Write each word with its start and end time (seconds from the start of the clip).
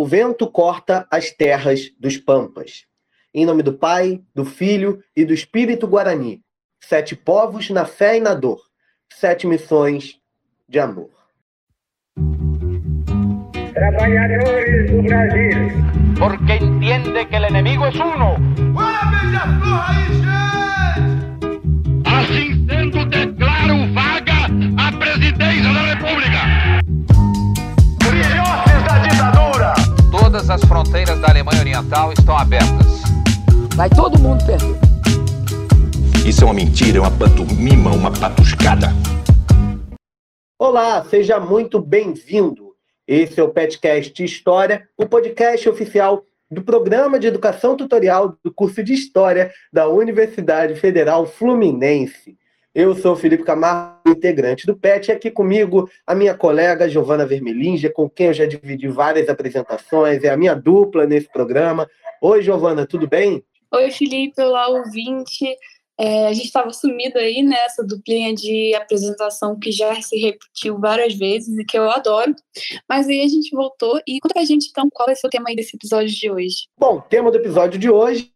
O 0.00 0.06
vento 0.06 0.48
corta 0.48 1.08
as 1.10 1.32
terras 1.32 1.90
dos 1.98 2.16
pampas. 2.16 2.84
Em 3.34 3.44
nome 3.44 3.64
do 3.64 3.72
Pai, 3.72 4.22
do 4.32 4.44
Filho 4.44 5.02
e 5.16 5.24
do 5.24 5.34
Espírito 5.34 5.88
Guarani. 5.88 6.40
Sete 6.80 7.16
povos 7.16 7.68
na 7.70 7.84
fé 7.84 8.16
e 8.16 8.20
na 8.20 8.32
dor. 8.32 8.60
Sete 9.12 9.44
missões 9.44 10.14
de 10.68 10.78
amor. 10.78 11.10
Trabalhadores 13.74 14.88
do 14.88 15.02
Brasil. 15.02 15.68
Porque 16.16 16.64
entende 16.64 17.26
que 17.26 17.36
o 17.36 17.48
inimigo 17.48 17.84
é 17.86 17.90
uno. 17.90 18.36
Assim 18.78 20.47
Todas 30.48 30.62
as 30.62 30.68
fronteiras 30.70 31.20
da 31.20 31.28
Alemanha 31.28 31.60
Oriental 31.60 32.10
estão 32.10 32.34
abertas. 32.34 33.02
Vai 33.76 33.90
todo 33.90 34.18
mundo 34.18 34.42
perder. 34.46 34.78
Isso 36.26 36.42
é 36.42 36.46
uma 36.46 36.54
mentira, 36.54 36.96
é 36.96 37.00
uma 37.02 37.10
pantomima, 37.10 37.90
uma 37.90 38.10
patuscada. 38.10 38.86
Olá, 40.58 41.04
seja 41.04 41.38
muito 41.38 41.78
bem-vindo. 41.78 42.74
Esse 43.06 43.38
é 43.38 43.42
o 43.42 43.50
Petcast 43.50 44.24
História, 44.24 44.88
o 44.96 45.04
podcast 45.04 45.68
oficial 45.68 46.24
do 46.50 46.62
Programa 46.62 47.18
de 47.18 47.26
Educação 47.26 47.76
Tutorial 47.76 48.34
do 48.42 48.50
curso 48.50 48.82
de 48.82 48.94
História 48.94 49.52
da 49.70 49.86
Universidade 49.86 50.76
Federal 50.76 51.26
Fluminense. 51.26 52.37
Eu 52.74 52.94
sou 52.94 53.16
Felipe 53.16 53.44
Camargo, 53.44 53.98
integrante 54.06 54.66
do 54.66 54.76
PET, 54.76 55.08
e 55.08 55.12
aqui 55.12 55.30
comigo 55.30 55.88
a 56.06 56.14
minha 56.14 56.34
colega 56.34 56.88
Giovana 56.88 57.26
Vermelinja, 57.26 57.90
com 57.90 58.08
quem 58.08 58.26
eu 58.26 58.34
já 58.34 58.46
dividi 58.46 58.86
várias 58.88 59.28
apresentações, 59.28 60.22
é 60.22 60.28
a 60.28 60.36
minha 60.36 60.54
dupla 60.54 61.06
nesse 61.06 61.28
programa. 61.32 61.88
Oi, 62.20 62.42
Giovana, 62.42 62.86
tudo 62.86 63.08
bem? 63.08 63.42
Oi, 63.72 63.90
Felipe, 63.90 64.40
olá, 64.42 64.68
ouvinte. 64.68 65.46
É, 66.00 66.28
a 66.28 66.32
gente 66.32 66.46
estava 66.46 66.72
sumido 66.72 67.18
aí 67.18 67.42
nessa 67.42 67.82
duplinha 67.82 68.32
de 68.32 68.72
apresentação 68.74 69.58
que 69.58 69.72
já 69.72 70.00
se 70.00 70.16
repetiu 70.16 70.78
várias 70.78 71.14
vezes 71.14 71.58
e 71.58 71.64
que 71.64 71.76
eu 71.76 71.90
adoro. 71.90 72.34
Mas 72.88 73.08
aí 73.08 73.20
a 73.20 73.26
gente 73.26 73.50
voltou 73.50 74.00
e 74.06 74.20
conta 74.20 74.34
pra 74.34 74.44
gente 74.44 74.68
então 74.70 74.88
qual 74.92 75.06
vai 75.06 75.16
ser 75.16 75.26
o 75.26 75.30
tema 75.30 75.48
aí 75.48 75.56
desse 75.56 75.74
episódio 75.74 76.14
de 76.14 76.30
hoje. 76.30 76.68
Bom, 76.78 76.98
o 76.98 77.02
tema 77.02 77.32
do 77.32 77.38
episódio 77.38 77.80
de 77.80 77.90
hoje 77.90 78.30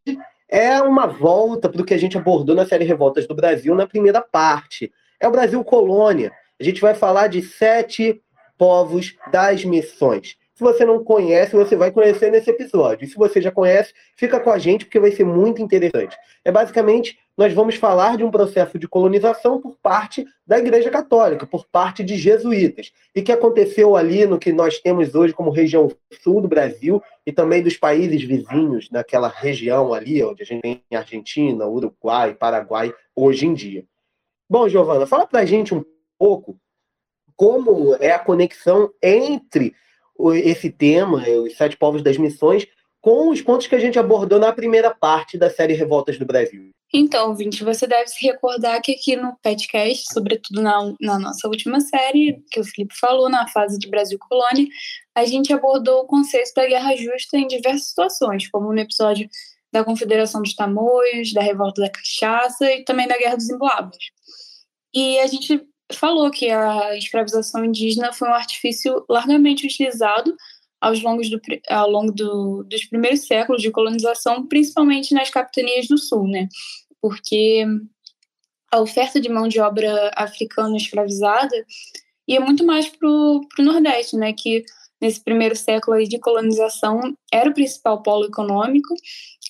é 0.52 0.82
uma 0.82 1.06
volta 1.06 1.66
para 1.66 1.80
o 1.80 1.84
que 1.84 1.94
a 1.94 1.98
gente 1.98 2.18
abordou 2.18 2.54
na 2.54 2.66
série 2.66 2.84
Revoltas 2.84 3.26
do 3.26 3.34
Brasil 3.34 3.74
na 3.74 3.86
primeira 3.86 4.20
parte. 4.20 4.92
É 5.18 5.26
o 5.26 5.30
Brasil 5.30 5.64
Colônia. 5.64 6.30
A 6.60 6.62
gente 6.62 6.78
vai 6.78 6.94
falar 6.94 7.28
de 7.28 7.40
sete 7.40 8.22
povos 8.58 9.16
das 9.32 9.64
missões. 9.64 10.36
Se 10.62 10.64
você 10.64 10.84
não 10.84 11.02
conhece, 11.02 11.56
você 11.56 11.74
vai 11.74 11.90
conhecer 11.90 12.30
nesse 12.30 12.48
episódio. 12.48 13.04
E 13.04 13.08
se 13.08 13.16
você 13.16 13.42
já 13.42 13.50
conhece, 13.50 13.92
fica 14.14 14.38
com 14.38 14.48
a 14.48 14.58
gente 14.58 14.84
porque 14.84 15.00
vai 15.00 15.10
ser 15.10 15.24
muito 15.24 15.60
interessante. 15.60 16.16
É 16.44 16.52
basicamente, 16.52 17.18
nós 17.36 17.52
vamos 17.52 17.74
falar 17.74 18.16
de 18.16 18.22
um 18.22 18.30
processo 18.30 18.78
de 18.78 18.86
colonização 18.86 19.60
por 19.60 19.76
parte 19.82 20.24
da 20.46 20.60
Igreja 20.60 20.88
Católica, 20.88 21.48
por 21.48 21.66
parte 21.66 22.04
de 22.04 22.16
jesuítas, 22.16 22.92
e 23.12 23.22
que 23.22 23.32
aconteceu 23.32 23.96
ali 23.96 24.24
no 24.24 24.38
que 24.38 24.52
nós 24.52 24.78
temos 24.78 25.16
hoje 25.16 25.34
como 25.34 25.50
região 25.50 25.90
sul 26.22 26.40
do 26.40 26.46
Brasil 26.46 27.02
e 27.26 27.32
também 27.32 27.60
dos 27.60 27.76
países 27.76 28.22
vizinhos, 28.22 28.88
naquela 28.88 29.26
região 29.26 29.92
ali, 29.92 30.22
onde 30.22 30.44
a 30.44 30.46
gente 30.46 30.62
tem 30.62 30.80
Argentina, 30.94 31.66
Uruguai, 31.66 32.34
Paraguai, 32.34 32.94
hoje 33.16 33.48
em 33.48 33.52
dia. 33.52 33.84
Bom, 34.48 34.68
Giovana, 34.68 35.08
fala 35.08 35.26
pra 35.26 35.44
gente 35.44 35.74
um 35.74 35.84
pouco 36.16 36.56
como 37.34 37.96
é 37.96 38.12
a 38.12 38.18
conexão 38.20 38.92
entre 39.02 39.74
esse 40.32 40.70
tema, 40.70 41.24
os 41.28 41.56
sete 41.56 41.76
povos 41.76 42.02
das 42.02 42.16
missões, 42.16 42.66
com 43.00 43.30
os 43.30 43.40
pontos 43.40 43.66
que 43.66 43.74
a 43.74 43.80
gente 43.80 43.98
abordou 43.98 44.38
na 44.38 44.52
primeira 44.52 44.94
parte 44.94 45.36
da 45.36 45.50
série 45.50 45.74
Revoltas 45.74 46.18
do 46.18 46.24
Brasil. 46.24 46.70
Então, 46.94 47.34
Vinte, 47.34 47.64
você 47.64 47.86
deve 47.86 48.06
se 48.08 48.22
recordar 48.24 48.80
que 48.82 48.92
aqui 48.92 49.16
no 49.16 49.34
podcast, 49.42 50.12
sobretudo 50.12 50.60
na, 50.60 50.94
na 51.00 51.18
nossa 51.18 51.48
última 51.48 51.80
série, 51.80 52.42
que 52.50 52.60
o 52.60 52.64
Felipe 52.64 52.94
falou, 52.94 53.30
na 53.30 53.48
fase 53.48 53.78
de 53.78 53.88
Brasil 53.88 54.18
Colônia, 54.18 54.66
a 55.14 55.24
gente 55.24 55.52
abordou 55.52 56.02
o 56.02 56.06
conceito 56.06 56.52
da 56.54 56.66
guerra 56.66 56.94
justa 56.94 57.38
em 57.38 57.46
diversas 57.46 57.88
situações, 57.88 58.48
como 58.48 58.72
no 58.72 58.78
episódio 58.78 59.26
da 59.72 59.82
Confederação 59.82 60.42
dos 60.42 60.54
Tamoios, 60.54 61.32
da 61.32 61.40
Revolta 61.40 61.80
da 61.80 61.90
Cachaça 61.90 62.70
e 62.70 62.84
também 62.84 63.08
da 63.08 63.16
Guerra 63.16 63.36
dos 63.36 63.48
Emboabas. 63.48 63.96
E 64.94 65.18
a 65.20 65.26
gente 65.26 65.66
falou 65.96 66.30
que 66.30 66.50
a 66.50 66.96
escravização 66.96 67.64
indígena 67.64 68.12
foi 68.12 68.28
um 68.28 68.34
artifício 68.34 69.04
largamente 69.08 69.66
utilizado 69.66 70.34
aos 70.80 71.00
longos 71.00 71.30
do, 71.30 71.40
ao 71.68 71.88
longo 71.88 72.12
do, 72.12 72.64
dos 72.64 72.84
primeiros 72.86 73.26
séculos 73.26 73.62
de 73.62 73.70
colonização, 73.70 74.46
principalmente 74.46 75.14
nas 75.14 75.30
capitanias 75.30 75.86
do 75.86 75.96
sul, 75.96 76.26
né? 76.26 76.48
Porque 77.00 77.64
a 78.70 78.80
oferta 78.80 79.20
de 79.20 79.28
mão 79.28 79.46
de 79.46 79.60
obra 79.60 80.10
africana 80.16 80.76
escravizada 80.76 81.54
ia 82.26 82.40
muito 82.40 82.64
mais 82.64 82.88
para 82.88 83.08
o 83.08 83.46
Nordeste, 83.60 84.16
né? 84.16 84.32
Que 84.32 84.64
nesse 85.00 85.22
primeiro 85.22 85.54
século 85.54 86.02
de 86.04 86.18
colonização 86.18 87.00
era 87.32 87.50
o 87.50 87.54
principal 87.54 88.02
polo 88.02 88.26
econômico 88.26 88.94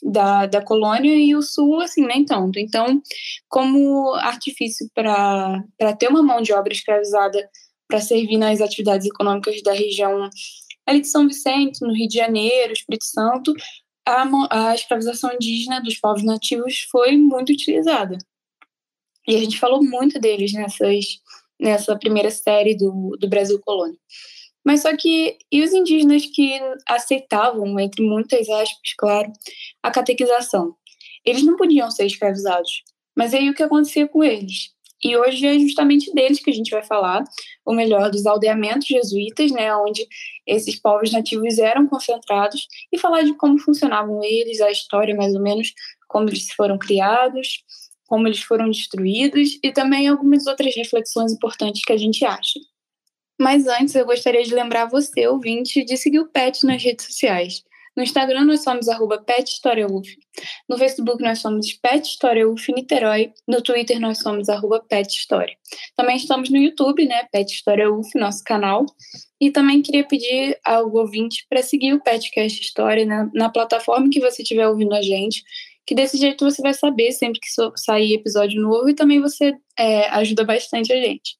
da, 0.03 0.47
da 0.47 0.63
colônia 0.63 1.15
e 1.15 1.35
o 1.37 1.43
sul, 1.43 1.81
assim, 1.81 2.05
nem 2.05 2.25
tanto. 2.25 2.59
Então, 2.59 3.01
como 3.49 4.15
artifício 4.15 4.91
para 4.95 5.63
ter 5.99 6.09
uma 6.09 6.23
mão 6.23 6.43
de 6.43 6.53
obra 6.53 6.73
escravizada 6.73 7.49
para 7.87 8.01
servir 8.01 8.39
nas 8.39 8.61
atividades 8.61 9.07
econômicas 9.07 9.63
da 9.63 9.73
região 9.73 10.29
ali 10.87 11.01
de 11.01 11.09
São 11.09 11.29
Vicente, 11.29 11.81
no 11.83 11.95
Rio 11.95 12.09
de 12.09 12.17
Janeiro, 12.17 12.73
Espírito 12.73 13.05
Santo, 13.05 13.53
a, 14.05 14.25
a 14.51 14.75
escravização 14.75 15.33
indígena 15.33 15.81
dos 15.81 15.97
povos 15.99 16.25
nativos 16.25 16.87
foi 16.91 17.17
muito 17.17 17.53
utilizada. 17.53 18.19
E 19.29 19.37
a 19.37 19.39
gente 19.39 19.59
falou 19.59 19.83
muito 19.83 20.19
deles 20.19 20.53
nessas, 20.53 21.05
nessa 21.61 21.97
primeira 21.97 22.31
série 22.31 22.77
do, 22.77 23.17
do 23.21 23.29
Brasil 23.29 23.61
Colônia. 23.61 23.99
Mas 24.65 24.83
só 24.83 24.97
que, 24.97 25.39
e 25.51 25.63
os 25.63 25.73
indígenas 25.73 26.27
que 26.27 26.59
aceitavam, 26.89 27.79
entre 27.81 28.05
muitas 28.05 28.49
aspas, 28.49 28.95
claro, 28.97 29.33
a 29.83 29.91
catequização? 29.91 30.75
Eles 31.25 31.45
não 31.45 31.57
podiam 31.57 31.91
ser 31.91 32.07
escravizados. 32.07 32.83
Mas 33.17 33.35
aí 33.35 33.51
o 33.51 33.55
que 33.55 33.63
acontecia 33.63 34.09
com 34.09 34.23
eles? 34.23 34.71
E 35.05 35.17
hoje 35.17 35.45
é 35.45 35.59
justamente 35.59 36.13
deles 36.15 36.39
que 36.39 36.51
a 36.51 36.55
gente 36.55 36.71
vai 36.71 36.83
falar, 36.85 37.25
ou 37.67 37.75
melhor, 37.75 38.09
dos 38.09 38.25
aldeamentos 38.25 38.87
jesuítas, 38.87 39.51
né, 39.51 39.75
onde 39.75 40.07
esses 40.47 40.81
povos 40.81 41.11
nativos 41.11 41.59
eram 41.59 41.89
concentrados, 41.89 42.69
e 42.93 42.99
falar 42.99 43.23
de 43.23 43.35
como 43.35 43.59
funcionavam 43.59 44.23
eles, 44.23 44.61
a 44.61 44.71
história 44.71 45.15
mais 45.17 45.35
ou 45.35 45.43
menos, 45.43 45.73
como 46.07 46.29
eles 46.29 46.53
foram 46.53 46.79
criados, 46.79 47.65
como 48.07 48.29
eles 48.29 48.43
foram 48.43 48.71
destruídos, 48.71 49.59
e 49.63 49.73
também 49.73 50.07
algumas 50.07 50.47
outras 50.47 50.75
reflexões 50.77 51.33
importantes 51.33 51.83
que 51.85 51.93
a 51.93 51.97
gente 51.97 52.25
acha. 52.25 52.61
Mas 53.43 53.67
antes, 53.67 53.97
eu 53.97 54.07
gostaria 54.07 54.45
de 54.45 54.55
lembrar 54.55 54.87
você, 54.87 55.27
ouvinte, 55.27 55.85
de 55.85 55.97
seguir 55.97 56.21
o 56.21 56.29
PET 56.29 56.65
nas 56.65 56.81
redes 56.81 57.07
sociais. 57.07 57.65
No 57.97 58.03
Instagram 58.05 58.45
nós 58.45 58.63
somos 58.63 58.89
arroba 58.89 59.19
PetHistoriaUF. 59.19 60.17
No 60.69 60.79
Facebook 60.79 61.21
nós 61.21 61.41
somos 61.41 61.73
Pet 61.75 62.07
História 62.07 62.49
UF 62.49 62.73
Niterói. 62.73 63.33
No 63.47 63.61
Twitter 63.61 63.99
nós 63.99 64.19
somos 64.19 64.49
arroba 64.49 64.81
Pet 64.89 65.13
História. 65.13 65.55
Também 65.97 66.17
estamos 66.17 66.51
no 66.51 66.57
YouTube, 66.57 67.05
né? 67.05 67.27
Pet 67.33 67.53
História 67.53 67.93
UF, 67.93 68.17
nosso 68.17 68.45
canal. 68.45 68.87
E 69.41 69.51
também 69.51 69.83
queria 69.83 70.07
pedir 70.07 70.57
ao 70.65 70.91
ouvinte 70.95 71.45
para 71.51 71.65
seguir 71.65 71.95
o 71.95 72.01
Petcast 72.01 72.63
História 72.63 73.05
na, 73.05 73.29
na 73.35 73.51
plataforma 73.51 74.09
que 74.09 74.21
você 74.21 74.43
estiver 74.43 74.69
ouvindo 74.69 74.95
a 74.95 75.03
gente, 75.03 75.43
que 75.85 75.97
desse 75.97 76.17
jeito 76.17 76.49
você 76.49 76.63
vai 76.63 76.75
saber 76.75 77.11
sempre 77.11 77.41
que 77.41 77.49
sair 77.77 78.15
episódio 78.15 78.63
novo 78.63 78.89
e 78.89 78.95
também 78.95 79.21
você 79.21 79.53
é, 79.77 80.09
ajuda 80.11 80.45
bastante 80.45 80.93
a 80.93 80.97
gente. 80.97 81.37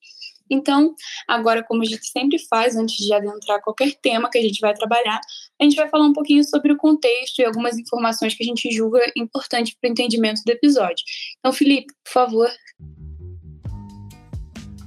Então, 0.53 0.93
agora, 1.27 1.63
como 1.63 1.81
a 1.81 1.85
gente 1.85 2.05
sempre 2.05 2.37
faz 2.47 2.75
antes 2.75 2.95
de 2.95 3.11
adentrar 3.11 3.61
qualquer 3.61 3.93
tema 4.01 4.29
que 4.29 4.37
a 4.37 4.41
gente 4.41 4.59
vai 4.59 4.73
trabalhar, 4.73 5.19
a 5.59 5.63
gente 5.63 5.75
vai 5.75 5.89
falar 5.89 6.05
um 6.05 6.13
pouquinho 6.13 6.43
sobre 6.43 6.71
o 6.71 6.77
contexto 6.77 7.39
e 7.39 7.45
algumas 7.45 7.77
informações 7.77 8.35
que 8.35 8.43
a 8.43 8.45
gente 8.45 8.71
julga 8.71 8.99
importantes 9.17 9.75
para 9.79 9.89
o 9.89 9.91
entendimento 9.91 10.41
do 10.45 10.51
episódio. 10.51 11.03
Então, 11.39 11.51
Felipe, 11.51 11.87
por 12.03 12.13
favor. 12.13 12.49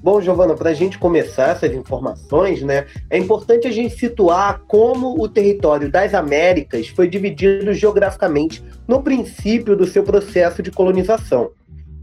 Bom, 0.02 0.20
Giovana, 0.20 0.54
para 0.54 0.70
a 0.70 0.74
gente 0.74 0.98
começar 0.98 1.48
essas 1.48 1.74
informações, 1.74 2.62
né, 2.62 2.86
é 3.10 3.18
importante 3.18 3.66
a 3.66 3.72
gente 3.72 3.98
situar 3.98 4.60
como 4.68 5.20
o 5.20 5.28
território 5.28 5.90
das 5.90 6.14
Américas 6.14 6.86
foi 6.86 7.08
dividido 7.08 7.74
geograficamente 7.74 8.62
no 8.86 9.02
princípio 9.02 9.74
do 9.74 9.84
seu 9.84 10.04
processo 10.04 10.62
de 10.62 10.70
colonização. 10.70 11.50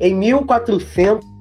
Em 0.01 0.13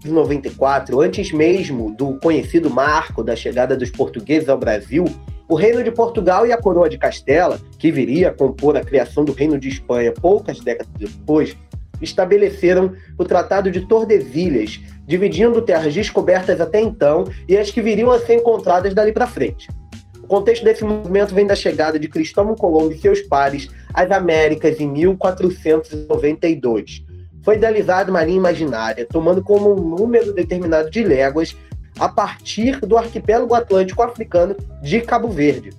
1494, 0.05 1.01
antes 1.01 1.33
mesmo 1.33 1.95
do 1.95 2.19
conhecido 2.19 2.71
marco 2.71 3.23
da 3.23 3.37
chegada 3.37 3.77
dos 3.77 3.91
portugueses 3.91 4.49
ao 4.49 4.59
Brasil, 4.59 5.05
o 5.49 5.55
Reino 5.55 5.85
de 5.85 5.91
Portugal 5.91 6.47
e 6.47 6.53
a 6.53 6.57
Coroa 6.57 6.89
de 6.89 6.97
Castela, 6.99 7.61
que 7.79 7.93
viria 7.93 8.29
a 8.29 8.33
compor 8.33 8.77
a 8.77 8.85
criação 8.85 9.25
do 9.25 9.33
Reino 9.33 9.59
de 9.59 9.69
Espanha 9.69 10.13
poucas 10.13 10.61
décadas 10.61 10.93
depois, 10.99 11.57
estabeleceram 12.01 12.95
o 13.19 13.25
Tratado 13.25 13.71
de 13.71 13.87
Tordesilhas, 13.87 14.81
dividindo 15.07 15.63
terras 15.63 15.95
descobertas 15.95 16.61
até 16.61 16.81
então 16.81 17.25
e 17.49 17.57
as 17.57 17.71
que 17.71 17.81
viriam 17.81 18.11
a 18.11 18.19
ser 18.19 18.35
encontradas 18.37 18.93
dali 18.95 19.13
para 19.13 19.27
frente. 19.27 19.69
O 20.23 20.27
contexto 20.27 20.65
desse 20.65 20.85
movimento 20.85 21.35
vem 21.35 21.47
da 21.47 21.55
chegada 21.55 21.99
de 21.99 22.09
Cristóvão 22.09 22.55
Colombo 22.55 22.93
e 22.93 22.99
seus 22.99 23.21
pares 23.21 23.69
às 23.93 24.11
Américas 24.11 24.81
em 24.81 24.89
1492. 24.89 27.05
Foi 27.43 27.57
idealizada 27.57 28.11
uma 28.11 28.25
linha 28.25 28.39
imaginária, 28.39 29.07
tomando 29.09 29.43
como 29.43 29.73
um 29.73 29.97
número 29.97 30.33
determinado 30.33 30.91
de 30.91 31.03
léguas 31.03 31.57
a 31.99 32.09
partir 32.09 32.81
do 32.81 32.97
arquipélago 32.97 33.55
atlântico 33.55 34.03
africano 34.03 34.57
de 34.81 35.01
Cabo 35.01 35.29
Verde. 35.29 35.71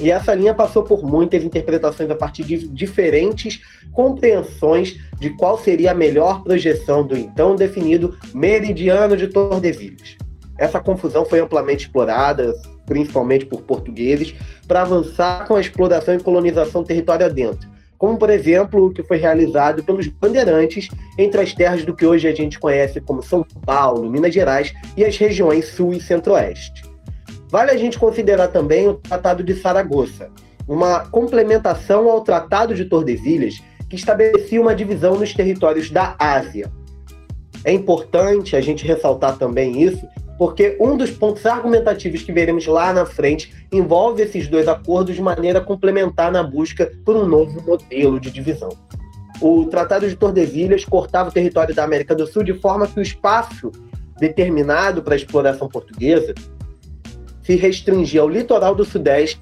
E 0.00 0.10
essa 0.10 0.34
linha 0.34 0.54
passou 0.54 0.82
por 0.82 1.02
muitas 1.02 1.44
interpretações 1.44 2.10
a 2.10 2.14
partir 2.14 2.42
de 2.42 2.66
diferentes 2.68 3.60
compreensões 3.92 4.98
de 5.18 5.30
qual 5.30 5.58
seria 5.58 5.90
a 5.90 5.94
melhor 5.94 6.42
projeção 6.42 7.06
do 7.06 7.16
então 7.16 7.54
definido 7.54 8.16
meridiano 8.32 9.14
de 9.14 9.28
Tordesilhas. 9.28 10.16
Essa 10.56 10.80
confusão 10.80 11.26
foi 11.26 11.40
amplamente 11.40 11.84
explorada, 11.84 12.54
principalmente 12.86 13.44
por 13.44 13.62
portugueses, 13.62 14.34
para 14.66 14.82
avançar 14.82 15.46
com 15.46 15.54
a 15.54 15.60
exploração 15.60 16.14
e 16.14 16.20
colonização 16.20 16.82
território 16.82 17.26
adentro, 17.26 17.68
como 18.00 18.16
por 18.16 18.30
exemplo 18.30 18.86
o 18.86 18.90
que 18.90 19.02
foi 19.02 19.18
realizado 19.18 19.84
pelos 19.84 20.08
bandeirantes 20.08 20.88
entre 21.18 21.42
as 21.42 21.52
terras 21.52 21.84
do 21.84 21.94
que 21.94 22.06
hoje 22.06 22.26
a 22.26 22.34
gente 22.34 22.58
conhece 22.58 22.98
como 22.98 23.22
São 23.22 23.44
Paulo, 23.66 24.10
Minas 24.10 24.32
Gerais 24.32 24.72
e 24.96 25.04
as 25.04 25.18
regiões 25.18 25.66
sul 25.66 25.92
e 25.92 26.00
centro-oeste. 26.00 26.82
Vale 27.50 27.72
a 27.72 27.76
gente 27.76 27.98
considerar 27.98 28.48
também 28.48 28.88
o 28.88 28.94
Tratado 28.94 29.44
de 29.44 29.54
Saragoça, 29.54 30.30
uma 30.66 31.00
complementação 31.10 32.08
ao 32.08 32.22
Tratado 32.22 32.74
de 32.74 32.86
Tordesilhas, 32.86 33.62
que 33.86 33.96
estabelecia 33.96 34.62
uma 34.62 34.74
divisão 34.74 35.18
nos 35.18 35.34
territórios 35.34 35.90
da 35.90 36.16
Ásia. 36.18 36.72
É 37.66 37.72
importante 37.72 38.56
a 38.56 38.62
gente 38.62 38.86
ressaltar 38.86 39.36
também 39.36 39.82
isso, 39.82 40.08
porque 40.40 40.74
um 40.80 40.96
dos 40.96 41.10
pontos 41.10 41.44
argumentativos 41.44 42.22
que 42.22 42.32
veremos 42.32 42.66
lá 42.66 42.94
na 42.94 43.04
frente 43.04 43.52
envolve 43.70 44.22
esses 44.22 44.48
dois 44.48 44.66
acordos 44.68 45.14
de 45.14 45.20
maneira 45.20 45.60
complementar 45.60 46.32
na 46.32 46.42
busca 46.42 46.90
por 47.04 47.14
um 47.14 47.26
novo 47.26 47.60
modelo 47.60 48.18
de 48.18 48.30
divisão. 48.30 48.70
O 49.38 49.66
Tratado 49.66 50.08
de 50.08 50.16
Tordesilhas 50.16 50.82
cortava 50.82 51.28
o 51.28 51.32
território 51.32 51.74
da 51.74 51.84
América 51.84 52.14
do 52.14 52.26
Sul 52.26 52.42
de 52.42 52.54
forma 52.54 52.86
que 52.86 52.98
o 52.98 53.02
espaço 53.02 53.70
determinado 54.18 55.02
para 55.02 55.12
a 55.12 55.16
exploração 55.18 55.68
portuguesa 55.68 56.32
se 57.42 57.54
restringir 57.56 58.22
ao 58.22 58.28
litoral 58.30 58.74
do 58.74 58.84
Sudeste 58.86 59.38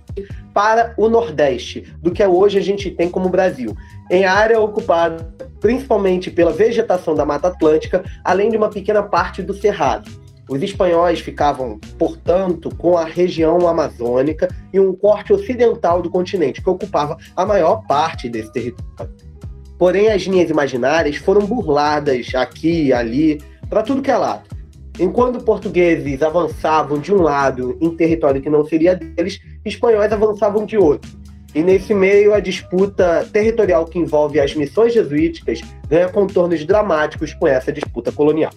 para 0.52 0.94
o 0.96 1.08
Nordeste, 1.08 1.94
do 2.02 2.10
que 2.10 2.26
hoje 2.26 2.58
a 2.58 2.62
gente 2.62 2.90
tem 2.90 3.08
como 3.08 3.28
Brasil, 3.28 3.72
em 4.10 4.24
área 4.24 4.58
ocupada 4.58 5.32
principalmente 5.60 6.28
pela 6.28 6.50
vegetação 6.50 7.14
da 7.14 7.24
Mata 7.24 7.46
Atlântica, 7.46 8.04
além 8.24 8.50
de 8.50 8.56
uma 8.56 8.68
pequena 8.68 9.04
parte 9.04 9.44
do 9.44 9.54
Cerrado. 9.54 10.27
Os 10.48 10.62
espanhóis 10.62 11.20
ficavam, 11.20 11.78
portanto, 11.98 12.74
com 12.74 12.96
a 12.96 13.04
região 13.04 13.68
amazônica 13.68 14.48
e 14.72 14.80
um 14.80 14.94
corte 14.94 15.32
ocidental 15.32 16.00
do 16.00 16.10
continente, 16.10 16.62
que 16.62 16.70
ocupava 16.70 17.18
a 17.36 17.44
maior 17.44 17.86
parte 17.86 18.28
desse 18.30 18.50
território. 18.52 19.12
Porém, 19.78 20.08
as 20.08 20.22
linhas 20.22 20.50
imaginárias 20.50 21.16
foram 21.16 21.46
burladas 21.46 22.34
aqui 22.34 22.86
e 22.86 22.92
ali, 22.92 23.40
para 23.68 23.82
tudo 23.82 24.02
que 24.02 24.10
é 24.10 24.16
lado. 24.16 24.48
Enquanto 24.98 25.44
portugueses 25.44 26.22
avançavam 26.22 26.98
de 26.98 27.12
um 27.14 27.22
lado 27.22 27.78
em 27.80 27.94
território 27.94 28.42
que 28.42 28.50
não 28.50 28.64
seria 28.64 28.96
deles, 28.96 29.38
espanhóis 29.64 30.10
avançavam 30.10 30.66
de 30.66 30.76
outro. 30.76 31.10
E 31.54 31.62
nesse 31.62 31.94
meio, 31.94 32.34
a 32.34 32.40
disputa 32.40 33.26
territorial 33.32 33.84
que 33.84 33.98
envolve 33.98 34.40
as 34.40 34.54
missões 34.54 34.92
jesuíticas 34.92 35.60
ganha 35.88 36.08
contornos 36.08 36.64
dramáticos 36.64 37.32
com 37.34 37.46
essa 37.46 37.72
disputa 37.72 38.10
colonial. 38.10 38.52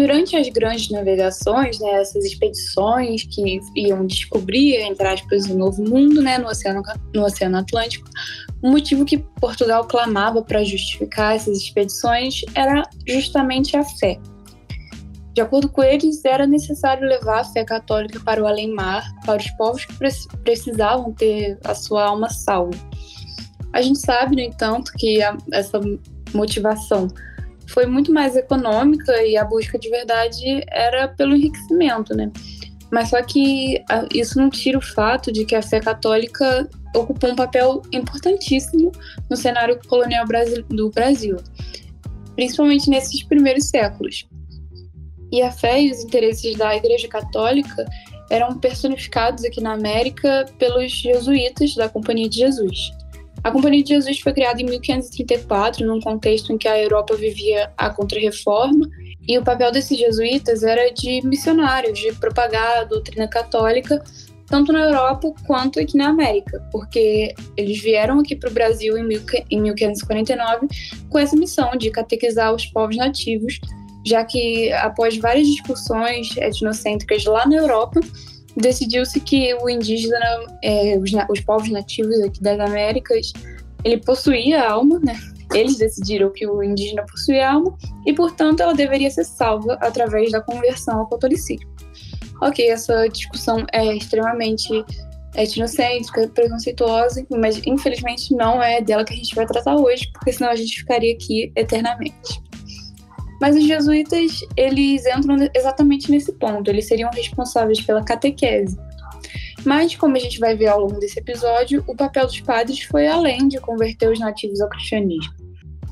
Durante 0.00 0.34
as 0.34 0.48
grandes 0.48 0.88
navegações, 0.88 1.78
né, 1.78 2.00
essas 2.00 2.24
expedições 2.24 3.22
que 3.24 3.60
iam 3.76 4.06
descobrir, 4.06 4.76
entre 4.76 5.06
aspas, 5.06 5.44
o 5.44 5.54
novo 5.54 5.84
mundo 5.84 6.22
né, 6.22 6.38
no, 6.38 6.48
Oceano, 6.48 6.82
no 7.14 7.22
Oceano 7.22 7.58
Atlântico, 7.58 8.08
o 8.62 8.70
motivo 8.70 9.04
que 9.04 9.18
Portugal 9.18 9.86
clamava 9.86 10.40
para 10.42 10.64
justificar 10.64 11.36
essas 11.36 11.58
expedições 11.58 12.40
era 12.54 12.82
justamente 13.06 13.76
a 13.76 13.84
fé. 13.84 14.18
De 15.34 15.42
acordo 15.42 15.68
com 15.68 15.82
eles, 15.82 16.24
era 16.24 16.46
necessário 16.46 17.06
levar 17.06 17.40
a 17.40 17.44
fé 17.44 17.62
católica 17.62 18.18
para 18.20 18.42
o 18.42 18.46
além-mar, 18.46 19.04
para 19.26 19.36
os 19.36 19.50
povos 19.50 19.84
que 19.84 19.94
precisavam 20.42 21.12
ter 21.12 21.58
a 21.62 21.74
sua 21.74 22.04
alma 22.04 22.30
salva. 22.30 22.72
A 23.74 23.82
gente 23.82 23.98
sabe, 23.98 24.34
no 24.34 24.40
entanto, 24.40 24.92
que 24.96 25.22
a, 25.22 25.36
essa 25.52 25.78
motivação 26.32 27.06
foi 27.70 27.86
muito 27.86 28.12
mais 28.12 28.36
econômica 28.36 29.22
e 29.22 29.36
a 29.36 29.44
busca 29.44 29.78
de 29.78 29.88
verdade 29.88 30.64
era 30.68 31.08
pelo 31.08 31.34
enriquecimento, 31.34 32.14
né? 32.14 32.30
Mas 32.90 33.10
só 33.10 33.22
que 33.22 33.82
isso 34.12 34.36
não 34.38 34.50
tira 34.50 34.76
o 34.76 34.82
fato 34.82 35.30
de 35.30 35.44
que 35.44 35.54
a 35.54 35.62
fé 35.62 35.78
católica 35.78 36.68
ocupou 36.94 37.30
um 37.30 37.36
papel 37.36 37.82
importantíssimo 37.92 38.90
no 39.28 39.36
cenário 39.36 39.78
colonial 39.88 40.26
do 40.68 40.90
Brasil, 40.90 41.36
principalmente 42.34 42.90
nesses 42.90 43.22
primeiros 43.22 43.66
séculos. 43.66 44.26
E 45.32 45.40
a 45.40 45.52
fé 45.52 45.80
e 45.80 45.92
os 45.92 46.02
interesses 46.02 46.56
da 46.56 46.74
Igreja 46.74 47.06
Católica 47.06 47.86
eram 48.28 48.58
personificados 48.58 49.44
aqui 49.44 49.60
na 49.60 49.74
América 49.74 50.46
pelos 50.58 50.90
jesuítas 50.90 51.74
da 51.76 51.88
Companhia 51.88 52.28
de 52.28 52.38
Jesus. 52.38 52.90
A 53.42 53.50
Companhia 53.50 53.82
de 53.82 53.88
Jesus 53.90 54.20
foi 54.20 54.32
criada 54.32 54.60
em 54.60 54.66
1534, 54.66 55.86
num 55.86 56.00
contexto 56.00 56.52
em 56.52 56.58
que 56.58 56.68
a 56.68 56.78
Europa 56.78 57.16
vivia 57.16 57.72
a 57.76 57.90
Contra-Reforma, 57.90 58.88
e 59.26 59.38
o 59.38 59.42
papel 59.42 59.70
desses 59.70 59.98
jesuítas 59.98 60.62
era 60.62 60.92
de 60.92 61.24
missionários, 61.26 61.98
de 61.98 62.12
propagar 62.14 62.78
a 62.78 62.84
doutrina 62.84 63.28
católica 63.28 64.02
tanto 64.50 64.72
na 64.72 64.80
Europa 64.80 65.32
quanto 65.46 65.78
aqui 65.78 65.96
na 65.96 66.08
América, 66.08 66.60
porque 66.72 67.32
eles 67.56 67.80
vieram 67.80 68.18
aqui 68.18 68.34
para 68.34 68.50
o 68.50 68.52
Brasil 68.52 68.98
em, 68.98 69.04
1549 69.04 70.66
com 71.08 71.18
essa 71.18 71.36
missão 71.36 71.70
de 71.76 71.88
catequizar 71.90 72.52
os 72.52 72.66
povos 72.66 72.96
nativos, 72.96 73.60
já 74.04 74.24
que 74.24 74.72
após 74.72 75.16
várias 75.18 75.46
discussões 75.46 76.36
etnocêntricas 76.36 77.24
lá 77.24 77.46
na 77.46 77.56
Europa, 77.56 78.00
decidiu-se 78.56 79.20
que 79.20 79.54
o 79.54 79.68
indígena, 79.68 80.18
é, 80.62 80.98
os, 80.98 81.10
os, 81.28 81.40
povos 81.40 81.70
nativos 81.70 82.20
aqui 82.20 82.42
das 82.42 82.58
Américas, 82.58 83.32
ele 83.84 83.98
possuía 83.98 84.68
alma, 84.68 84.98
né? 85.00 85.18
Eles 85.54 85.78
decidiram 85.78 86.30
que 86.30 86.46
o 86.46 86.62
indígena 86.62 87.04
possuía 87.10 87.50
alma 87.50 87.76
e, 88.06 88.12
portanto, 88.12 88.60
ela 88.60 88.74
deveria 88.74 89.10
ser 89.10 89.24
salva 89.24 89.74
através 89.80 90.30
da 90.30 90.40
conversão 90.40 91.00
ao 91.00 91.08
catolicismo. 91.08 91.68
Ok, 92.40 92.68
essa 92.68 93.08
discussão 93.08 93.66
é 93.72 93.96
extremamente 93.96 94.84
etnocêntrica, 95.36 96.28
preconceituosa, 96.28 97.24
mas 97.30 97.60
infelizmente 97.64 98.34
não 98.34 98.62
é 98.62 98.80
dela 98.80 99.04
que 99.04 99.12
a 99.12 99.16
gente 99.16 99.34
vai 99.34 99.46
tratar 99.46 99.76
hoje, 99.76 100.10
porque 100.12 100.32
senão 100.32 100.50
a 100.50 100.56
gente 100.56 100.78
ficaria 100.78 101.12
aqui 101.12 101.52
eternamente. 101.54 102.40
Mas 103.40 103.56
os 103.56 103.66
jesuítas, 103.66 104.44
eles 104.56 105.06
entram 105.06 105.36
exatamente 105.54 106.10
nesse 106.10 106.32
ponto, 106.32 106.68
eles 106.68 106.86
seriam 106.86 107.10
responsáveis 107.10 107.80
pela 107.80 108.04
catequese. 108.04 108.78
Mas, 109.64 109.94
como 109.94 110.16
a 110.16 110.18
gente 110.18 110.38
vai 110.38 110.56
ver 110.56 110.68
ao 110.68 110.80
longo 110.80 110.98
desse 110.98 111.18
episódio, 111.18 111.84
o 111.86 111.94
papel 111.94 112.26
dos 112.26 112.40
padres 112.40 112.82
foi 112.82 113.06
além 113.06 113.48
de 113.48 113.58
converter 113.58 114.10
os 114.10 114.18
nativos 114.18 114.60
ao 114.60 114.68
cristianismo. 114.68 115.32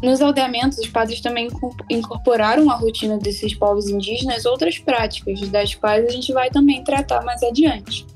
Nos 0.02 0.21
aldeamentos, 0.21 0.78
os 0.78 0.88
padres 0.88 1.21
também 1.21 1.49
incorporaram 1.90 2.71
à 2.71 2.76
rotina 2.76 3.19
desses 3.19 3.52
povos 3.55 3.88
indígenas 3.88 4.47
outras 4.47 4.78
práticas, 4.78 5.40
das 5.49 5.75
quais 5.75 6.07
a 6.07 6.11
gente 6.11 6.33
vai 6.33 6.50
também 6.50 6.85
tratar 6.85 7.25
mais 7.25 7.43
adiante. 7.43 8.07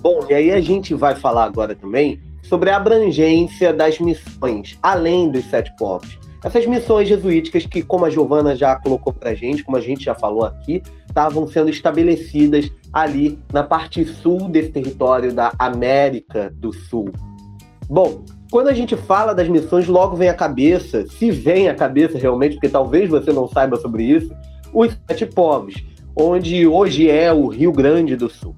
Bom, 0.00 0.26
e 0.28 0.34
aí 0.34 0.50
a 0.50 0.60
gente 0.60 0.92
vai 0.94 1.14
falar 1.14 1.44
agora 1.44 1.76
também 1.76 2.20
sobre 2.42 2.70
a 2.70 2.76
abrangência 2.76 3.72
das 3.72 4.00
missões, 4.00 4.76
além 4.82 5.30
dos 5.30 5.44
sete 5.44 5.72
povos. 5.76 6.18
Essas 6.44 6.66
missões 6.66 7.08
jesuíticas 7.08 7.66
que, 7.66 7.82
como 7.82 8.04
a 8.04 8.10
Giovana 8.10 8.56
já 8.56 8.74
colocou 8.74 9.12
para 9.12 9.34
gente, 9.34 9.62
como 9.62 9.76
a 9.76 9.80
gente 9.80 10.04
já 10.04 10.14
falou 10.14 10.44
aqui, 10.44 10.82
estavam 11.06 11.46
sendo 11.46 11.70
estabelecidas 11.70 12.68
ali 12.92 13.38
na 13.52 13.62
parte 13.62 14.04
sul 14.04 14.48
desse 14.48 14.70
território 14.70 15.32
da 15.32 15.52
América 15.58 16.52
do 16.56 16.72
Sul. 16.72 17.12
Bom, 17.88 18.24
quando 18.50 18.68
a 18.68 18.74
gente 18.74 18.96
fala 18.96 19.34
das 19.34 19.48
missões, 19.48 19.86
logo 19.86 20.16
vem 20.16 20.28
à 20.28 20.34
cabeça, 20.34 21.06
se 21.06 21.30
vem 21.30 21.68
à 21.68 21.74
cabeça 21.74 22.18
realmente, 22.18 22.54
porque 22.54 22.68
talvez 22.68 23.08
você 23.08 23.32
não 23.32 23.46
saiba 23.46 23.76
sobre 23.76 24.02
isso, 24.02 24.34
os 24.74 24.98
sete 25.06 25.26
povos, 25.26 25.74
onde 26.16 26.66
hoje 26.66 27.08
é 27.08 27.32
o 27.32 27.46
Rio 27.46 27.72
Grande 27.72 28.16
do 28.16 28.28
Sul. 28.28 28.56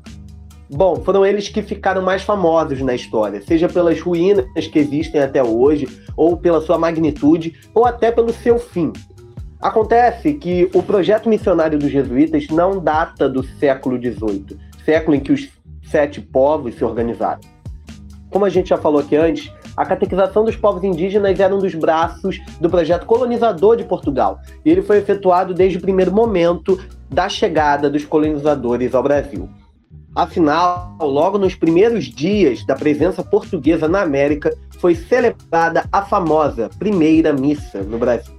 Bom, 0.70 0.96
foram 0.96 1.26
eles 1.26 1.48
que 1.48 1.62
ficaram 1.62 2.02
mais 2.02 2.22
famosos 2.22 2.80
na 2.80 2.94
história, 2.94 3.42
seja 3.42 3.68
pelas 3.68 4.00
ruínas 4.00 4.46
que 4.66 4.78
existem 4.78 5.20
até 5.20 5.42
hoje, 5.42 5.86
ou 6.16 6.36
pela 6.36 6.60
sua 6.60 6.78
magnitude, 6.78 7.54
ou 7.74 7.84
até 7.84 8.10
pelo 8.10 8.32
seu 8.32 8.58
fim. 8.58 8.92
Acontece 9.60 10.34
que 10.34 10.70
o 10.74 10.82
projeto 10.82 11.28
missionário 11.28 11.78
dos 11.78 11.90
jesuítas 11.90 12.48
não 12.48 12.80
data 12.80 13.28
do 13.28 13.42
século 13.42 13.98
XVIII, 13.98 14.58
século 14.84 15.16
em 15.16 15.20
que 15.20 15.32
os 15.32 15.48
sete 15.82 16.20
povos 16.20 16.74
se 16.74 16.84
organizaram. 16.84 17.40
Como 18.30 18.44
a 18.44 18.50
gente 18.50 18.70
já 18.70 18.78
falou 18.78 19.00
aqui 19.00 19.16
antes, 19.16 19.52
a 19.76 19.84
catequização 19.84 20.44
dos 20.44 20.56
povos 20.56 20.82
indígenas 20.82 21.38
era 21.38 21.54
um 21.54 21.58
dos 21.58 21.74
braços 21.74 22.40
do 22.60 22.70
projeto 22.70 23.06
colonizador 23.06 23.76
de 23.76 23.84
Portugal, 23.84 24.40
e 24.64 24.70
ele 24.70 24.82
foi 24.82 24.98
efetuado 24.98 25.52
desde 25.52 25.78
o 25.78 25.80
primeiro 25.80 26.12
momento 26.12 26.80
da 27.10 27.28
chegada 27.28 27.90
dos 27.90 28.04
colonizadores 28.04 28.94
ao 28.94 29.02
Brasil. 29.02 29.48
Afinal, 30.14 30.96
logo 31.00 31.38
nos 31.38 31.56
primeiros 31.56 32.04
dias 32.04 32.64
da 32.64 32.76
presença 32.76 33.24
portuguesa 33.24 33.88
na 33.88 34.02
América, 34.02 34.56
foi 34.78 34.94
celebrada 34.94 35.88
a 35.90 36.02
famosa 36.02 36.70
primeira 36.78 37.32
missa 37.32 37.82
no 37.82 37.98
Brasil. 37.98 38.32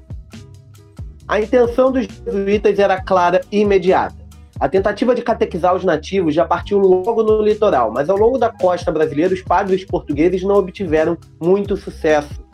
A 1.28 1.42
intenção 1.42 1.92
dos 1.92 2.06
jesuítas 2.06 2.80
era 2.80 3.02
clara 3.02 3.42
e 3.52 3.60
imediata. 3.60 4.16
A 4.58 4.70
tentativa 4.70 5.14
de 5.14 5.22
catequizar 5.22 5.76
os 5.76 5.84
nativos 5.84 6.34
já 6.34 6.46
partiu 6.46 6.78
logo 6.80 7.24
no 7.24 7.42
litoral, 7.42 7.92
mas 7.92 8.10
ao 8.10 8.16
longo 8.16 8.38
da 8.38 8.50
costa 8.50 8.90
brasileira, 8.90 9.34
os 9.34 9.42
padres 9.42 9.84
portugueses 9.84 10.44
não 10.44 10.56
obtiveram 10.56 11.18
muito 11.42 11.76
sucesso. 11.76 12.45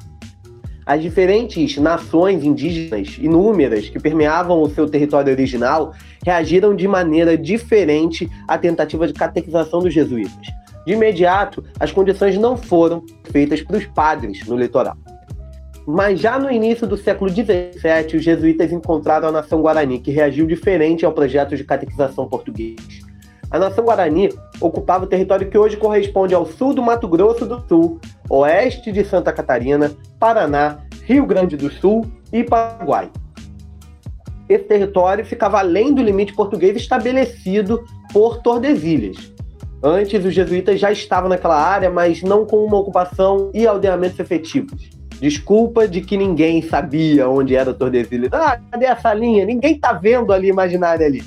As 0.86 1.02
diferentes 1.02 1.78
nações 1.78 2.44
indígenas 2.44 3.18
inúmeras 3.20 3.88
que 3.88 4.00
permeavam 4.00 4.62
o 4.62 4.70
seu 4.70 4.90
território 4.90 5.32
original 5.32 5.94
reagiram 6.26 6.76
de 6.76 6.88
maneira 6.88 7.38
diferente 7.38 8.30
à 8.48 8.58
tentativa 8.58 9.06
de 9.06 9.14
catequização 9.14 9.80
dos 9.80 9.94
jesuítas. 9.94 10.48
De 10.86 10.94
imediato, 10.94 11.64
as 11.80 11.92
condições 11.92 12.38
não 12.38 12.58
foram 12.58 13.04
feitas 13.32 13.62
para 13.62 13.78
os 13.78 13.86
padres 13.86 14.46
no 14.48 14.58
litoral. 14.58 14.98
Mas 15.86 16.20
já 16.20 16.40
no 16.40 16.52
início 16.52 16.88
do 16.88 16.98
século 16.98 17.30
XVII, 17.30 18.16
os 18.16 18.24
jesuítas 18.24 18.72
encontraram 18.72 19.30
a 19.30 19.32
nação 19.32 19.62
guarani, 19.62 20.00
que 20.00 20.12
reagiu 20.12 20.48
diferente 20.48 21.06
ao 21.06 21.12
projeto 21.12 21.56
de 21.56 21.64
catequização 21.64 22.28
português. 22.28 22.76
A 23.50 23.60
nação 23.60 23.84
guarani 23.84 24.30
ocupava 24.60 25.04
o 25.04 25.08
território 25.08 25.50
que 25.50 25.58
hoje 25.58 25.78
corresponde 25.78 26.34
ao 26.34 26.46
sul 26.46 26.74
do 26.74 26.82
Mato 26.82 27.08
Grosso 27.08 27.46
do 27.46 27.62
Sul, 27.68 28.00
oeste 28.30 28.92
de 28.92 29.04
Santa 29.04 29.34
Catarina, 29.34 29.92
Paraná, 30.22 30.78
Rio 31.04 31.26
Grande 31.26 31.58
do 31.58 31.72
Sul 31.72 32.06
e 32.32 32.44
Paraguai. 32.44 33.10
Esse 34.48 34.66
território 34.66 35.26
ficava 35.26 35.58
além 35.58 35.96
do 35.96 36.04
limite 36.04 36.36
português 36.36 36.78
estabelecido 36.78 37.84
por 38.14 38.40
Tordesilhas. 38.44 39.34
Antes, 39.84 40.24
os 40.24 40.32
jesuítas 40.32 40.80
já 40.80 40.92
estavam 40.92 41.28
naquela 41.28 41.60
área, 41.60 41.90
mas 41.90 42.22
não 42.22 42.46
com 42.46 42.64
uma 42.64 42.78
ocupação 42.78 43.50
e 43.52 43.66
aldeamentos 43.66 44.20
efetivos. 44.20 44.92
Desculpa 45.20 45.88
de 45.88 46.02
que 46.02 46.16
ninguém 46.16 46.62
sabia 46.62 47.28
onde 47.28 47.56
era 47.56 47.74
Tordesilhas. 47.74 48.32
Ah, 48.32 48.60
cadê 48.70 48.86
essa 48.86 49.12
linha? 49.16 49.44
Ninguém 49.44 49.80
tá 49.80 49.94
vendo 49.94 50.32
ali 50.32 50.50
imaginária 50.50 51.08
ali. 51.08 51.24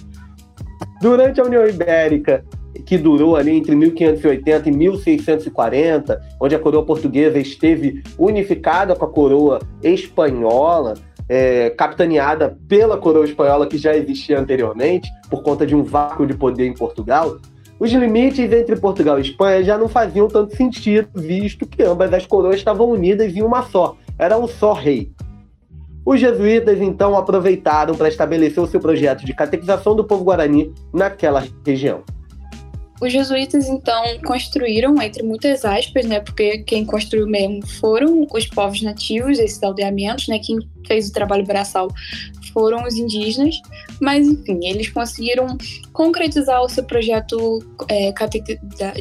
Durante 1.00 1.40
a 1.40 1.44
União 1.44 1.66
Ibérica, 1.66 2.44
que 2.84 2.98
durou 2.98 3.36
ali 3.36 3.52
entre 3.52 3.74
1580 3.74 4.68
e 4.68 4.72
1640, 4.72 6.20
onde 6.40 6.54
a 6.54 6.58
coroa 6.58 6.84
portuguesa 6.84 7.38
esteve 7.38 8.02
unificada 8.18 8.94
com 8.94 9.04
a 9.04 9.10
coroa 9.10 9.60
espanhola, 9.82 10.94
é, 11.28 11.70
capitaneada 11.70 12.58
pela 12.68 12.98
coroa 12.98 13.24
espanhola 13.24 13.66
que 13.66 13.78
já 13.78 13.96
existia 13.96 14.38
anteriormente, 14.38 15.08
por 15.30 15.42
conta 15.42 15.66
de 15.66 15.74
um 15.74 15.82
vácuo 15.82 16.26
de 16.26 16.34
poder 16.34 16.66
em 16.66 16.74
Portugal, 16.74 17.38
os 17.78 17.90
limites 17.90 18.52
entre 18.52 18.76
Portugal 18.76 19.18
e 19.18 19.22
Espanha 19.22 19.64
já 19.64 19.76
não 19.76 19.88
faziam 19.88 20.28
tanto 20.28 20.56
sentido, 20.56 21.08
visto 21.14 21.66
que 21.66 21.82
ambas 21.82 22.12
as 22.12 22.24
coroas 22.24 22.56
estavam 22.56 22.88
unidas 22.88 23.34
em 23.34 23.42
uma 23.42 23.62
só, 23.62 23.96
era 24.18 24.38
um 24.38 24.46
só 24.46 24.72
rei. 24.72 25.10
Os 26.06 26.20
jesuítas 26.20 26.80
então 26.80 27.16
aproveitaram 27.16 27.94
para 27.94 28.08
estabelecer 28.08 28.62
o 28.62 28.66
seu 28.66 28.78
projeto 28.78 29.24
de 29.24 29.34
catequização 29.34 29.96
do 29.96 30.04
povo 30.04 30.22
guarani 30.22 30.72
naquela 30.92 31.42
região. 31.66 32.02
Os 33.00 33.12
jesuítas, 33.12 33.68
então, 33.68 34.02
construíram, 34.24 35.00
entre 35.02 35.22
muitas 35.22 35.64
aspas, 35.64 36.06
né, 36.06 36.20
porque 36.20 36.58
quem 36.58 36.84
construiu 36.84 37.26
mesmo 37.26 37.66
foram 37.66 38.26
os 38.32 38.46
povos 38.46 38.82
nativos, 38.82 39.38
esses 39.38 39.62
aldeamentos, 39.62 40.28
né, 40.28 40.38
quem 40.38 40.58
fez 40.86 41.08
o 41.08 41.12
trabalho 41.12 41.44
braçal 41.44 41.88
foram 42.52 42.84
os 42.84 42.94
indígenas, 42.94 43.60
mas, 44.00 44.26
enfim, 44.26 44.60
eles 44.62 44.88
conseguiram 44.88 45.58
concretizar 45.92 46.62
o 46.62 46.68
seu 46.68 46.84
projeto 46.84 47.58
é, 47.88 48.12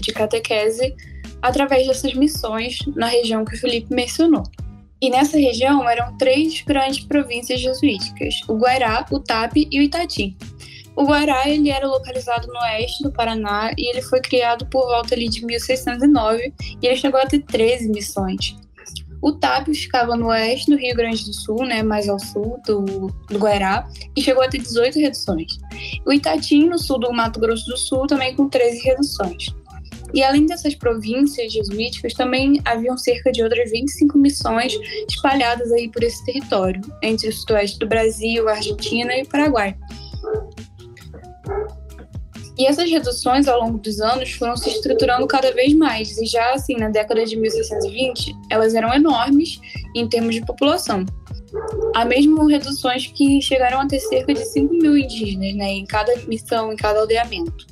de 0.02 0.12
catequese 0.12 0.96
através 1.40 1.86
dessas 1.86 2.16
missões 2.16 2.80
na 2.96 3.08
região 3.08 3.46
que 3.46 3.54
o 3.54 3.60
Felipe 3.60 3.94
mencionou. 3.94 4.44
E 5.04 5.10
nessa 5.10 5.38
região 5.38 5.88
eram 5.88 6.18
três 6.18 6.62
grandes 6.62 7.04
províncias 7.04 7.60
jesuíticas: 7.60 8.36
o 8.48 8.54
Guairá, 8.54 9.06
o 9.12 9.20
Tapi 9.20 9.68
e 9.70 9.80
o 9.80 9.84
Itati. 9.84 10.34
O 10.96 11.06
Guará 11.06 11.50
ele 11.50 11.70
era 11.70 11.88
localizado 11.88 12.48
no 12.48 12.60
oeste 12.60 13.04
do 13.04 13.12
Paraná 13.12 13.72
e 13.78 13.90
ele 13.90 14.02
foi 14.02 14.22
criado 14.22 14.66
por 14.68 14.86
volta 14.86 15.16
ali 15.16 15.28
de 15.28 15.46
1609 15.46 16.54
e 16.82 16.88
ele 16.88 16.96
chegou 16.96 17.20
a 17.20 17.26
ter 17.26 17.40
13 17.40 17.90
missões. 17.90 18.56
O 19.22 19.32
Tápio 19.32 19.74
ficava 19.74 20.18
no 20.18 20.28
oeste 20.28 20.70
do 20.70 20.78
Rio 20.78 20.94
Grande 20.96 21.24
do 21.24 21.34
Sul, 21.34 21.66
né, 21.66 21.82
mais 21.82 22.10
ao 22.10 22.20
sul 22.20 22.60
do, 22.68 23.08
do 23.30 23.40
Guará, 23.40 23.88
e 24.18 24.22
chegou 24.22 24.44
a 24.44 24.50
ter 24.50 24.58
18 24.58 25.00
reduções. 25.00 25.58
O 26.06 26.12
Itatim, 26.12 26.68
no 26.68 26.78
sul 26.78 27.00
do 27.00 27.14
Mato 27.14 27.40
Grosso 27.40 27.66
do 27.66 27.78
Sul, 27.78 28.06
também 28.06 28.36
com 28.36 28.50
13 28.50 28.84
reduções. 28.84 29.46
E 30.14 30.22
além 30.22 30.46
dessas 30.46 30.76
províncias 30.76 31.54
jesuíticas, 31.54 32.14
também 32.14 32.62
haviam 32.66 32.98
cerca 32.98 33.32
de 33.32 33.42
outras 33.42 33.72
25 33.72 34.18
missões 34.18 34.78
espalhadas 35.10 35.72
aí 35.72 35.90
por 35.90 36.04
esse 36.04 36.24
território, 36.26 36.82
entre 37.02 37.30
o 37.30 37.34
sudoeste 37.34 37.80
do 37.80 37.88
Brasil, 37.88 38.48
Argentina 38.50 39.16
e 39.16 39.26
Paraguai. 39.26 39.76
E 42.58 42.68
essas 42.68 42.90
reduções 42.90 43.48
ao 43.48 43.62
longo 43.62 43.80
dos 43.80 44.00
anos 44.00 44.32
foram 44.34 44.56
se 44.56 44.70
estruturando 44.70 45.26
cada 45.26 45.52
vez 45.54 45.74
mais, 45.74 46.18
e 46.20 46.26
já 46.26 46.54
assim, 46.54 46.76
na 46.76 46.90
década 46.90 47.26
de 47.26 47.36
1620, 47.36 48.32
elas 48.50 48.76
eram 48.76 48.94
enormes 48.94 49.60
em 49.96 50.08
termos 50.08 50.36
de 50.36 50.46
população. 50.46 51.04
Há 51.96 52.06
mesmo 52.06 52.46
reduções 52.48 53.08
que 53.08 53.42
chegaram 53.42 53.80
a 53.82 53.88
ter 53.88 54.00
cerca 54.00 54.34
de 54.34 54.46
5 54.46 54.74
mil 54.74 54.98
indígenas 54.98 55.56
né, 55.56 55.72
em 55.72 55.86
cada 55.86 56.16
missão, 56.28 56.72
em 56.72 56.76
cada 56.76 57.00
aldeamento. 57.00 57.68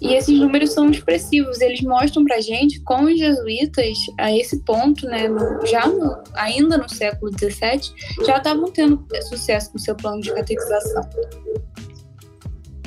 E 0.00 0.14
esses 0.14 0.38
números 0.38 0.72
são 0.72 0.90
expressivos, 0.90 1.60
eles 1.60 1.80
mostram 1.80 2.24
para 2.24 2.40
gente 2.40 2.80
como 2.80 3.08
os 3.08 3.18
jesuítas, 3.18 3.96
a 4.18 4.30
esse 4.36 4.60
ponto, 4.60 5.06
né, 5.06 5.28
já 5.64 5.86
no, 5.86 6.22
ainda 6.34 6.76
no 6.76 6.88
século 6.88 7.32
XVII, 7.32 7.94
já 8.26 8.36
estavam 8.36 8.70
tendo 8.70 9.06
sucesso 9.22 9.70
no 9.72 9.78
seu 9.78 9.94
plano 9.94 10.20
de 10.20 10.32
catequização. 10.34 11.08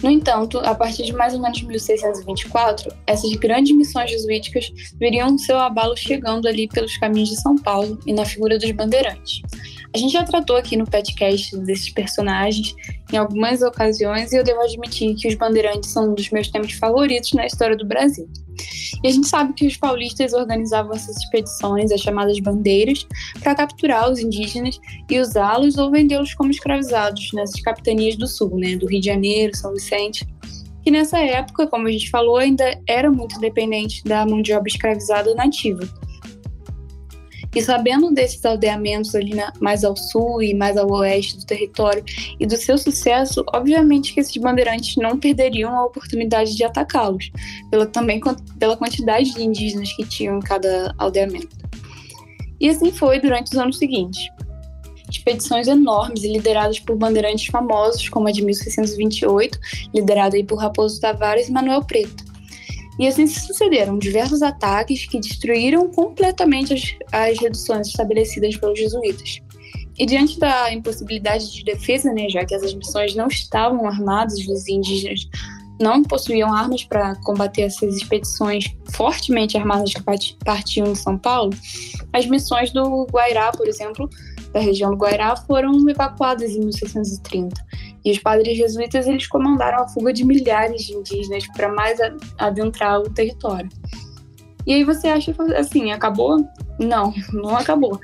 No 0.04 0.12
entanto, 0.12 0.60
a 0.60 0.76
partir 0.76 1.04
de 1.04 1.14
mais 1.14 1.34
ou 1.34 1.42
menos 1.42 1.62
1624, 1.62 2.94
essas 3.08 3.32
grandes 3.34 3.76
missões 3.76 4.12
jesuíticas 4.12 4.72
veriam 5.00 5.38
seu 5.38 5.58
abalo 5.58 5.98
chegando 5.98 6.48
ali 6.48 6.68
pelos 6.68 6.96
caminhos 6.98 7.30
de 7.30 7.42
São 7.42 7.58
Paulo 7.58 8.00
e 8.06 8.14
na 8.14 8.24
figura 8.24 8.60
dos 8.60 8.72
bandeirantes. 8.72 9.42
A 9.94 9.98
gente 9.98 10.12
já 10.12 10.24
tratou 10.24 10.56
aqui 10.56 10.76
no 10.76 10.86
podcast 10.86 11.56
desses 11.60 11.90
personagens 11.90 12.76
em 13.12 13.18
algumas 13.18 13.62
ocasiões 13.62 14.32
e 14.32 14.38
eu 14.38 14.44
devo 14.44 14.62
admitir 14.62 15.16
que 15.16 15.28
os 15.28 15.36
bandeirantes 15.36 15.90
são 15.90 16.12
um 16.12 16.14
dos 16.14 16.30
meus 16.30 16.50
temas 16.50 16.74
favoritos 16.74 17.34
na 17.34 17.46
história 17.46 17.76
do 17.76 17.86
Brasil. 17.86 18.30
E 19.04 19.08
a 19.08 19.12
gente 19.12 19.28
sabe 19.28 19.54
que 19.54 19.66
os 19.66 19.78
paulistas 19.78 20.34
organizavam 20.34 20.94
essas 20.94 21.18
expedições, 21.18 21.92
as 21.92 22.02
chamadas 22.02 22.40
bandeiras, 22.40 23.08
para 23.40 23.56
capturar 23.56 24.12
os 24.12 24.20
indígenas 24.20 24.80
e 25.10 25.20
usá-los 25.20 25.78
ou 25.78 25.92
vendê-los 25.92 26.34
como 26.34 26.52
escravizados 26.52 27.32
nessas 27.34 27.62
capitanias 27.62 28.16
do 28.16 28.28
sul, 28.28 28.58
né, 28.58 28.76
do 28.76 28.88
Rio 28.88 29.00
de 29.00 29.06
Janeiro, 29.06 29.56
São 29.56 29.74
Vicente. 29.74 30.28
Que 30.84 30.92
nessa 30.92 31.20
época, 31.20 31.68
como 31.68 31.88
a 31.88 31.92
gente 31.92 32.10
falou, 32.10 32.38
ainda 32.38 32.80
era 32.88 33.12
muito 33.12 33.40
dependente 33.40 34.04
da 34.04 34.26
mão 34.26 34.42
de 34.42 34.54
obra 34.54 34.70
escravizada 34.70 35.34
nativa. 35.36 35.88
E 37.58 37.62
sabendo 37.64 38.12
desses 38.12 38.46
aldeamentos 38.46 39.16
ali 39.16 39.34
na, 39.34 39.52
mais 39.60 39.84
ao 39.84 39.98
sul 39.98 40.44
e 40.44 40.54
mais 40.54 40.78
ao 40.78 40.88
oeste 40.92 41.38
do 41.38 41.44
território 41.44 42.04
e 42.40 42.46
do 42.46 42.56
seu 42.56 42.78
sucesso, 42.78 43.44
obviamente 43.52 44.14
que 44.14 44.20
esses 44.20 44.38
bandeirantes 44.38 44.96
não 44.96 45.18
perderiam 45.18 45.76
a 45.76 45.86
oportunidade 45.86 46.56
de 46.56 46.64
atacá-los, 46.64 47.32
pela, 47.72 47.88
também 47.88 48.22
pela 48.60 48.78
quantidade 48.78 49.34
de 49.34 49.44
indígenas 49.44 49.92
que 49.94 50.06
tinham 50.06 50.38
em 50.38 50.40
cada 50.40 50.94
aldeamento. 51.00 51.50
E 52.60 52.70
assim 52.70 52.92
foi 52.92 53.20
durante 53.20 53.52
os 53.52 53.58
anos 53.58 53.80
seguintes. 53.80 54.30
Expedições 55.10 55.68
enormes 55.68 56.24
lideradas 56.24 56.80
por 56.80 56.96
bandeirantes 56.96 57.48
famosos, 57.48 58.08
como 58.08 58.28
a 58.28 58.32
de 58.32 58.46
1628, 58.46 59.60
liderada 59.96 60.38
por 60.44 60.60
Raposo 60.60 61.02
Tavares 61.02 61.50
e 61.50 61.52
Manuel 61.52 61.84
Preto 61.84 62.37
e 63.00 63.08
assim 63.08 63.28
se 63.28 63.42
sucederam 63.42 63.98
diversos 63.98 64.42
ataques 64.42 65.06
que 65.06 65.20
destruíram 65.20 65.90
completamente 65.92 66.74
as, 66.74 66.84
as 67.12 67.40
reduções 67.40 67.88
estabelecidas 67.88 68.56
pelos 68.58 68.80
jesuítas. 68.80 69.40
E 69.98 70.06
diante 70.06 70.40
da 70.40 70.72
impossibilidade 70.72 71.52
de 71.52 71.64
defesa, 71.64 72.14
né, 72.14 72.30
já 72.30 72.46
que 72.46 72.54
essas 72.54 72.74
missões 72.74 73.16
não 73.16 73.28
estavam 73.28 73.88
armadas, 73.88 74.38
os 74.48 74.68
indígenas 74.68 75.28
não 75.80 76.04
possuíam 76.04 76.54
armas 76.54 76.84
para 76.84 77.16
combater 77.18 77.64
essas 77.64 77.96
expedições 77.96 78.66
fortemente 78.92 79.58
armadas 79.58 79.94
que 79.94 80.04
partiam 80.44 80.92
de 80.92 80.98
São 80.98 81.18
Paulo, 81.18 81.52
as 82.14 82.26
missões 82.26 82.72
do 82.72 83.06
Guairá, 83.12 83.52
por 83.52 83.68
exemplo, 83.68 84.10
da 84.52 84.60
região 84.60 84.92
do 84.92 84.98
Guairá, 84.98 85.36
foram 85.36 85.88
evacuadas 85.90 86.52
em 86.52 86.60
1630. 86.60 87.64
E 88.08 88.12
os 88.12 88.20
padres 88.20 88.56
jesuítas 88.56 89.06
eles 89.06 89.28
comandaram 89.28 89.84
a 89.84 89.88
fuga 89.90 90.14
de 90.14 90.24
milhares 90.24 90.84
de 90.84 90.94
indígenas 90.94 91.46
para 91.48 91.68
mais 91.68 92.00
adentrar 92.38 93.02
o 93.02 93.10
território. 93.10 93.68
E 94.66 94.74
aí 94.74 94.86
você 94.86 95.10
acha 95.10 95.36
assim, 95.58 95.92
acabou? 95.92 96.38
Não, 96.80 97.14
não 97.34 97.58
acabou. 97.58 98.00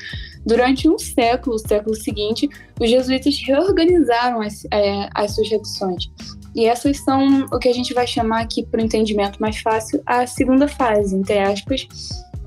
Durante 0.45 0.89
um 0.89 0.99
século, 0.99 1.55
o 1.55 1.59
século 1.59 1.95
seguinte, 1.95 2.49
os 2.81 2.89
jesuítas 2.89 3.41
reorganizaram 3.47 4.41
as, 4.41 4.65
é, 4.73 5.07
as 5.15 5.35
suas 5.35 5.49
reduções. 5.49 6.11
E 6.53 6.65
essas 6.65 6.97
são 6.97 7.45
o 7.45 7.57
que 7.57 7.69
a 7.69 7.73
gente 7.73 7.93
vai 7.93 8.05
chamar 8.05 8.41
aqui, 8.41 8.65
para 8.65 8.81
o 8.81 8.83
entendimento 8.83 9.41
mais 9.41 9.57
fácil, 9.59 10.03
a 10.05 10.27
segunda 10.27 10.67
fase, 10.67 11.15
entre 11.15 11.39
aspas, 11.39 11.87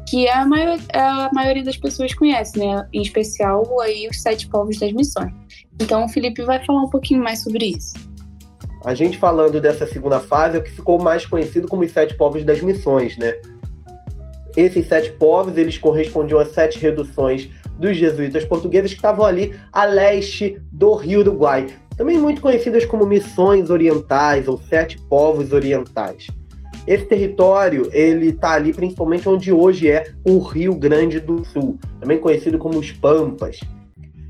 que 0.06 0.26
é 0.26 0.34
a, 0.34 0.44
maior, 0.44 0.78
é 0.90 1.00
a 1.00 1.30
maioria 1.32 1.64
das 1.64 1.78
pessoas 1.78 2.12
conhece, 2.12 2.58
né? 2.58 2.86
Em 2.92 3.00
especial 3.00 3.80
aí 3.80 4.06
os 4.10 4.20
sete 4.20 4.46
povos 4.46 4.78
das 4.78 4.92
missões. 4.92 5.32
Então 5.80 6.04
o 6.04 6.08
Felipe 6.08 6.42
vai 6.42 6.64
falar 6.64 6.82
um 6.82 6.90
pouquinho 6.90 7.22
mais 7.22 7.42
sobre 7.42 7.66
isso. 7.66 7.94
A 8.84 8.94
gente 8.94 9.18
falando 9.18 9.60
dessa 9.60 9.86
segunda 9.86 10.20
fase 10.20 10.56
é 10.56 10.60
o 10.60 10.62
que 10.62 10.70
ficou 10.70 11.00
mais 11.00 11.26
conhecido 11.26 11.66
como 11.66 11.82
os 11.82 11.90
sete 11.90 12.14
povos 12.14 12.44
das 12.44 12.60
missões, 12.60 13.16
né? 13.18 13.34
Esses 14.56 14.86
sete 14.86 15.12
povos, 15.12 15.56
eles 15.56 15.76
correspondiam 15.76 16.38
a 16.38 16.46
sete 16.46 16.78
reduções 16.78 17.50
dos 17.78 17.96
jesuítas 17.96 18.44
portugueses 18.44 18.92
que 18.92 18.96
estavam 18.96 19.24
ali 19.24 19.54
a 19.72 19.84
leste 19.84 20.62
do 20.72 20.94
Rio 20.94 21.20
Uruguai, 21.20 21.66
também 21.96 22.18
muito 22.18 22.40
conhecidas 22.40 22.84
como 22.84 23.04
missões 23.04 23.70
orientais 23.70 24.48
ou 24.48 24.56
sete 24.56 24.98
povos 25.10 25.52
orientais. 25.52 26.28
Esse 26.86 27.04
território, 27.04 27.90
ele 27.92 28.28
está 28.28 28.52
ali 28.52 28.72
principalmente 28.72 29.28
onde 29.28 29.52
hoje 29.52 29.90
é 29.90 30.12
o 30.24 30.38
Rio 30.38 30.74
Grande 30.74 31.18
do 31.18 31.44
Sul, 31.44 31.78
também 32.00 32.18
conhecido 32.18 32.58
como 32.58 32.78
os 32.78 32.92
Pampas, 32.92 33.58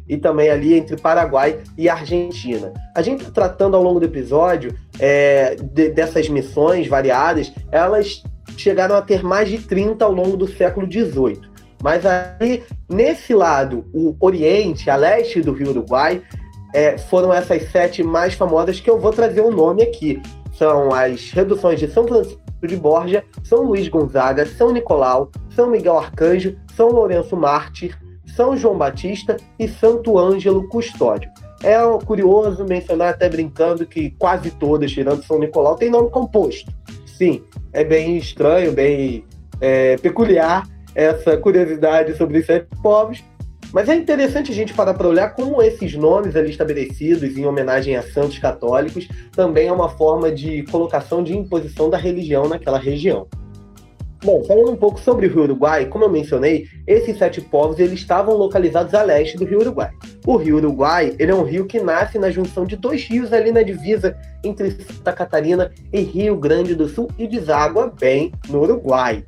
e 0.09 0.17
também 0.17 0.51
ali 0.51 0.75
entre 0.75 0.97
Paraguai 0.97 1.61
e 1.77 1.89
Argentina. 1.89 2.73
A 2.95 3.03
gente 3.03 3.21
está 3.21 3.31
tratando 3.31 3.77
ao 3.77 3.83
longo 3.83 4.01
do 4.01 4.07
episódio 4.07 4.75
é, 4.99 5.57
de, 5.57 5.91
dessas 5.91 6.29
missões 6.29 6.87
variadas, 6.87 7.53
elas 7.71 8.23
chegaram 8.57 8.97
a 8.97 9.03
ter 9.03 9.23
mais 9.23 9.49
de 9.49 9.59
30 9.59 10.05
ao 10.05 10.13
longo 10.13 10.37
do 10.37 10.47
século 10.47 10.91
XVIII. 10.91 11.41
Mas 11.83 12.05
aí, 12.07 12.63
nesse 12.89 13.35
lado, 13.35 13.85
o 13.93 14.17
Oriente, 14.21 14.89
a 14.89 14.97
leste 14.97 15.43
do 15.43 15.53
Rio 15.53 15.71
Uruguai, 15.71 16.23
é, 16.75 16.97
foram 16.97 17.33
essas 17.33 17.71
sete 17.71 18.03
mais 18.03 18.35
famosas 18.35 18.81
que 18.81 18.89
eu 18.89 18.99
vou 18.99 19.13
trazer 19.13 19.41
o 19.41 19.49
um 19.49 19.53
nome 19.53 19.83
aqui. 19.83 20.21
São 20.55 20.93
as 20.93 21.31
reduções 21.31 21.79
de 21.79 21.89
São 21.89 22.07
Francisco 22.07 22.41
de 22.67 22.77
Borja, 22.77 23.23
São 23.45 23.63
Luís 23.63 23.89
Gonzaga, 23.89 24.47
São 24.47 24.73
Nicolau, 24.73 25.31
São 25.55 25.71
Miguel 25.71 25.99
Arcanjo, 25.99 26.57
São 26.75 26.89
Lourenço 26.89 27.37
Mártir, 27.37 27.97
São 28.37 28.57
João 28.57 28.77
Batista 28.77 29.37
e 29.59 29.67
Santo 29.67 30.19
Ângelo 30.19 30.69
Custódio. 30.69 31.31
É 31.63 31.79
curioso 32.05 32.65
mencionar, 32.65 33.15
até 33.15 33.29
brincando, 33.29 33.87
que 33.87 34.11
quase 34.11 34.51
todas, 34.51 34.93
tirando 34.93 35.25
São 35.25 35.39
Nicolau, 35.39 35.75
tem 35.75 35.89
nome 35.89 36.11
composto. 36.11 36.71
Sim, 37.07 37.43
é 37.73 37.83
bem 37.83 38.19
estranho, 38.19 38.73
bem 38.73 39.25
é, 39.59 39.97
peculiar 39.97 40.69
essa 40.95 41.37
curiosidade 41.39 42.15
sobre 42.15 42.39
os 42.39 42.47
sete 42.47 42.69
povos, 42.83 43.25
mas 43.73 43.89
é 43.89 43.95
interessante 43.95 44.53
a 44.53 44.55
gente 44.55 44.75
parar 44.75 44.95
para 44.95 45.09
olhar 45.09 45.35
como 45.35 45.63
esses 45.63 45.95
nomes 45.95 46.37
ali 46.37 46.51
estabelecidos 46.51 47.37
em 47.37 47.47
homenagem 47.47 47.97
a 47.97 48.03
santos 48.03 48.39
católicos 48.39 49.09
também 49.33 49.69
é 49.69 49.73
uma 49.73 49.89
forma 49.89 50.31
de 50.31 50.63
colocação 50.65 51.23
de 51.23 51.37
imposição 51.37 51.91
da 51.91 51.97
religião 51.97 52.49
naquela 52.49 52.79
região. 52.79 53.27
Bom, 54.27 54.43
falando 54.43 54.73
um 54.73 54.77
pouco 54.77 54.99
sobre 54.99 55.29
o 55.29 55.31
Rio 55.31 55.43
Uruguai, 55.45 55.87
como 55.87 56.05
eu 56.05 56.11
mencionei, 56.11 56.67
esses 56.85 57.17
sete 57.17 57.41
povos 57.41 57.79
eles 57.79 58.01
estavam 58.01 58.35
localizados 58.35 58.93
a 58.93 59.01
leste 59.01 59.37
do 59.37 59.45
Rio 59.45 59.61
Uruguai. 59.61 59.93
O 60.27 60.37
Rio 60.37 60.57
Uruguai 60.57 61.15
ele 61.17 61.31
é 61.31 61.35
um 61.35 61.45
rio 61.45 61.65
que 61.65 61.79
nasce 61.79 62.19
na 62.19 62.29
junção 62.29 62.65
de 62.65 62.75
dois 62.75 63.05
rios 63.05 63.33
ali 63.33 63.53
na 63.53 63.63
divisa 63.63 64.19
entre 64.43 64.73
Santa 64.73 65.13
Catarina 65.13 65.71
e 65.93 66.01
Rio 66.01 66.37
Grande 66.37 66.75
do 66.75 66.89
Sul 66.89 67.09
e 67.17 67.29
deságua 67.29 67.87
bem 68.01 68.33
no 68.49 68.63
Uruguai. 68.63 69.25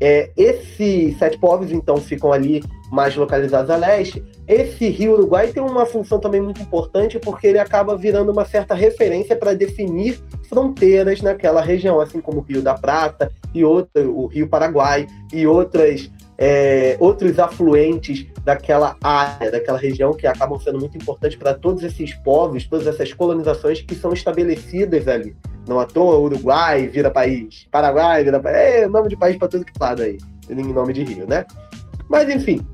É, 0.00 0.30
esses 0.36 1.18
sete 1.18 1.38
povos 1.38 1.72
então 1.72 1.96
ficam 1.96 2.32
ali 2.32 2.62
mais 2.90 3.16
localizados 3.16 3.70
a 3.70 3.76
leste, 3.76 4.24
esse 4.46 4.88
rio 4.88 5.12
Uruguai 5.12 5.48
tem 5.48 5.62
uma 5.62 5.84
função 5.84 6.18
também 6.18 6.40
muito 6.40 6.62
importante 6.62 7.18
porque 7.18 7.46
ele 7.46 7.58
acaba 7.58 7.96
virando 7.96 8.32
uma 8.32 8.44
certa 8.44 8.74
referência 8.74 9.36
para 9.36 9.54
definir 9.54 10.18
fronteiras 10.48 11.20
naquela 11.20 11.60
região, 11.60 12.00
assim 12.00 12.20
como 12.20 12.38
o 12.38 12.42
Rio 12.42 12.62
da 12.62 12.74
Prata 12.74 13.30
e 13.54 13.64
o 13.64 14.26
Rio 14.26 14.48
Paraguai 14.48 15.06
e 15.32 15.46
outras 15.46 16.10
é, 16.38 16.96
outros 17.00 17.38
afluentes 17.38 18.24
daquela 18.48 18.96
área, 19.02 19.50
daquela 19.50 19.76
região 19.76 20.14
que 20.14 20.26
acabam 20.26 20.58
sendo 20.58 20.78
muito 20.78 20.96
importantes 20.96 21.36
para 21.36 21.52
todos 21.52 21.82
esses 21.82 22.14
povos, 22.14 22.64
todas 22.64 22.86
essas 22.86 23.12
colonizações 23.12 23.82
que 23.82 23.94
são 23.94 24.10
estabelecidas 24.10 25.06
ali. 25.06 25.36
Não 25.68 25.78
à 25.78 25.84
toa, 25.84 26.16
Uruguai 26.18 26.86
vira 26.86 27.10
país, 27.10 27.68
Paraguai 27.70 28.24
vira 28.24 28.40
país, 28.40 28.56
é 28.56 28.88
nome 28.88 29.10
de 29.10 29.18
país 29.18 29.36
para 29.36 29.48
tudo 29.48 29.66
que 29.66 29.72
lado 29.78 30.00
aí, 30.00 30.16
em 30.48 30.72
nome 30.72 30.94
de 30.94 31.04
rio, 31.04 31.26
né? 31.28 31.44
Mas 32.08 32.26
enfim, 32.30 32.66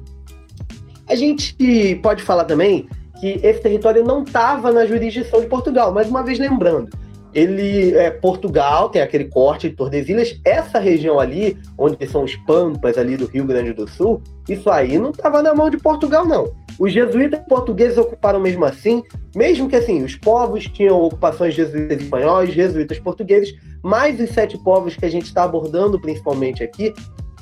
a 1.09 1.17
gente 1.17 1.99
pode 2.05 2.23
falar 2.23 2.45
também 2.45 2.89
que 3.19 3.41
esse 3.43 3.61
território 3.61 4.05
não 4.05 4.23
estava 4.23 4.71
na 4.71 4.87
jurisdição 4.87 5.41
de 5.41 5.49
Portugal, 5.49 5.93
mais 5.93 6.09
uma 6.09 6.23
vez 6.23 6.39
lembrando, 6.39 6.97
ele 7.35 7.97
é 7.97 8.11
Portugal, 8.11 8.89
tem 8.89 9.03
aquele 9.03 9.25
corte 9.25 9.69
de 9.69 9.77
Tordesilhas, 9.77 10.41
essa 10.45 10.79
região 10.79 11.19
ali, 11.19 11.59
onde 11.77 12.07
são 12.07 12.23
os 12.23 12.37
pampas 12.37 12.97
ali 12.97 13.17
do 13.17 13.27
Rio 13.27 13.45
Grande 13.45 13.73
do 13.73 13.89
Sul, 13.89 14.23
isso 14.49 14.71
aí 14.71 14.99
não 14.99 15.11
estava 15.11 15.43
na 15.43 15.55
mão 15.55 15.69
de 15.69 15.79
Portugal, 15.79 16.25
não. 16.27 16.55
Os 16.79 16.93
jesuítas 16.93 17.41
portugueses 17.49 17.99
ocuparam 17.99 18.41
mesmo 18.41 18.65
assim, 18.65 19.03
mesmo 19.35 19.69
que 19.69 19.77
assim, 19.77 20.03
os 20.03 20.17
povos 20.17 20.65
tinham 20.65 21.01
ocupações 21.01 21.55
jesuítas 21.55 22.01
espanhóis, 22.01 22.53
jesuítas 22.53 22.99
portugueses, 22.99 23.55
mas 23.83 24.21
os 24.21 24.31
sete 24.31 24.57
povos 24.59 24.97
que 24.97 25.05
a 25.05 25.11
gente 25.11 25.27
está 25.27 25.45
abordando 25.45 26.01
principalmente 26.01 26.63
aqui, 26.63 26.93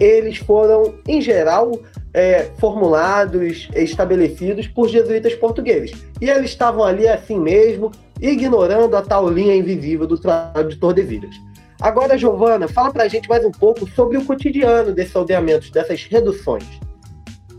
eles 0.03 0.39
foram, 0.39 0.95
em 1.07 1.21
geral, 1.21 1.79
é, 2.13 2.51
formulados, 2.59 3.69
estabelecidos 3.75 4.67
por 4.67 4.89
jesuítas 4.89 5.35
portugueses. 5.35 5.93
E 6.21 6.29
eles 6.29 6.51
estavam 6.51 6.85
ali 6.85 7.09
assim 7.09 7.39
mesmo, 7.39 7.91
ignorando 8.21 8.97
a 8.97 9.03
tal 9.03 9.29
linha 9.29 9.55
invisível 9.55 10.07
do 10.07 10.19
Tratado 10.19 10.69
de 10.69 10.77
Tordesilhas. 10.77 11.35
Agora, 11.81 12.17
Giovana, 12.17 12.69
fala 12.69 12.93
pra 12.93 13.09
gente 13.09 13.29
mais 13.29 13.45
um 13.45 13.51
pouco 13.51 13.89
sobre 13.91 14.17
o 14.17 14.25
cotidiano 14.25 14.93
desses 14.93 15.17
aldeamentos, 15.17 15.71
dessas 15.71 16.05
reduções. 16.05 16.65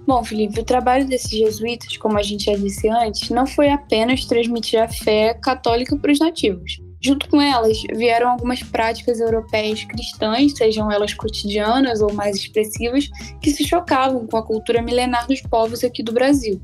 Bom, 0.05 0.23
Felipe, 0.23 0.59
o 0.59 0.65
trabalho 0.65 1.07
desses 1.07 1.29
jesuítas, 1.29 1.95
como 1.97 2.17
a 2.17 2.21
gente 2.21 2.45
já 2.45 2.55
disse 2.55 2.89
antes, 2.89 3.29
não 3.29 3.47
foi 3.47 3.69
apenas 3.69 4.25
transmitir 4.25 4.81
a 4.81 4.87
fé 4.87 5.33
católica 5.33 5.95
para 5.97 6.11
os 6.11 6.19
nativos. 6.19 6.82
Junto 7.05 7.27
com 7.27 7.41
elas, 7.41 7.81
vieram 7.93 8.31
algumas 8.31 8.63
práticas 8.63 9.19
europeias 9.19 9.83
cristãs, 9.83 10.53
sejam 10.55 10.89
elas 10.89 11.13
cotidianas 11.13 12.01
ou 12.01 12.13
mais 12.13 12.37
expressivas, 12.37 13.09
que 13.41 13.51
se 13.51 13.67
chocavam 13.67 14.25
com 14.25 14.37
a 14.37 14.43
cultura 14.43 14.81
milenar 14.81 15.27
dos 15.27 15.41
povos 15.41 15.83
aqui 15.83 16.01
do 16.01 16.13
Brasil. 16.13 16.61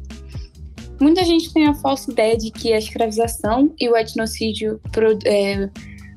Muita 0.99 1.25
gente 1.25 1.54
tem 1.54 1.67
a 1.67 1.73
falsa 1.73 2.10
ideia 2.10 2.38
de 2.38 2.52
que 2.52 2.71
a 2.71 2.78
escravização 2.78 3.73
e 3.78 3.89
o 3.89 3.97
etnocídio 3.97 4.80
pro, 4.91 5.17
é, 5.25 5.69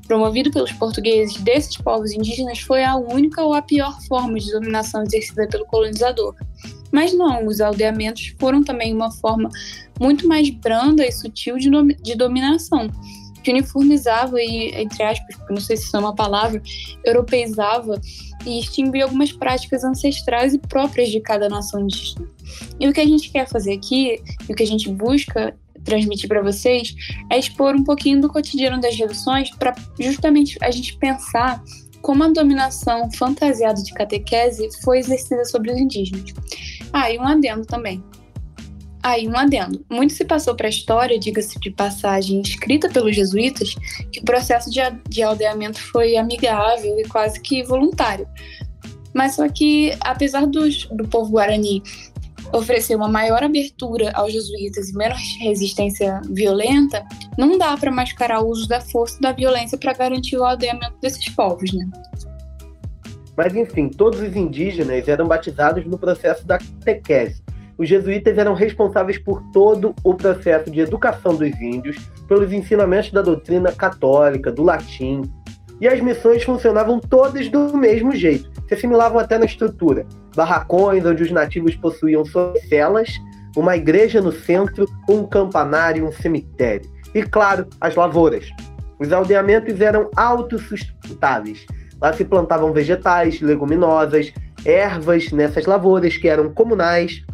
promovido 0.06 0.52
pelos 0.52 0.72
portugueses 0.72 1.36
desses 1.40 1.76
povos 1.76 2.12
indígenas 2.12 2.60
foi 2.60 2.84
a 2.84 2.96
única 2.96 3.42
ou 3.42 3.54
a 3.54 3.62
pior 3.62 3.96
forma 4.06 4.38
de 4.38 4.52
dominação 4.52 5.02
exercida 5.02 5.48
pelo 5.48 5.66
colonizador. 5.66 6.34
Mas 6.92 7.12
não, 7.12 7.46
os 7.46 7.60
aldeamentos 7.60 8.34
foram 8.38 8.62
também 8.62 8.94
uma 8.94 9.10
forma 9.10 9.48
muito 9.98 10.28
mais 10.28 10.50
branda 10.50 11.06
e 11.06 11.10
sutil 11.10 11.56
de, 11.56 11.70
de 12.02 12.14
dominação, 12.14 12.90
que 13.42 13.50
uniformizava 13.50 14.40
e, 14.40 14.70
entre 14.80 15.02
aspas, 15.02 15.36
não 15.50 15.60
sei 15.60 15.76
se 15.76 15.84
isso 15.84 15.96
é 15.96 16.00
uma 16.00 16.14
palavra, 16.14 16.62
europeizava 17.04 18.00
e 18.46 18.58
extinguir 18.58 19.02
algumas 19.02 19.32
práticas 19.32 19.84
ancestrais 19.84 20.54
e 20.54 20.58
próprias 20.58 21.10
de 21.10 21.20
cada 21.20 21.48
nação 21.48 21.80
indígena. 21.80 22.26
E 22.78 22.88
o 22.88 22.92
que 22.92 23.00
a 23.00 23.06
gente 23.06 23.30
quer 23.30 23.48
fazer 23.48 23.74
aqui, 23.74 24.22
e 24.48 24.52
o 24.52 24.54
que 24.54 24.62
a 24.62 24.66
gente 24.66 24.88
busca 24.90 25.56
transmitir 25.84 26.28
para 26.28 26.42
vocês, 26.42 26.94
é 27.30 27.38
expor 27.38 27.74
um 27.74 27.84
pouquinho 27.84 28.20
do 28.20 28.28
cotidiano 28.28 28.80
das 28.80 28.96
reduções 28.96 29.50
para 29.50 29.74
justamente 29.98 30.56
a 30.60 30.70
gente 30.70 30.96
pensar 30.96 31.62
como 32.00 32.24
a 32.24 32.28
dominação 32.28 33.10
fantasiada 33.12 33.80
de 33.82 33.92
catequese 33.94 34.68
foi 34.82 34.98
exercida 34.98 35.44
sobre 35.44 35.72
os 35.72 35.78
indígenas. 35.78 36.34
Ah, 36.92 37.10
e 37.10 37.18
um 37.18 37.26
adendo 37.26 37.64
também. 37.64 38.02
Aí, 39.02 39.26
um 39.26 39.36
adendo. 39.36 39.84
Muito 39.90 40.12
se 40.12 40.24
passou 40.24 40.54
para 40.54 40.68
a 40.68 40.70
história, 40.70 41.18
diga-se 41.18 41.58
de 41.58 41.70
passagem, 41.70 42.40
escrita 42.40 42.88
pelos 42.88 43.16
jesuítas, 43.16 43.74
que 44.12 44.20
o 44.20 44.24
processo 44.24 44.70
de, 44.70 44.80
de 45.08 45.22
aldeamento 45.22 45.80
foi 45.90 46.16
amigável 46.16 46.98
e 46.98 47.08
quase 47.08 47.40
que 47.40 47.64
voluntário. 47.64 48.28
Mas 49.12 49.34
só 49.34 49.48
que, 49.48 49.92
apesar 50.00 50.46
dos, 50.46 50.86
do 50.86 51.06
povo 51.08 51.32
guarani 51.32 51.82
oferecer 52.52 52.94
uma 52.94 53.08
maior 53.08 53.42
abertura 53.42 54.10
aos 54.14 54.32
jesuítas 54.32 54.90
e 54.90 54.96
menos 54.96 55.18
resistência 55.40 56.20
violenta, 56.30 57.04
não 57.38 57.56
dá 57.56 57.76
para 57.76 57.90
mascarar 57.90 58.40
o 58.40 58.48
uso 58.48 58.68
da 58.68 58.80
força 58.80 59.16
e 59.18 59.22
da 59.22 59.32
violência 59.32 59.78
para 59.78 59.92
garantir 59.94 60.36
o 60.36 60.44
aldeamento 60.44 60.94
desses 61.00 61.28
povos, 61.30 61.72
né? 61.72 61.88
Mas 63.36 63.54
enfim, 63.56 63.88
todos 63.88 64.20
os 64.20 64.36
indígenas 64.36 65.08
eram 65.08 65.26
batizados 65.26 65.86
no 65.86 65.98
processo 65.98 66.46
da 66.46 66.58
catequese, 66.58 67.42
os 67.82 67.88
jesuítas 67.88 68.38
eram 68.38 68.54
responsáveis 68.54 69.18
por 69.18 69.42
todo 69.52 69.92
o 70.04 70.14
processo 70.14 70.70
de 70.70 70.80
educação 70.80 71.34
dos 71.34 71.50
índios, 71.60 71.96
pelos 72.28 72.52
ensinamentos 72.52 73.10
da 73.10 73.20
doutrina 73.20 73.72
católica, 73.72 74.52
do 74.52 74.62
latim. 74.62 75.22
E 75.80 75.88
as 75.88 76.00
missões 76.00 76.44
funcionavam 76.44 77.00
todas 77.00 77.48
do 77.48 77.76
mesmo 77.76 78.14
jeito, 78.14 78.48
se 78.68 78.74
assimilavam 78.74 79.18
até 79.18 79.36
na 79.36 79.46
estrutura. 79.46 80.06
barracões 80.36 81.04
onde 81.04 81.24
os 81.24 81.32
nativos 81.32 81.74
possuíam 81.74 82.24
suas 82.24 82.62
celas, 82.68 83.10
uma 83.56 83.76
igreja 83.76 84.20
no 84.20 84.30
centro, 84.30 84.86
um 85.08 85.26
campanário, 85.26 86.06
um 86.06 86.12
cemitério. 86.12 86.88
E, 87.12 87.22
claro, 87.24 87.66
as 87.80 87.96
lavouras. 87.96 88.48
Os 89.00 89.12
aldeamentos 89.12 89.80
eram 89.80 90.08
autossustentáveis. 90.16 91.66
Lá 92.00 92.12
se 92.12 92.24
plantavam 92.24 92.72
vegetais, 92.72 93.40
leguminosas, 93.40 94.32
ervas 94.64 95.32
nessas 95.32 95.66
lavouras 95.66 96.16
que 96.16 96.28
eram 96.28 96.54
comunais, 96.54 97.24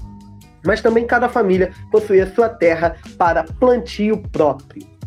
mas 0.65 0.81
também 0.81 1.07
cada 1.07 1.29
família 1.29 1.73
possuía 1.91 2.33
sua 2.35 2.49
terra 2.49 2.97
para 3.17 3.45
plantio 3.45 4.23
próprio. 4.33 4.99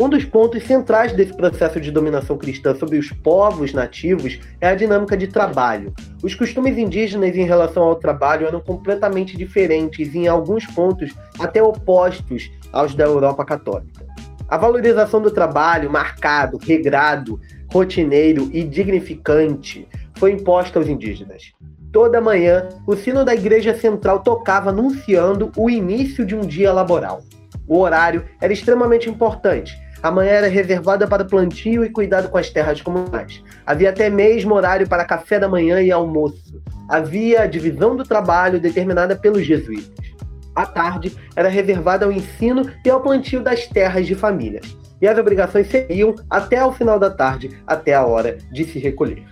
Um 0.00 0.08
dos 0.08 0.24
pontos 0.24 0.64
centrais 0.64 1.12
desse 1.12 1.34
processo 1.36 1.78
de 1.78 1.90
dominação 1.90 2.38
cristã 2.38 2.74
sobre 2.74 2.96
os 2.96 3.12
povos 3.12 3.74
nativos 3.74 4.40
é 4.58 4.68
a 4.68 4.74
dinâmica 4.74 5.14
de 5.14 5.26
trabalho. 5.26 5.92
Os 6.22 6.34
costumes 6.34 6.78
indígenas 6.78 7.36
em 7.36 7.44
relação 7.44 7.82
ao 7.82 7.96
trabalho 7.96 8.46
eram 8.46 8.60
completamente 8.60 9.36
diferentes 9.36 10.14
e, 10.14 10.20
em 10.20 10.26
alguns 10.26 10.64
pontos, 10.64 11.12
até 11.38 11.62
opostos 11.62 12.50
aos 12.72 12.94
da 12.94 13.04
Europa 13.04 13.44
católica. 13.44 14.06
A 14.48 14.56
valorização 14.56 15.20
do 15.20 15.30
trabalho, 15.30 15.90
marcado, 15.90 16.56
regrado, 16.56 17.38
rotineiro 17.70 18.48
e 18.54 18.64
dignificante, 18.64 19.86
foi 20.16 20.32
imposta 20.32 20.78
aos 20.78 20.88
indígenas. 20.88 21.52
Toda 21.92 22.20
manhã, 22.20 22.68
o 22.86 22.94
sino 22.94 23.24
da 23.24 23.34
igreja 23.34 23.74
central 23.74 24.20
tocava 24.20 24.70
anunciando 24.70 25.50
o 25.56 25.68
início 25.68 26.24
de 26.24 26.36
um 26.36 26.40
dia 26.40 26.72
laboral. 26.72 27.22
O 27.66 27.78
horário 27.78 28.24
era 28.40 28.52
extremamente 28.52 29.08
importante, 29.08 29.76
a 30.02 30.10
manhã 30.10 30.30
era 30.30 30.48
reservada 30.48 31.06
para 31.06 31.26
plantio 31.26 31.84
e 31.84 31.90
cuidado 31.90 32.30
com 32.30 32.38
as 32.38 32.48
terras 32.48 32.80
comunais. 32.80 33.42
Havia 33.66 33.90
até 33.90 34.08
mesmo 34.08 34.54
horário 34.54 34.88
para 34.88 35.04
café 35.04 35.38
da 35.38 35.48
manhã 35.48 35.82
e 35.82 35.92
almoço. 35.92 36.62
Havia 36.88 37.42
a 37.42 37.46
divisão 37.46 37.94
do 37.94 38.02
trabalho 38.02 38.58
determinada 38.58 39.14
pelos 39.14 39.44
jesuítas. 39.44 40.06
A 40.54 40.64
tarde 40.64 41.14
era 41.36 41.48
reservada 41.48 42.06
ao 42.06 42.12
ensino 42.12 42.70
e 42.84 42.88
ao 42.88 43.02
plantio 43.02 43.42
das 43.42 43.66
terras 43.66 44.06
de 44.06 44.14
famílias. 44.14 44.74
E 45.02 45.06
as 45.06 45.18
obrigações 45.18 45.68
seguiam 45.68 46.14
até 46.28 46.64
o 46.64 46.72
final 46.72 46.98
da 46.98 47.10
tarde, 47.10 47.58
até 47.66 47.94
a 47.94 48.04
hora 48.04 48.38
de 48.50 48.64
se 48.64 48.78
recolher. 48.78 49.24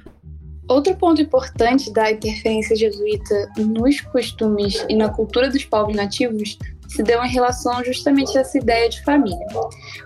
Outro 0.69 0.95
ponto 0.97 1.23
importante 1.23 1.91
da 1.93 2.11
interferência 2.11 2.77
jesuíta 2.77 3.51
nos 3.57 4.01
costumes 4.03 4.85
e 4.89 4.95
na 4.95 5.09
cultura 5.09 5.49
dos 5.49 5.65
povos 5.65 5.97
nativos 5.97 6.59
se 6.89 7.03
deu 7.03 7.23
em 7.23 7.29
relação 7.29 7.85
justamente 7.85 8.37
a 8.37 8.41
essa 8.41 8.59
ideia 8.59 8.89
de 8.89 9.03
família. 9.03 9.47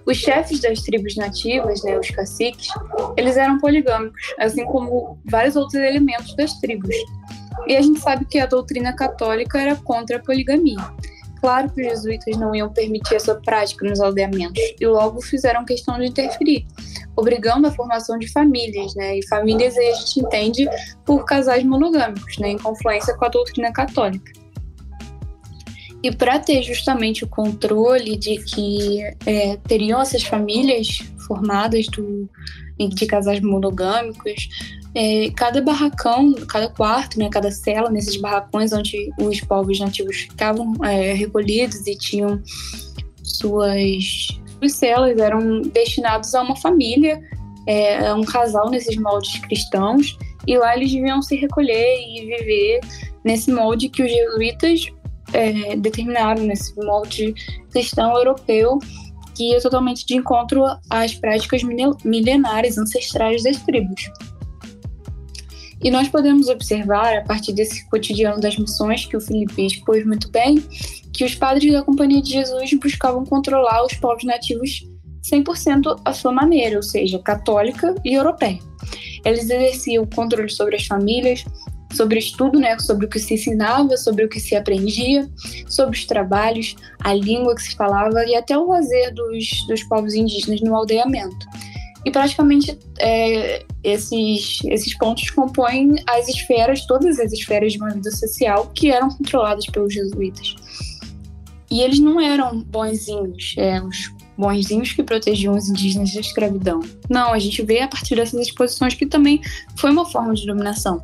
Os 0.06 0.16
chefes 0.16 0.60
das 0.60 0.80
tribos 0.82 1.16
nativas, 1.16 1.82
né, 1.82 1.98
os 1.98 2.10
caciques, 2.10 2.68
eles 3.16 3.36
eram 3.36 3.58
poligâmicos, 3.58 4.34
assim 4.38 4.64
como 4.66 5.18
vários 5.24 5.56
outros 5.56 5.80
elementos 5.80 6.34
das 6.36 6.52
tribos. 6.54 6.94
E 7.66 7.76
a 7.76 7.82
gente 7.82 8.00
sabe 8.00 8.24
que 8.24 8.38
a 8.38 8.46
doutrina 8.46 8.92
católica 8.92 9.60
era 9.60 9.76
contra 9.76 10.16
a 10.16 10.20
poligamia. 10.20 10.76
Claro 11.42 11.68
que 11.72 11.80
os 11.80 11.88
jesuítas 11.88 12.36
não 12.36 12.54
iam 12.54 12.72
permitir 12.72 13.16
essa 13.16 13.34
prática 13.34 13.84
nos 13.84 14.00
aldeamentos 14.00 14.62
e 14.80 14.86
logo 14.86 15.20
fizeram 15.20 15.64
questão 15.64 15.98
de 15.98 16.06
interferir, 16.06 16.64
obrigando 17.16 17.66
a 17.66 17.72
formação 17.72 18.16
de 18.16 18.30
famílias, 18.30 18.94
né? 18.94 19.18
E 19.18 19.26
famílias 19.26 19.76
a 19.76 19.82
gente 19.82 20.20
entende 20.20 20.68
por 21.04 21.24
casais 21.24 21.64
monogâmicos, 21.64 22.38
né? 22.38 22.50
Em 22.50 22.58
confluência 22.58 23.16
com 23.16 23.24
a 23.24 23.28
doutrina 23.28 23.72
católica. 23.72 24.32
E 26.00 26.14
para 26.14 26.38
ter 26.38 26.62
justamente 26.62 27.24
o 27.24 27.28
controle 27.28 28.16
de 28.16 28.36
que 28.36 29.02
é, 29.26 29.56
teriam 29.66 30.00
essas 30.00 30.22
famílias 30.22 30.98
formadas 31.26 31.86
do, 31.88 32.28
de 32.78 33.06
casais 33.06 33.40
monogâmicos, 33.40 34.48
é, 34.94 35.30
cada 35.36 35.62
barracão, 35.62 36.34
cada 36.48 36.68
quarto, 36.68 37.18
né, 37.18 37.28
cada 37.30 37.50
cela 37.50 37.90
nesses 37.90 38.16
barracões 38.16 38.72
onde 38.72 39.10
os 39.18 39.40
povos 39.40 39.80
nativos 39.80 40.16
ficavam 40.16 40.74
é, 40.84 41.14
recolhidos 41.14 41.86
e 41.86 41.96
tinham 41.96 42.42
suas, 43.22 44.28
suas 44.58 44.72
celas 44.74 45.18
eram 45.18 45.62
destinados 45.62 46.34
a 46.34 46.42
uma 46.42 46.56
família, 46.56 47.20
é, 47.66 48.06
a 48.06 48.14
um 48.14 48.24
casal 48.24 48.68
nesses 48.70 48.96
moldes 48.96 49.38
cristãos, 49.38 50.16
e 50.46 50.58
lá 50.58 50.76
eles 50.76 50.92
deviam 50.92 51.22
se 51.22 51.36
recolher 51.36 51.96
e 52.00 52.26
viver 52.26 52.80
nesse 53.24 53.50
molde 53.52 53.88
que 53.88 54.02
os 54.02 54.10
jesuítas 54.10 54.86
é, 55.32 55.76
determinaram 55.76 56.42
nesse 56.42 56.74
molde 56.84 57.34
cristão 57.70 58.14
europeu 58.16 58.78
que 59.34 59.50
ia 59.50 59.60
totalmente 59.60 60.06
de 60.06 60.14
encontro 60.14 60.64
às 60.90 61.14
práticas 61.14 61.62
milenares 62.04 62.78
ancestrais 62.78 63.42
das 63.42 63.56
tribos. 63.62 64.10
E 65.82 65.90
nós 65.90 66.08
podemos 66.08 66.48
observar, 66.48 67.18
a 67.18 67.22
partir 67.22 67.52
desse 67.52 67.88
cotidiano 67.88 68.40
das 68.40 68.56
missões 68.56 69.04
que 69.04 69.16
o 69.16 69.20
Felipe 69.20 69.66
expôs 69.66 70.06
muito 70.06 70.30
bem, 70.30 70.62
que 71.12 71.24
os 71.24 71.34
padres 71.34 71.72
da 71.72 71.82
Companhia 71.82 72.22
de 72.22 72.30
Jesus 72.30 72.72
buscavam 72.74 73.24
controlar 73.24 73.84
os 73.84 73.94
povos 73.94 74.22
nativos 74.24 74.86
100% 75.22 76.00
à 76.04 76.12
sua 76.12 76.32
maneira, 76.32 76.76
ou 76.76 76.82
seja, 76.82 77.18
católica 77.18 77.94
e 78.04 78.14
europeia. 78.14 78.58
Eles 79.24 79.50
exerciam 79.50 80.04
o 80.04 80.06
controle 80.06 80.48
sobre 80.48 80.76
as 80.76 80.86
famílias, 80.86 81.44
sobre 81.92 82.18
estudo, 82.18 82.58
né, 82.58 82.78
sobre 82.78 83.06
o 83.06 83.08
que 83.08 83.18
se 83.18 83.34
ensinava, 83.34 83.96
sobre 83.96 84.24
o 84.24 84.28
que 84.28 84.40
se 84.40 84.56
aprendia, 84.56 85.28
sobre 85.68 85.96
os 85.96 86.04
trabalhos, 86.04 86.76
a 87.00 87.14
língua 87.14 87.54
que 87.54 87.62
se 87.62 87.76
falava 87.76 88.24
e 88.26 88.34
até 88.34 88.56
o 88.56 88.68
lazer 88.68 89.12
dos, 89.14 89.66
dos 89.66 89.82
povos 89.84 90.14
indígenas 90.14 90.60
no 90.60 90.74
aldeamento. 90.74 91.46
E 92.04 92.10
praticamente 92.10 92.76
é, 92.98 93.64
esses, 93.84 94.58
esses 94.64 94.96
pontos 94.98 95.30
compõem 95.30 95.94
as 96.08 96.28
esferas, 96.28 96.84
todas 96.86 97.20
as 97.20 97.32
esferas 97.32 97.72
de 97.72 97.78
uma 97.78 97.90
vida 97.90 98.10
social 98.10 98.70
que 98.74 98.90
eram 98.90 99.08
controladas 99.08 99.66
pelos 99.66 99.94
jesuítas. 99.94 100.56
E 101.70 101.80
eles 101.80 102.00
não 102.00 102.20
eram 102.20 102.60
bonzinhos, 102.64 103.54
é, 103.56 103.80
os 103.80 104.12
bonzinhos 104.36 104.92
que 104.92 105.02
protegiam 105.02 105.54
os 105.54 105.68
indígenas 105.68 106.12
da 106.12 106.20
escravidão. 106.20 106.80
Não, 107.08 107.32
a 107.32 107.38
gente 107.38 107.62
vê 107.62 107.80
a 107.80 107.88
partir 107.88 108.16
dessas 108.16 108.48
exposições 108.48 108.94
que 108.94 109.06
também 109.06 109.40
foi 109.76 109.90
uma 109.90 110.04
forma 110.04 110.34
de 110.34 110.46
dominação. 110.46 111.00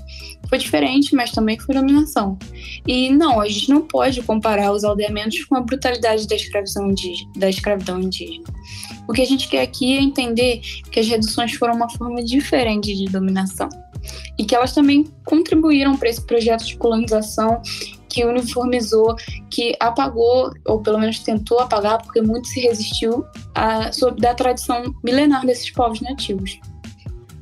Foi 0.48 0.58
diferente, 0.58 1.14
mas 1.14 1.30
também 1.30 1.58
foi 1.58 1.74
dominação. 1.74 2.38
E 2.86 3.10
não, 3.10 3.40
a 3.40 3.48
gente 3.48 3.68
não 3.68 3.82
pode 3.82 4.22
comparar 4.22 4.72
os 4.72 4.84
aldeamentos 4.84 5.44
com 5.44 5.56
a 5.56 5.60
brutalidade 5.60 6.26
da 6.26 6.36
escravidão 6.36 6.90
indígena. 6.90 7.30
Da 7.36 7.50
escravidão 7.50 8.00
indígena. 8.00 8.44
O 9.06 9.12
que 9.12 9.22
a 9.22 9.26
gente 9.26 9.48
quer 9.48 9.62
aqui 9.62 9.96
é 9.96 10.00
entender 10.00 10.60
que 10.90 11.00
as 11.00 11.06
reduções 11.06 11.52
foram 11.54 11.74
uma 11.74 11.88
forma 11.90 12.22
diferente 12.22 12.94
de 12.94 13.06
dominação 13.06 13.68
e 14.38 14.44
que 14.44 14.54
elas 14.54 14.72
também 14.72 15.04
contribuíram 15.24 15.96
para 15.96 16.08
esse 16.08 16.24
projeto 16.24 16.64
de 16.64 16.76
colonização 16.76 17.60
que 18.08 18.24
uniformizou, 18.24 19.14
que 19.50 19.76
apagou, 19.80 20.52
ou 20.66 20.80
pelo 20.80 20.98
menos 20.98 21.20
tentou 21.20 21.60
apagar, 21.60 22.02
porque 22.02 22.20
muito 22.20 22.48
se 22.48 22.60
resistiu 22.60 23.24
sobre, 23.92 24.20
da 24.20 24.34
tradição 24.34 24.94
milenar 25.04 25.44
desses 25.44 25.70
povos 25.70 26.00
nativos. 26.00 26.58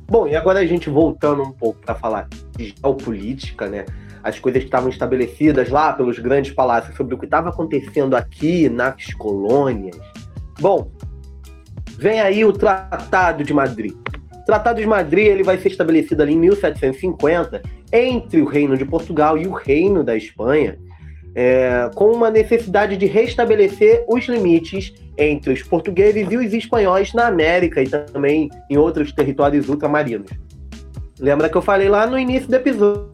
Bom, 0.09 0.27
e 0.27 0.35
agora 0.35 0.59
a 0.59 0.65
gente 0.65 0.89
voltando 0.89 1.43
um 1.43 1.51
pouco 1.51 1.79
para 1.81 1.93
falar 1.95 2.29
de 2.55 2.73
geopolítica, 2.81 3.67
né? 3.67 3.85
As 4.23 4.39
coisas 4.39 4.61
que 4.61 4.67
estavam 4.67 4.89
estabelecidas 4.89 5.69
lá 5.69 5.93
pelos 5.93 6.17
grandes 6.19 6.53
palácios 6.53 6.95
sobre 6.95 7.15
o 7.15 7.17
que 7.17 7.25
estava 7.25 7.49
acontecendo 7.49 8.15
aqui 8.15 8.69
nas 8.69 9.13
colônias. 9.13 9.97
Bom, 10.59 10.89
vem 11.97 12.19
aí 12.19 12.43
o 12.43 12.53
Tratado 12.53 13.43
de 13.43 13.53
Madrid. 13.53 13.93
O 14.33 14.45
Tratado 14.45 14.79
de 14.79 14.87
Madrid 14.87 15.27
ele 15.27 15.43
vai 15.43 15.57
ser 15.57 15.69
estabelecido 15.69 16.23
ali 16.23 16.33
em 16.33 16.39
1750 16.39 17.61
entre 17.91 18.41
o 18.41 18.45
Reino 18.45 18.77
de 18.77 18.85
Portugal 18.85 19.37
e 19.37 19.47
o 19.47 19.51
Reino 19.51 20.03
da 20.03 20.15
Espanha, 20.15 20.77
é, 21.35 21.89
com 21.95 22.11
uma 22.11 22.31
necessidade 22.31 22.97
de 22.97 23.05
restabelecer 23.05 24.03
os 24.07 24.25
limites 24.25 24.93
entre 25.17 25.53
os 25.53 25.63
portugueses 25.63 26.27
e 26.31 26.37
os 26.37 26.53
espanhóis 26.53 27.13
na 27.13 27.27
América 27.27 27.81
e 27.81 27.87
também 27.87 28.49
em 28.69 28.77
outros 28.77 29.11
territórios 29.11 29.69
ultramarinos. 29.69 30.31
Lembra 31.19 31.49
que 31.49 31.57
eu 31.57 31.61
falei 31.61 31.89
lá 31.89 32.05
no 32.05 32.17
início 32.17 32.47
do 32.47 32.55
episódio? 32.55 33.13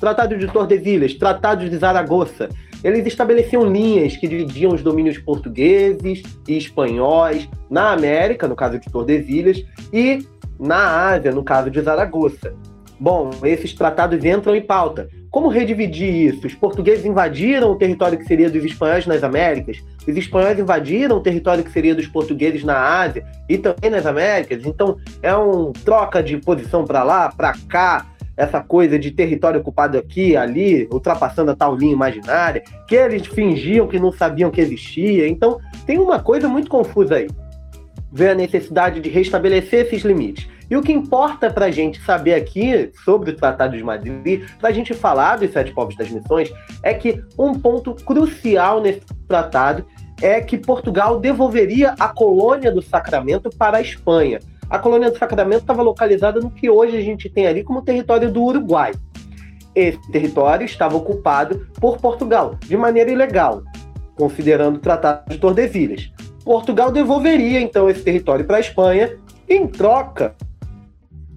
Tratado 0.00 0.36
de 0.38 0.46
Tordesilhas, 0.48 1.14
Tratado 1.14 1.68
de 1.68 1.76
Zaragoza. 1.76 2.48
Eles 2.82 3.06
estabeleciam 3.06 3.70
linhas 3.70 4.16
que 4.16 4.26
dividiam 4.26 4.74
os 4.74 4.82
domínios 4.82 5.18
portugueses 5.18 6.22
e 6.48 6.56
espanhóis 6.56 7.48
na 7.70 7.92
América, 7.92 8.48
no 8.48 8.56
caso 8.56 8.78
de 8.78 8.90
Tordesilhas, 8.90 9.64
e 9.92 10.26
na 10.58 11.10
Ásia, 11.10 11.30
no 11.30 11.44
caso 11.44 11.70
de 11.70 11.80
Zaragoza. 11.80 12.54
Bom, 13.02 13.30
esses 13.42 13.72
tratados 13.72 14.24
entram 14.24 14.54
em 14.54 14.62
pauta. 14.62 15.08
Como 15.28 15.48
redividir 15.48 16.14
isso? 16.14 16.46
Os 16.46 16.54
portugueses 16.54 17.04
invadiram 17.04 17.72
o 17.72 17.74
território 17.74 18.16
que 18.16 18.24
seria 18.24 18.48
dos 18.48 18.64
espanhóis 18.64 19.08
nas 19.08 19.24
Américas, 19.24 19.82
os 20.06 20.16
espanhóis 20.16 20.56
invadiram 20.56 21.16
o 21.16 21.20
território 21.20 21.64
que 21.64 21.72
seria 21.72 21.96
dos 21.96 22.06
portugueses 22.06 22.62
na 22.62 22.78
Ásia 22.78 23.24
e 23.48 23.58
também 23.58 23.90
nas 23.90 24.06
Américas. 24.06 24.64
Então, 24.64 24.98
é 25.20 25.36
um 25.36 25.72
troca 25.72 26.22
de 26.22 26.36
posição 26.36 26.84
para 26.84 27.02
lá, 27.02 27.28
para 27.28 27.54
cá, 27.68 28.06
essa 28.36 28.60
coisa 28.60 28.96
de 28.96 29.10
território 29.10 29.60
ocupado 29.60 29.98
aqui, 29.98 30.36
ali, 30.36 30.88
ultrapassando 30.92 31.50
a 31.50 31.56
tal 31.56 31.74
linha 31.74 31.94
imaginária, 31.94 32.62
que 32.86 32.94
eles 32.94 33.26
fingiam 33.26 33.88
que 33.88 33.98
não 33.98 34.12
sabiam 34.12 34.48
que 34.48 34.60
existia. 34.60 35.26
Então, 35.26 35.58
tem 35.84 35.98
uma 35.98 36.20
coisa 36.20 36.46
muito 36.46 36.70
confusa 36.70 37.16
aí. 37.16 37.26
Vê 38.12 38.28
a 38.28 38.34
necessidade 38.36 39.00
de 39.00 39.10
restabelecer 39.10 39.86
esses 39.86 40.02
limites. 40.02 40.46
E 40.72 40.76
o 40.76 40.80
que 40.80 40.90
importa 40.90 41.50
para 41.50 41.66
a 41.66 41.70
gente 41.70 42.00
saber 42.00 42.32
aqui 42.32 42.90
sobre 43.04 43.32
o 43.32 43.36
Tratado 43.36 43.76
de 43.76 43.84
Madrid, 43.84 44.48
para 44.58 44.70
a 44.70 44.72
gente 44.72 44.94
falar 44.94 45.36
dos 45.36 45.52
sete 45.52 45.70
povos 45.70 45.94
das 45.96 46.08
missões, 46.08 46.50
é 46.82 46.94
que 46.94 47.22
um 47.38 47.52
ponto 47.52 47.94
crucial 47.94 48.80
nesse 48.80 49.02
tratado 49.28 49.84
é 50.22 50.40
que 50.40 50.56
Portugal 50.56 51.20
devolveria 51.20 51.94
a 52.00 52.08
colônia 52.08 52.72
do 52.72 52.80
Sacramento 52.80 53.50
para 53.50 53.76
a 53.76 53.80
Espanha. 53.82 54.38
A 54.70 54.78
colônia 54.78 55.10
do 55.10 55.18
Sacramento 55.18 55.60
estava 55.60 55.82
localizada 55.82 56.40
no 56.40 56.50
que 56.50 56.70
hoje 56.70 56.96
a 56.96 57.02
gente 57.02 57.28
tem 57.28 57.46
ali 57.46 57.62
como 57.62 57.82
território 57.82 58.32
do 58.32 58.42
Uruguai. 58.42 58.92
Esse 59.74 60.10
território 60.10 60.64
estava 60.64 60.96
ocupado 60.96 61.66
por 61.78 61.98
Portugal 61.98 62.56
de 62.58 62.78
maneira 62.78 63.10
ilegal, 63.10 63.62
considerando 64.16 64.76
o 64.76 64.80
Tratado 64.80 65.28
de 65.28 65.36
Tordesilhas. 65.36 66.10
Portugal 66.42 66.90
devolveria 66.90 67.60
então 67.60 67.90
esse 67.90 68.02
território 68.02 68.46
para 68.46 68.56
a 68.56 68.60
Espanha 68.60 69.18
em 69.46 69.66
troca 69.66 70.34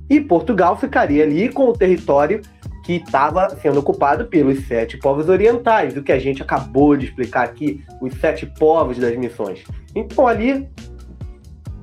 e 0.09 0.19
Portugal 0.21 0.77
ficaria 0.77 1.23
ali 1.23 1.49
com 1.49 1.69
o 1.69 1.73
território 1.73 2.41
que 2.83 2.93
estava 2.93 3.49
sendo 3.61 3.79
ocupado 3.79 4.25
pelos 4.25 4.67
sete 4.67 4.97
povos 4.97 5.27
orientais, 5.27 5.97
o 5.97 6.03
que 6.03 6.11
a 6.11 6.19
gente 6.19 6.43
acabou 6.43 6.95
de 6.95 7.05
explicar 7.05 7.43
aqui, 7.43 7.83
os 7.99 8.13
sete 8.15 8.45
povos 8.45 8.99
das 8.99 9.17
missões. 9.17 9.63
Então 9.95 10.27
ali 10.27 10.69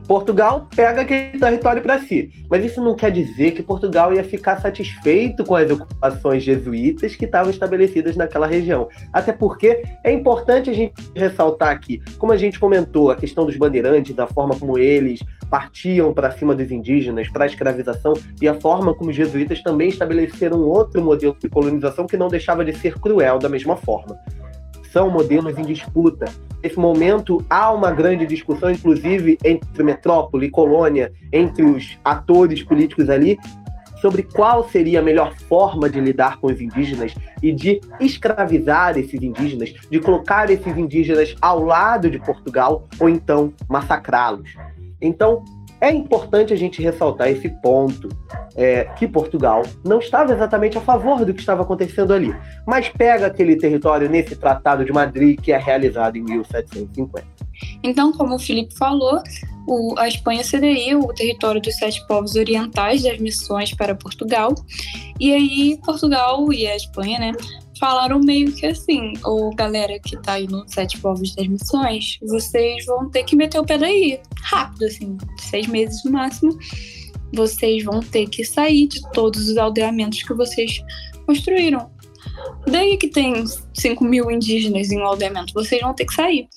Portugal 0.07 0.69
pega 0.75 1.03
aquele 1.03 1.39
território 1.39 1.83
para 1.83 1.99
si. 2.01 2.31
Mas 2.51 2.65
isso 2.65 2.83
não 2.83 2.95
quer 2.95 3.11
dizer 3.11 3.53
que 3.53 3.63
Portugal 3.63 4.13
ia 4.13 4.25
ficar 4.25 4.61
satisfeito 4.61 5.45
com 5.45 5.57
as 5.57 5.71
ocupações 5.71 6.43
jesuítas 6.43 7.15
que 7.17 7.25
estavam 7.25 7.51
estabelecidas 7.51 8.17
naquela 8.17 8.47
região. 8.47 8.89
Até 9.13 9.33
porque 9.33 9.83
é 10.05 10.13
importante 10.13 10.71
a 10.71 10.73
gente 10.73 10.95
ressaltar 11.15 11.71
aqui, 11.71 12.03
como 12.19 12.33
a 12.33 12.37
gente 12.37 12.59
comentou, 12.59 13.11
a 13.11 13.17
questão 13.17 13.47
dos 13.47 13.57
bandeirantes, 13.57 14.15
da 14.15 14.27
forma 14.27 14.57
como 14.59 14.79
eles 14.79 15.21
partiam 15.51 16.13
para 16.15 16.31
cima 16.31 16.55
dos 16.55 16.71
indígenas, 16.71 17.29
para 17.29 17.45
a 17.45 17.47
escravização, 17.47 18.15
e 18.41 18.49
a 18.49 18.55
forma 18.55 18.95
como 18.95 19.11
os 19.11 19.17
jesuítas 19.17 19.63
também 19.63 19.89
estabeleceram 19.89 20.61
outro 20.61 21.03
modelo 21.03 21.37
de 21.39 21.49
colonização 21.49 22.07
que 22.07 22.17
não 22.17 22.29
deixava 22.29 22.65
de 22.65 22.73
ser 22.73 22.99
cruel 22.99 23.39
da 23.39 23.49
mesma 23.49 23.77
forma 23.77 24.19
são 24.93 25.11
modelos 25.11 25.59
em 25.59 25.63
disputa. 25.63 26.27
Nesse 26.63 26.79
momento, 26.79 27.45
há 27.49 27.73
uma 27.73 27.91
grande 27.91 28.27
discussão, 28.27 28.71
inclusive, 28.71 29.39
entre 29.45 29.83
metrópole 29.83 30.47
e 30.47 30.51
colônia, 30.51 31.13
entre 31.33 31.65
os 31.65 31.99
atores 32.05 32.63
políticos 32.63 33.09
ali, 33.09 33.39
sobre 34.01 34.23
qual 34.25 34.69
seria 34.69 34.99
a 34.99 35.03
melhor 35.03 35.35
forma 35.49 35.89
de 35.89 36.01
lidar 36.01 36.39
com 36.39 36.49
os 36.49 36.61
indígenas 36.61 37.15
e 37.41 37.53
de 37.53 37.81
escravizar 38.01 38.99
esses 38.99 39.23
indígenas, 39.23 39.73
de 39.89 40.01
colocar 40.01 40.51
esses 40.51 40.77
indígenas 40.77 41.35
ao 41.41 41.65
lado 41.65 42.11
de 42.11 42.19
Portugal 42.19 42.87
ou 42.99 43.09
então 43.09 43.53
massacrá-los. 43.69 44.57
Então, 45.01 45.45
é 45.83 45.91
importante 45.91 46.53
a 46.53 46.57
gente 46.57 46.81
ressaltar 46.81 47.29
esse 47.29 47.49
ponto, 47.61 48.09
é, 48.55 48.85
que 48.97 49.09
Portugal 49.09 49.63
não 49.85 49.99
estava 49.99 50.33
exatamente 50.33 50.79
a 50.79 50.81
favor 50.81 51.25
do 51.25 51.35
que 51.35 51.41
estava 51.41 51.63
acontecendo 51.63 52.15
ali, 52.15 52.33
mas 52.65 52.89
pega 52.89 53.27
aquele 53.27 53.57
território 53.57 54.09
nesse 54.09 54.37
Tratado 54.37 54.85
de 54.85 54.93
Madrid 54.93 55.41
que 55.41 55.51
é 55.51 55.59
realizado 55.59 56.17
em 56.17 56.23
1750. 56.23 57.27
Então, 57.83 58.13
como 58.13 58.37
o 58.37 58.39
Felipe 58.39 58.73
falou, 58.77 59.21
o, 59.67 59.99
a 59.99 60.07
Espanha 60.07 60.45
cederia 60.45 60.97
o 60.97 61.13
território 61.13 61.61
dos 61.61 61.75
sete 61.75 62.07
povos 62.07 62.37
orientais 62.37 63.03
das 63.03 63.19
missões 63.19 63.75
para 63.75 63.93
Portugal, 63.93 64.55
e 65.19 65.35
aí 65.35 65.81
Portugal 65.85 66.53
e 66.53 66.65
a 66.65 66.77
Espanha, 66.77 67.19
né, 67.19 67.33
falaram 67.83 68.21
meio 68.21 68.53
que 68.53 68.65
assim, 68.65 69.15
ô 69.25 69.51
galera 69.51 69.99
que 69.99 70.17
tá 70.19 70.35
aí 70.35 70.47
no 70.47 70.63
Sete 70.69 71.01
Povos 71.01 71.35
das 71.35 71.49
Missões, 71.49 72.17
vocês 72.23 72.87
vão 72.87 73.11
ter 73.11 73.25
que 73.25 73.35
meter 73.35 73.59
o 73.59 73.65
pé 73.65 73.77
daí, 73.77 74.21
rápido, 74.41 74.85
assim, 74.85 75.19
seis 75.41 75.67
meses 75.67 76.05
no 76.05 76.13
máximo. 76.13 76.57
Vocês 77.35 77.83
vão 77.83 77.99
ter 77.99 78.29
que 78.29 78.45
sair 78.45 78.87
de 78.87 79.03
todos 79.11 79.49
os 79.49 79.57
aldeamentos 79.57 80.23
que 80.23 80.33
vocês 80.33 80.81
construíram. 81.27 81.91
Daí 82.69 82.97
que 82.97 83.09
tem 83.09 83.45
5 83.75 84.05
mil 84.05 84.31
indígenas 84.31 84.93
em 84.93 85.01
um 85.01 85.05
aldeamento, 85.05 85.53
vocês 85.53 85.81
vão 85.83 85.93
ter 85.93 86.05
que 86.05 86.15
sair. 86.15 86.49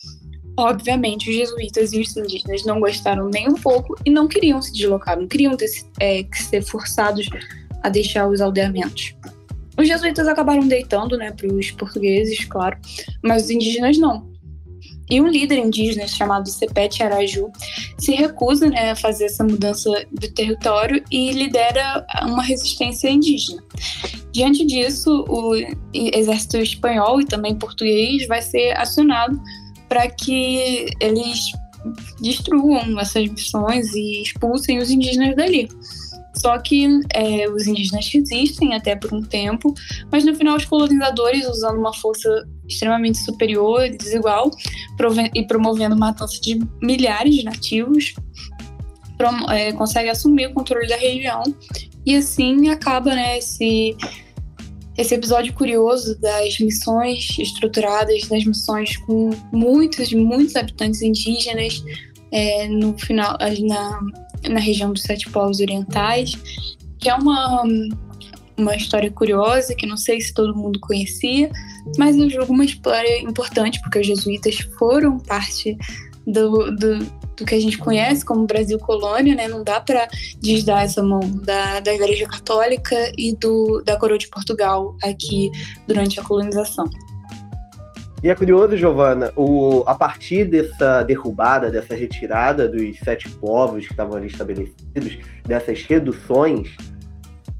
Obviamente, 0.56 1.28
os 1.28 1.36
jesuítas 1.36 1.92
e 1.92 2.02
os 2.02 2.16
indígenas 2.16 2.64
não 2.66 2.80
gostaram 2.80 3.30
nem 3.30 3.50
um 3.50 3.56
pouco 3.56 3.96
e 4.06 4.12
não 4.12 4.28
queriam 4.28 4.62
se 4.62 4.72
deslocar, 4.72 5.20
não 5.20 5.28
queriam 5.28 5.58
ter, 5.58 5.72
é, 6.00 6.24
ser 6.36 6.62
forçados 6.62 7.28
a 7.82 7.90
deixar 7.90 8.30
os 8.30 8.42
aldeamentos. 8.42 9.16
Os 9.78 9.88
jesuítas 9.88 10.28
acabaram 10.28 10.68
deitando, 10.68 11.18
né, 11.18 11.32
para 11.32 11.48
os 11.48 11.72
portugueses, 11.72 12.46
claro, 12.46 12.78
mas 13.24 13.46
os 13.46 13.50
indígenas 13.50 13.98
não. 13.98 14.34
E 15.10 15.22
um 15.22 15.28
líder 15.28 15.60
indígena 15.60 16.08
chamado 16.08 16.50
Sepete 16.50 17.04
Araju 17.04 17.52
se 17.98 18.14
recusa 18.14 18.68
né, 18.68 18.92
a 18.92 18.96
fazer 18.96 19.26
essa 19.26 19.44
mudança 19.44 19.90
de 20.12 20.30
território 20.30 21.04
e 21.12 21.32
lidera 21.32 22.06
uma 22.24 22.42
resistência 22.42 23.10
indígena. 23.10 23.62
Diante 24.32 24.66
disso, 24.66 25.24
o 25.30 25.56
exército 25.94 26.58
espanhol 26.58 27.22
e 27.22 27.26
também 27.26 27.56
português 27.56 28.28
vai 28.28 28.42
ser 28.42 28.76
acionado 28.78 29.40
para 29.88 30.10
que 30.10 30.88
eles 31.00 31.52
destruam 32.20 33.00
essas 33.00 33.30
missões 33.30 33.94
e 33.94 34.24
expulsem 34.24 34.80
os 34.80 34.90
indígenas 34.90 35.36
dali. 35.36 35.70
Só 36.46 36.60
que 36.60 36.88
é, 37.12 37.50
os 37.50 37.66
indígenas 37.66 38.08
resistem 38.08 38.76
até 38.76 38.96
por 38.96 39.12
um 39.12 39.24
tempo, 39.24 39.74
mas 40.12 40.24
no 40.24 40.36
final 40.36 40.56
os 40.56 40.66
colonizadores, 40.66 41.48
usando 41.48 41.80
uma 41.80 41.92
força 41.92 42.48
extremamente 42.70 43.18
superior 43.18 43.84
e 43.84 43.98
desigual 43.98 44.52
e 45.34 45.42
promovendo 45.42 45.98
matança 45.98 46.40
de 46.40 46.60
milhares 46.84 47.34
de 47.34 47.44
nativos, 47.44 48.14
é, 49.50 49.72
consegue 49.72 50.08
assumir 50.08 50.46
o 50.46 50.54
controle 50.54 50.88
da 50.88 50.98
região. 50.98 51.42
E 52.06 52.16
assim 52.16 52.70
acaba 52.70 53.16
né, 53.16 53.40
esse, 53.40 53.98
esse 54.96 55.16
episódio 55.16 55.52
curioso 55.52 56.16
das 56.22 56.60
missões 56.60 57.40
estruturadas, 57.40 58.28
das 58.28 58.46
missões 58.46 58.98
com 58.98 59.32
muitos, 59.52 60.14
muitos 60.14 60.56
habitantes 60.56 61.02
indígenas 61.02 61.84
é, 62.32 62.68
no 62.68 62.96
final, 63.00 63.36
na, 63.62 64.00
na 64.50 64.60
região 64.60 64.92
dos 64.92 65.04
Sete 65.04 65.30
Povos 65.30 65.60
Orientais, 65.60 66.34
que 67.00 67.10
é 67.10 67.16
uma, 67.16 67.64
uma 68.58 68.76
história 68.76 69.12
curiosa 69.12 69.76
que 69.76 69.86
não 69.86 69.98
sei 69.98 70.22
se 70.22 70.34
todo 70.34 70.56
mundo 70.56 70.80
conhecia, 70.80 71.52
mas 71.98 72.18
eu 72.18 72.30
julgo 72.30 72.54
uma 72.54 72.66
história 72.66 73.22
importante, 73.22 73.80
porque 73.82 74.00
os 74.00 74.08
jesuítas 74.08 74.58
foram 74.78 75.20
parte 75.20 75.78
do, 76.26 76.72
do, 76.72 77.00
do 77.38 77.46
que 77.46 77.54
a 77.54 77.60
gente 77.60 77.78
conhece 77.78 78.26
como 78.26 78.48
Brasil 78.48 78.80
colônia, 78.80 79.36
né? 79.36 79.48
Não 79.48 79.64
dá 79.64 79.80
para 79.80 80.08
desdar 80.40 80.84
essa 80.84 81.04
mão 81.04 81.20
da, 81.44 81.80
da 81.80 81.94
Igreja 81.94 82.26
Católica 82.26 83.12
e 83.18 83.36
do, 83.36 83.84
da 83.86 83.98
Coroa 83.98 84.18
de 84.18 84.28
Portugal 84.30 84.96
aqui 85.04 85.52
durante 85.88 86.20
a 86.20 86.24
colonização. 86.24 86.90
E 88.26 88.30
é 88.32 88.34
curioso, 88.34 88.76
Giovana, 88.76 89.32
o, 89.36 89.84
a 89.86 89.94
partir 89.94 90.46
dessa 90.46 91.04
derrubada, 91.04 91.70
dessa 91.70 91.94
retirada 91.94 92.68
dos 92.68 92.98
sete 92.98 93.30
povos 93.30 93.86
que 93.86 93.94
estavam 93.94 94.18
ali 94.18 94.26
estabelecidos, 94.26 95.20
dessas 95.46 95.84
reduções, 95.84 96.76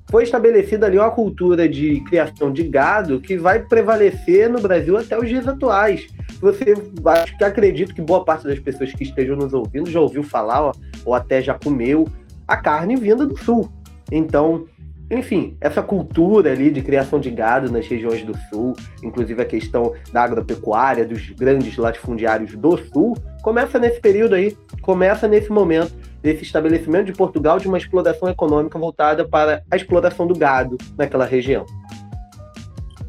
foi 0.10 0.24
estabelecida 0.24 0.88
ali 0.88 0.98
uma 0.98 1.12
cultura 1.12 1.70
de 1.70 2.00
criação 2.06 2.52
de 2.52 2.64
gado 2.64 3.22
que 3.22 3.38
vai 3.38 3.60
prevalecer 3.60 4.50
no 4.50 4.60
Brasil 4.60 4.98
até 4.98 5.16
os 5.16 5.30
dias 5.30 5.48
atuais. 5.48 6.08
Você 6.42 6.74
acho 7.06 7.38
que 7.38 7.44
acredito 7.44 7.94
que 7.94 8.02
boa 8.02 8.26
parte 8.26 8.48
das 8.48 8.58
pessoas 8.58 8.92
que 8.92 9.04
estejam 9.04 9.36
nos 9.36 9.54
ouvindo 9.54 9.88
já 9.88 10.00
ouviu 10.00 10.24
falar 10.24 10.64
ó, 10.64 10.72
ou 11.06 11.14
até 11.14 11.44
já 11.44 11.54
comeu 11.54 12.08
a 12.48 12.58
carne 12.58 12.96
vinda 12.96 13.24
do 13.24 13.38
sul. 13.38 13.72
Então, 14.12 14.66
enfim, 15.10 15.56
essa 15.62 15.84
cultura 15.84 16.52
ali 16.52 16.72
de 16.72 16.82
criação 16.82 17.20
de 17.20 17.30
gado 17.30 17.72
nas 17.72 17.88
regiões 17.88 18.24
do 18.24 18.36
sul, 18.50 18.74
inclusive 19.04 19.42
a 19.42 19.46
questão 19.46 19.94
da 20.12 20.24
agropecuária, 20.24 21.06
dos 21.06 21.30
grandes 21.30 21.78
latifundiários 21.78 22.56
do 22.56 22.78
sul, 22.92 23.16
começa 23.44 23.78
nesse 23.78 24.00
período 24.00 24.36
aí, 24.36 24.58
começa 24.82 25.28
nesse 25.28 25.52
momento 25.52 25.94
desse 26.24 26.44
estabelecimento 26.44 27.06
de 27.06 27.14
Portugal 27.14 27.60
de 27.60 27.68
uma 27.68 27.78
exploração 27.78 28.28
econômica 28.28 28.80
voltada 28.80 29.28
para 29.28 29.64
a 29.70 29.76
exploração 29.76 30.26
do 30.26 30.34
gado 30.34 30.76
naquela 30.98 31.26
região. 31.26 31.66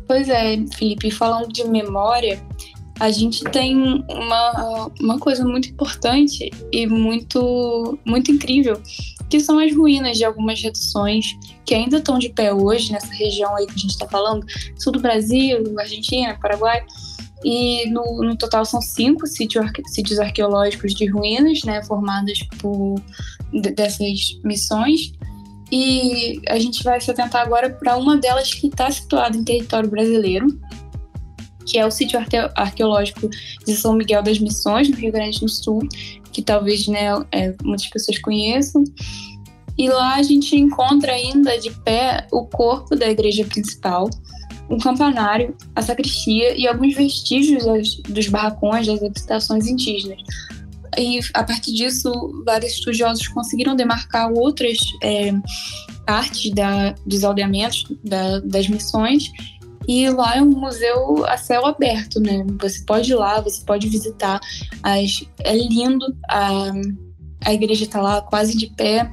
Pois 0.07 0.29
é, 0.29 0.59
Felipe, 0.77 1.11
falando 1.11 1.49
de 1.49 1.67
memória, 1.67 2.39
a 3.01 3.11
gente 3.11 3.43
tem 3.45 4.05
uma, 4.09 4.91
uma 5.01 5.19
coisa 5.19 5.45
muito 5.45 5.69
importante 5.69 6.51
e 6.71 6.87
muito, 6.87 7.99
muito 8.05 8.31
incrível, 8.31 8.81
que 9.29 9.41
são 9.41 9.59
as 9.59 9.75
ruínas 9.75 10.17
de 10.17 10.25
algumas 10.25 10.61
reduções 10.61 11.37
que 11.65 11.75
ainda 11.75 11.99
estão 11.99 12.19
de 12.19 12.29
pé 12.29 12.53
hoje 12.53 12.93
nessa 12.93 13.13
região 13.13 13.55
aí 13.57 13.67
que 13.67 13.75
a 13.75 13.79
gente 13.79 13.91
está 13.91 14.07
falando, 14.07 14.47
sul 14.79 14.93
do 14.93 15.01
Brasil, 15.01 15.59
Argentina, 15.79 16.39
Paraguai. 16.41 16.85
E 17.45 17.89
no, 17.91 18.23
no 18.23 18.37
total 18.37 18.65
são 18.65 18.81
cinco 18.81 19.27
sítios, 19.27 19.71
sítios 19.87 20.19
arqueológicos 20.19 20.95
de 20.95 21.07
ruínas, 21.07 21.63
né, 21.65 21.83
formadas 21.85 22.43
por 22.59 23.01
dessas 23.53 24.41
missões. 24.43 25.13
E 25.71 26.41
a 26.49 26.59
gente 26.59 26.83
vai 26.83 27.01
se 27.01 27.11
atentar 27.11 27.43
agora 27.43 27.71
para 27.71 27.97
uma 27.97 28.17
delas 28.17 28.55
que 28.55 28.69
está 28.69 28.91
situada 28.91 29.37
em 29.37 29.45
território 29.45 29.91
brasileiro, 29.91 30.47
que 31.67 31.79
é 31.79 31.85
o 31.85 31.91
sítio 31.91 32.19
arqueológico 32.55 33.29
de 33.67 33.75
São 33.77 33.95
Miguel 33.95 34.23
das 34.23 34.39
Missões, 34.39 34.89
no 34.89 34.97
Rio 34.97 35.13
Grande 35.13 35.41
do 35.41 35.49
Sul, 35.49 35.81
que 36.33 36.41
talvez 36.41 36.87
né, 36.87 37.09
é, 37.33 37.55
muitas 37.63 37.89
pessoas 37.89 38.19
conheçam. 38.19 38.85
E 39.77 39.89
lá 39.89 40.15
a 40.15 40.23
gente 40.23 40.57
encontra 40.57 41.13
ainda 41.13 41.59
de 41.59 41.71
pé 41.71 42.27
o 42.33 42.47
corpo 42.47 42.97
da 42.97 43.11
igreja 43.11 43.45
principal, 43.45 44.09
um 44.71 44.79
campanário, 44.79 45.55
a 45.75 45.83
sacristia 45.83 46.57
e 46.57 46.67
alguns 46.67 46.95
vestígios 46.95 47.65
das, 47.65 47.97
dos 48.09 48.29
barracões 48.29 48.87
das 48.87 49.03
habitações 49.03 49.67
indígenas. 49.67 50.23
E 50.99 51.21
a 51.35 51.45
partir 51.45 51.75
disso, 51.75 52.11
vários 52.45 52.73
estudiosos 52.73 53.29
conseguiram 53.29 53.77
demarcar 53.77 54.33
outras 54.33 54.79
é, 55.03 55.33
partes 56.07 56.51
da, 56.53 56.95
dos 57.05 57.23
aldeamentos, 57.23 57.85
da, 58.03 58.41
das 58.41 58.67
missões, 58.69 59.31
e 59.87 60.09
lá 60.11 60.37
é 60.37 60.43
um 60.43 60.51
museu 60.51 61.25
a 61.27 61.37
céu 61.37 61.65
aberto, 61.65 62.21
né? 62.21 62.45
Você 62.61 62.83
pode 62.85 63.13
ir 63.13 63.15
lá, 63.15 63.41
você 63.41 63.63
pode 63.65 63.89
visitar. 63.89 64.41
As, 64.83 65.25
é 65.41 65.57
lindo, 65.57 66.05
a, 66.29 66.73
a 67.45 67.55
igreja 67.55 67.85
está 67.85 68.01
lá 68.01 68.21
quase 68.21 68.57
de 68.57 68.67
pé. 68.69 69.09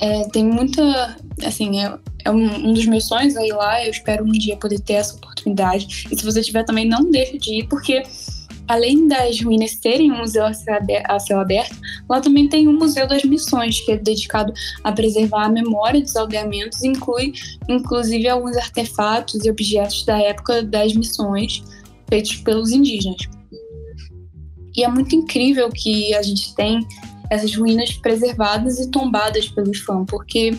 É, 0.00 0.28
tem 0.30 0.44
muita. 0.44 1.16
Assim, 1.44 1.80
é, 1.80 1.96
é 2.24 2.30
um, 2.30 2.68
um, 2.68 2.74
dos 2.74 2.86
meus 2.86 3.06
sonhos 3.06 3.36
é 3.36 3.46
ir 3.46 3.52
lá. 3.52 3.84
Eu 3.84 3.90
espero 3.90 4.24
um 4.24 4.32
dia 4.32 4.56
poder 4.56 4.80
ter 4.80 4.94
essa 4.94 5.14
oportunidade. 5.14 6.06
E 6.10 6.16
se 6.16 6.24
você 6.24 6.42
tiver 6.42 6.64
também, 6.64 6.86
não 6.86 7.10
deixe 7.10 7.38
de 7.38 7.60
ir, 7.60 7.68
porque 7.68 8.02
além 8.68 9.06
das 9.08 9.40
ruínas 9.40 9.76
terem 9.76 10.12
um 10.12 10.18
museu 10.18 10.44
a 10.44 11.18
céu 11.18 11.40
aberto, 11.40 11.76
lá 12.08 12.20
também 12.20 12.48
tem 12.48 12.68
um 12.68 12.78
Museu 12.78 13.06
das 13.06 13.22
Missões, 13.24 13.80
que 13.80 13.92
é 13.92 13.96
dedicado 13.96 14.52
a 14.82 14.92
preservar 14.92 15.44
a 15.44 15.48
memória 15.48 16.00
dos 16.00 16.16
aldeamentos, 16.16 16.82
inclui 16.82 17.32
inclusive 17.68 18.28
alguns 18.28 18.56
artefatos 18.56 19.44
e 19.44 19.50
objetos 19.50 20.04
da 20.04 20.18
época 20.18 20.62
das 20.62 20.94
missões 20.94 21.62
feitos 22.08 22.36
pelos 22.36 22.70
indígenas. 22.70 23.22
E 24.76 24.84
é 24.84 24.88
muito 24.88 25.16
incrível 25.16 25.70
que 25.70 26.14
a 26.14 26.22
gente 26.22 26.54
tem 26.54 26.86
essas 27.30 27.54
ruínas 27.54 27.92
preservadas 27.92 28.78
e 28.78 28.90
tombadas 28.90 29.48
pelos 29.48 29.78
fãs, 29.80 30.04
porque 30.08 30.56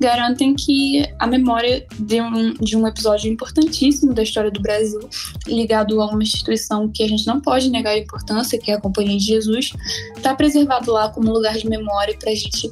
garantem 0.00 0.54
que 0.54 1.04
a 1.18 1.26
memória 1.26 1.86
de 1.98 2.20
um, 2.20 2.54
de 2.54 2.76
um 2.76 2.86
episódio 2.86 3.30
importantíssimo 3.30 4.12
da 4.12 4.22
história 4.22 4.50
do 4.50 4.60
Brasil, 4.60 5.00
ligado 5.46 6.00
a 6.00 6.06
uma 6.06 6.22
instituição 6.22 6.88
que 6.88 7.02
a 7.02 7.08
gente 7.08 7.26
não 7.26 7.40
pode 7.40 7.70
negar 7.70 7.90
a 7.90 7.98
importância, 7.98 8.58
que 8.58 8.70
é 8.70 8.74
a 8.74 8.80
Companhia 8.80 9.18
de 9.18 9.24
Jesus, 9.24 9.72
está 10.16 10.34
preservado 10.34 10.92
lá 10.92 11.08
como 11.08 11.32
lugar 11.32 11.56
de 11.56 11.68
memória 11.68 12.16
para 12.18 12.30
a 12.30 12.34
gente 12.34 12.70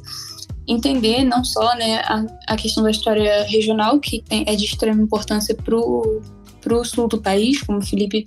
entender 0.67 1.23
não 1.23 1.43
só 1.43 1.75
né, 1.75 1.99
a, 2.05 2.25
a 2.47 2.55
questão 2.55 2.83
da 2.83 2.91
história 2.91 3.43
regional, 3.45 3.99
que 3.99 4.21
tem, 4.21 4.43
é 4.47 4.55
de 4.55 4.65
extrema 4.65 5.01
importância 5.01 5.55
para 5.55 5.75
o 5.75 6.85
sul 6.85 7.07
do 7.07 7.19
país, 7.19 7.61
como 7.63 7.79
o 7.79 7.85
Felipe 7.85 8.23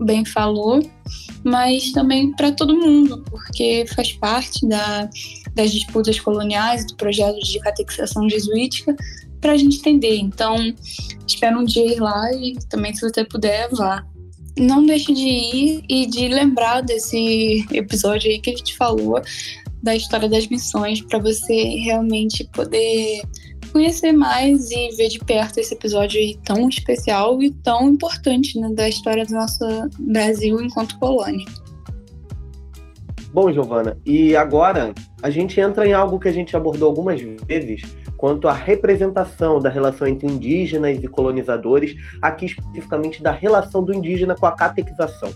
bem 0.00 0.24
falou, 0.24 0.80
mas 1.42 1.92
também 1.92 2.32
para 2.32 2.52
todo 2.52 2.76
mundo, 2.76 3.24
porque 3.30 3.84
faz 3.94 4.12
parte 4.12 4.66
da, 4.66 5.08
das 5.54 5.72
disputas 5.72 6.18
coloniais, 6.18 6.86
do 6.86 6.96
projeto 6.96 7.38
de 7.40 7.58
catequização 7.60 8.28
jesuítica, 8.28 8.96
para 9.40 9.52
a 9.52 9.56
gente 9.56 9.78
entender. 9.78 10.16
Então, 10.16 10.56
espero 11.26 11.60
um 11.60 11.64
dia 11.64 11.94
ir 11.94 12.00
lá 12.00 12.32
e 12.32 12.56
também, 12.68 12.94
se 12.94 13.02
você 13.02 13.24
puder, 13.24 13.68
vá. 13.70 14.04
Não 14.58 14.86
deixe 14.86 15.12
de 15.12 15.28
ir 15.28 15.84
e 15.88 16.06
de 16.06 16.28
lembrar 16.28 16.80
desse 16.80 17.66
episódio 17.72 18.30
aí 18.30 18.40
que 18.40 18.50
a 18.50 18.56
gente 18.56 18.76
falou 18.76 19.20
da 19.82 19.94
história 19.94 20.28
das 20.28 20.46
missões, 20.46 21.02
para 21.02 21.18
você 21.18 21.76
realmente 21.80 22.48
poder 22.52 23.22
conhecer 23.74 24.12
mais 24.12 24.70
e 24.70 24.90
ver 24.96 25.08
de 25.08 25.18
perto 25.18 25.58
esse 25.58 25.74
episódio 25.74 26.20
tão 26.44 26.68
especial 26.68 27.42
e 27.42 27.50
tão 27.50 27.88
importante 27.88 28.56
né, 28.60 28.70
da 28.72 28.88
história 28.88 29.26
do 29.26 29.34
nosso 29.34 29.64
Brasil 29.98 30.62
enquanto 30.62 30.96
colônia. 31.00 31.44
Bom, 33.32 33.52
Giovana, 33.52 33.98
e 34.06 34.36
agora 34.36 34.94
a 35.20 35.28
gente 35.28 35.60
entra 35.60 35.84
em 35.84 35.92
algo 35.92 36.20
que 36.20 36.28
a 36.28 36.32
gente 36.32 36.56
abordou 36.56 36.88
algumas 36.88 37.20
vezes 37.20 37.82
quanto 38.16 38.46
à 38.46 38.52
representação 38.52 39.58
da 39.58 39.68
relação 39.68 40.06
entre 40.06 40.28
indígenas 40.28 41.02
e 41.02 41.08
colonizadores, 41.08 41.96
aqui 42.22 42.46
especificamente 42.46 43.20
da 43.20 43.32
relação 43.32 43.82
do 43.82 43.92
indígena 43.92 44.36
com 44.36 44.46
a 44.46 44.52
catequização. 44.52 45.32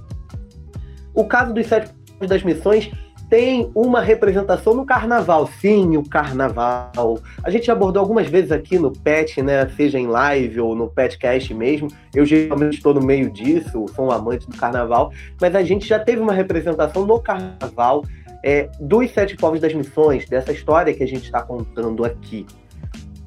O 1.12 1.24
caso 1.24 1.53
dos 1.53 1.66
sete 1.66 1.92
das 2.20 2.44
missões 2.44 2.88
tem 3.29 3.71
uma 3.75 4.01
representação 4.01 4.75
no 4.75 4.87
carnaval. 4.87 5.47
Sim, 5.61 5.97
o 5.97 6.09
carnaval. 6.09 7.21
A 7.43 7.51
gente 7.51 7.71
abordou 7.71 8.01
algumas 8.01 8.27
vezes 8.27 8.51
aqui 8.51 8.79
no 8.79 8.91
PET, 8.91 9.43
né? 9.43 9.69
Seja 9.77 9.99
em 9.99 10.07
live 10.07 10.61
ou 10.61 10.75
no 10.75 10.88
PETcast 10.88 11.53
mesmo. 11.55 11.88
Eu 12.14 12.25
geralmente 12.25 12.75
estou 12.75 12.95
no 12.95 13.01
meio 13.01 13.31
disso, 13.31 13.87
sou 13.95 14.07
um 14.07 14.11
amante 14.11 14.49
do 14.49 14.57
carnaval, 14.57 15.12
mas 15.41 15.55
a 15.55 15.62
gente 15.62 15.87
já 15.87 15.99
teve 15.99 16.21
uma 16.21 16.33
representação 16.33 17.07
no 17.07 17.21
carnaval 17.21 18.05
é, 18.43 18.69
dos 18.81 19.11
Sete 19.11 19.37
Povos 19.37 19.61
das 19.61 19.75
Missões, 19.75 20.27
dessa 20.27 20.53
história 20.53 20.95
que 20.95 21.03
a 21.03 21.07
gente 21.07 21.25
está 21.25 21.43
contando 21.43 22.05
aqui. 22.05 22.47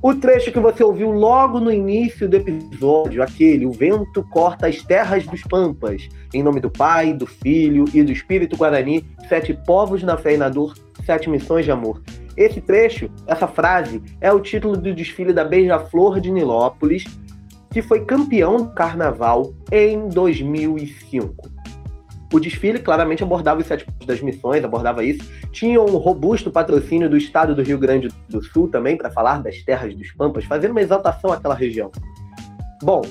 O 0.03 0.15
trecho 0.15 0.51
que 0.51 0.59
você 0.59 0.83
ouviu 0.83 1.11
logo 1.11 1.59
no 1.59 1.71
início 1.71 2.27
do 2.27 2.35
episódio, 2.35 3.21
aquele, 3.21 3.67
o 3.67 3.71
vento 3.71 4.23
corta 4.31 4.65
as 4.65 4.81
terras 4.81 5.27
dos 5.27 5.43
pampas, 5.43 6.09
em 6.33 6.41
nome 6.41 6.59
do 6.59 6.71
Pai, 6.71 7.13
do 7.13 7.27
Filho 7.27 7.85
e 7.93 8.01
do 8.01 8.11
Espírito 8.11 8.57
Guarani, 8.57 9.05
sete 9.29 9.53
povos 9.53 10.01
na 10.01 10.17
fé 10.17 10.33
e 10.33 10.37
na 10.37 10.49
dor, 10.49 10.73
sete 11.05 11.29
missões 11.29 11.65
de 11.65 11.71
amor. 11.71 12.01
Esse 12.35 12.59
trecho, 12.59 13.11
essa 13.27 13.47
frase, 13.47 14.01
é 14.19 14.33
o 14.33 14.39
título 14.39 14.75
do 14.75 14.91
desfile 14.91 15.33
da 15.33 15.43
Beija-Flor 15.43 16.19
de 16.19 16.31
Nilópolis, 16.31 17.03
que 17.69 17.83
foi 17.83 18.03
campeão 18.03 18.57
do 18.57 18.73
carnaval 18.73 19.53
em 19.71 20.09
2005. 20.09 21.50
O 22.31 22.39
desfile 22.39 22.79
claramente 22.79 23.23
abordava 23.23 23.59
os 23.59 23.67
sete 23.67 23.85
pontos 23.85 24.07
das 24.07 24.21
missões, 24.21 24.63
abordava 24.63 25.03
isso. 25.03 25.29
Tinha 25.51 25.81
um 25.81 25.97
robusto 25.97 26.49
patrocínio 26.49 27.09
do 27.09 27.17
estado 27.17 27.53
do 27.53 27.61
Rio 27.61 27.77
Grande 27.77 28.07
do 28.29 28.41
Sul 28.41 28.69
também, 28.69 28.95
para 28.95 29.11
falar 29.11 29.41
das 29.43 29.61
terras 29.63 29.93
dos 29.93 30.11
Pampas, 30.13 30.45
fazendo 30.45 30.71
uma 30.71 30.81
exaltação 30.81 31.31
àquela 31.31 31.55
região. 31.55 31.91
Bom, 32.81 33.01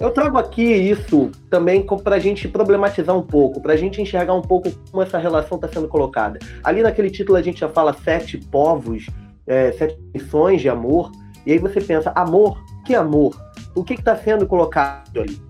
eu 0.00 0.10
trago 0.10 0.38
aqui 0.38 0.62
isso 0.62 1.30
também 1.48 1.86
para 2.02 2.16
a 2.16 2.18
gente 2.18 2.48
problematizar 2.48 3.16
um 3.16 3.22
pouco, 3.22 3.60
para 3.60 3.74
a 3.74 3.76
gente 3.76 4.02
enxergar 4.02 4.34
um 4.34 4.42
pouco 4.42 4.70
como 4.90 5.02
essa 5.02 5.18
relação 5.18 5.56
está 5.56 5.68
sendo 5.68 5.86
colocada. 5.86 6.38
Ali 6.64 6.82
naquele 6.82 7.10
título 7.10 7.38
a 7.38 7.42
gente 7.42 7.60
já 7.60 7.68
fala 7.68 7.92
sete 7.92 8.38
povos, 8.38 9.06
é, 9.46 9.70
sete 9.72 9.96
missões 10.12 10.60
de 10.60 10.68
amor, 10.68 11.12
e 11.46 11.52
aí 11.52 11.58
você 11.58 11.80
pensa, 11.80 12.10
amor? 12.14 12.64
Que 12.84 12.94
amor? 12.94 13.38
O 13.74 13.84
que 13.84 13.94
está 13.94 14.16
sendo 14.16 14.46
colocado 14.46 15.20
ali? 15.20 15.40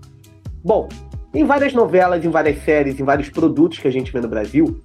Bom, 0.63 0.87
em 1.35 1.45
várias 1.45 1.73
novelas, 1.73 2.23
em 2.23 2.29
várias 2.29 2.63
séries, 2.63 2.99
em 2.99 3.03
vários 3.03 3.29
produtos 3.29 3.79
que 3.79 3.87
a 3.87 3.91
gente 3.91 4.11
vê 4.11 4.21
no 4.21 4.27
Brasil, 4.27 4.81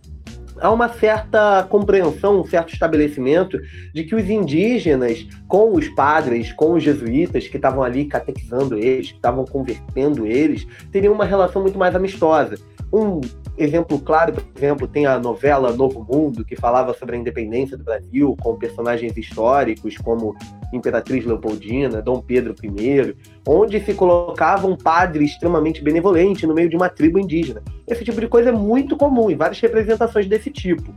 há 0.60 0.70
uma 0.70 0.88
certa 0.88 1.66
compreensão, 1.68 2.40
um 2.40 2.44
certo 2.44 2.72
estabelecimento 2.72 3.58
de 3.94 4.04
que 4.04 4.14
os 4.14 4.28
indígenas, 4.28 5.26
com 5.48 5.74
os 5.74 5.88
padres, 5.90 6.52
com 6.52 6.72
os 6.74 6.82
jesuítas 6.82 7.48
que 7.48 7.56
estavam 7.56 7.82
ali 7.82 8.04
catequizando 8.04 8.76
eles, 8.76 9.10
que 9.10 9.16
estavam 9.16 9.44
convertendo 9.44 10.26
eles, 10.26 10.66
teriam 10.90 11.14
uma 11.14 11.24
relação 11.24 11.62
muito 11.62 11.78
mais 11.78 11.94
amistosa. 11.94 12.56
Um 12.92 13.20
exemplo 13.62 13.98
claro, 13.98 14.32
por 14.32 14.44
exemplo, 14.56 14.88
tem 14.88 15.06
a 15.06 15.18
novela 15.18 15.72
Novo 15.72 16.06
Mundo, 16.08 16.44
que 16.44 16.56
falava 16.56 16.94
sobre 16.94 17.16
a 17.16 17.18
independência 17.18 17.76
do 17.76 17.84
Brasil, 17.84 18.36
com 18.40 18.56
personagens 18.56 19.16
históricos 19.16 19.96
como 19.98 20.34
Imperatriz 20.72 21.24
Leopoldina, 21.24 22.00
Dom 22.00 22.20
Pedro 22.20 22.54
I, 22.62 23.14
onde 23.46 23.80
se 23.80 23.94
colocava 23.94 24.66
um 24.66 24.76
padre 24.76 25.24
extremamente 25.24 25.82
benevolente 25.82 26.46
no 26.46 26.54
meio 26.54 26.68
de 26.68 26.76
uma 26.76 26.88
tribo 26.88 27.18
indígena. 27.18 27.62
Esse 27.86 28.04
tipo 28.04 28.20
de 28.20 28.28
coisa 28.28 28.50
é 28.50 28.52
muito 28.52 28.96
comum 28.96 29.30
em 29.30 29.36
várias 29.36 29.60
representações 29.60 30.26
desse 30.26 30.50
tipo. 30.50 30.94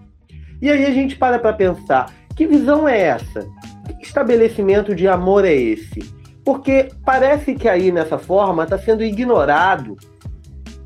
E 0.62 0.70
aí 0.70 0.86
a 0.86 0.92
gente 0.92 1.18
para 1.18 1.40
para 1.40 1.54
pensar, 1.54 2.14
que 2.36 2.48
visão 2.48 2.88
é 2.88 3.00
essa? 3.00 3.48
Que 4.00 4.06
estabelecimento 4.06 4.96
de 4.96 5.08
amor 5.08 5.44
é 5.44 5.54
esse? 5.54 6.00
Porque 6.46 6.90
parece 7.06 7.56
que 7.56 7.68
aí 7.68 7.92
nessa 7.92 8.18
forma 8.18 8.64
está 8.64 8.78
sendo 8.78 9.04
ignorado 9.04 9.98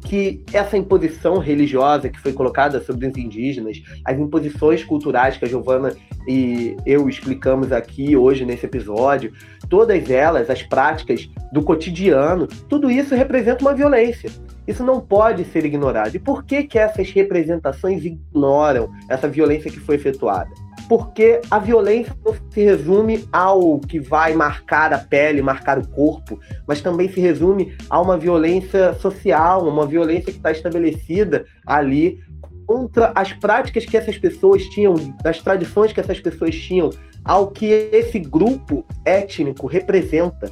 que 0.07 0.41
essa 0.53 0.77
imposição 0.77 1.37
religiosa 1.37 2.09
que 2.09 2.19
foi 2.19 2.31
colocada 2.31 2.81
sobre 2.81 3.07
os 3.07 3.17
indígenas, 3.17 3.81
as 4.05 4.17
imposições 4.17 4.83
culturais 4.83 5.37
que 5.37 5.43
a 5.43 5.47
Giovana 5.47 5.93
e 6.25 6.75
eu 6.85 7.07
explicamos 7.09 7.71
aqui 7.71 8.15
hoje 8.15 8.45
nesse 8.45 8.65
episódio, 8.65 9.33
todas 9.69 10.09
elas, 10.09 10.49
as 10.49 10.63
práticas 10.63 11.29
do 11.51 11.61
cotidiano, 11.61 12.47
tudo 12.69 12.89
isso 12.89 13.15
representa 13.15 13.63
uma 13.63 13.73
violência. 13.73 14.29
Isso 14.65 14.83
não 14.83 14.99
pode 14.99 15.45
ser 15.45 15.65
ignorado. 15.65 16.15
E 16.15 16.19
por 16.19 16.43
que, 16.43 16.63
que 16.63 16.77
essas 16.77 17.09
representações 17.11 18.03
ignoram 18.03 18.89
essa 19.09 19.27
violência 19.27 19.71
que 19.71 19.79
foi 19.79 19.95
efetuada? 19.95 20.51
Porque 20.87 21.41
a 21.51 21.59
violência 21.59 22.15
não 22.25 22.33
se 22.49 22.63
resume 22.63 23.27
ao 23.31 23.79
que 23.79 23.99
vai 23.99 24.33
marcar 24.33 24.93
a 24.93 24.97
pele, 24.97 25.41
marcar 25.41 25.77
o 25.77 25.87
corpo, 25.87 26.39
mas 26.65 26.81
também 26.81 27.09
se 27.09 27.19
resume 27.19 27.75
a 27.89 27.99
uma 27.99 28.17
violência 28.17 28.93
social, 28.93 29.67
uma 29.67 29.85
violência 29.85 30.31
que 30.31 30.37
está 30.37 30.51
estabelecida 30.51 31.45
ali 31.65 32.19
contra 32.65 33.11
as 33.15 33.33
práticas 33.33 33.85
que 33.85 33.97
essas 33.97 34.17
pessoas 34.17 34.63
tinham, 34.65 34.95
das 35.23 35.41
tradições 35.41 35.93
que 35.93 35.99
essas 35.99 36.19
pessoas 36.19 36.55
tinham, 36.55 36.89
ao 37.23 37.47
que 37.47 37.65
esse 37.65 38.19
grupo 38.19 38.85
étnico 39.05 39.67
representa. 39.67 40.51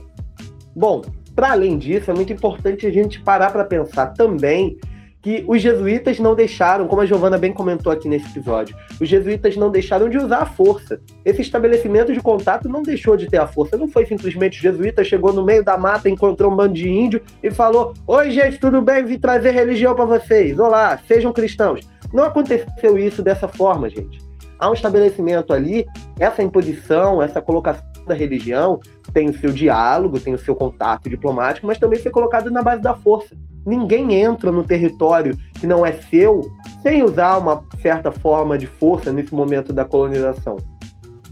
Bom, 0.76 1.02
para 1.36 1.52
além 1.52 1.78
disso, 1.78 2.12
é 2.12 2.14
muito 2.14 2.32
importante 2.32 2.88
a 2.88 2.92
gente 2.92 3.22
parar 3.22 3.52
para 3.52 3.66
pensar 3.66 4.08
também 4.08 4.78
que 5.26 5.44
os 5.48 5.60
jesuítas 5.60 6.20
não 6.20 6.36
deixaram, 6.36 6.88
como 6.88 7.02
a 7.02 7.06
Giovana 7.08 7.36
bem 7.36 7.52
comentou 7.52 7.92
aqui 7.92 8.08
nesse 8.08 8.28
episódio, 8.28 8.78
os 9.02 9.10
jesuítas 9.10 9.58
não 9.58 9.72
deixaram 9.72 10.08
de 10.08 10.20
usar 10.20 10.44
a 10.44 10.46
força. 10.46 11.02
Esse 11.26 11.42
estabelecimento 11.42 12.14
de 12.14 12.22
contato 12.22 12.70
não 12.70 12.84
deixou 12.84 13.18
de 13.18 13.26
ter 13.26 13.40
a 13.40 13.48
força. 13.48 13.76
Não 13.76 13.88
foi 13.88 14.06
simplesmente 14.06 14.60
o 14.60 14.62
jesuíta 14.62 15.04
chegou 15.04 15.34
no 15.34 15.44
meio 15.44 15.66
da 15.66 15.80
mata, 15.80 16.08
encontrou 16.08 16.52
um 16.52 16.56
bando 16.56 16.76
de 16.76 16.88
índio 16.88 17.24
e 17.42 17.50
falou: 17.50 17.96
Oi, 18.06 18.30
gente, 18.30 18.60
tudo 18.60 18.84
bem? 18.84 19.04
Vim 19.04 19.18
trazer 19.18 19.50
religião 19.50 19.96
para 19.96 20.06
vocês. 20.06 20.60
Olá, 20.60 21.00
sejam 21.08 21.34
cristãos. 21.34 21.80
Não 22.14 22.24
aconteceu 22.24 22.96
isso 22.96 23.24
dessa 23.24 23.48
forma, 23.48 23.90
gente. 23.90 24.20
Há 24.60 24.70
um 24.70 24.74
estabelecimento 24.74 25.54
ali, 25.54 25.88
essa 26.20 26.44
imposição, 26.44 27.20
essa 27.20 27.42
colocação 27.42 27.84
da 28.06 28.14
religião 28.14 28.80
tem 29.12 29.28
o 29.28 29.34
seu 29.40 29.52
diálogo, 29.52 30.20
tem 30.20 30.36
o 30.36 30.38
seu 30.38 30.54
contato 30.56 31.10
diplomático, 31.10 31.66
mas 31.66 31.80
também 31.80 32.00
foi 32.00 32.12
colocado 32.12 32.52
na 32.52 32.62
base 32.62 32.84
da 32.84 32.94
força. 32.94 33.36
Ninguém 33.66 34.14
entra 34.14 34.52
no 34.52 34.64
território 34.64 35.38
que 35.60 35.66
não 35.66 35.86
é 35.86 35.94
seu 35.94 36.42
sem 36.84 37.02
usar 37.04 37.38
uma 37.38 37.64
certa 37.82 38.12
forma 38.12 38.58
de 38.58 38.68
força 38.68 39.12
nesse 39.12 39.34
momento 39.34 39.74
da 39.74 39.84
colonização. 39.84 40.58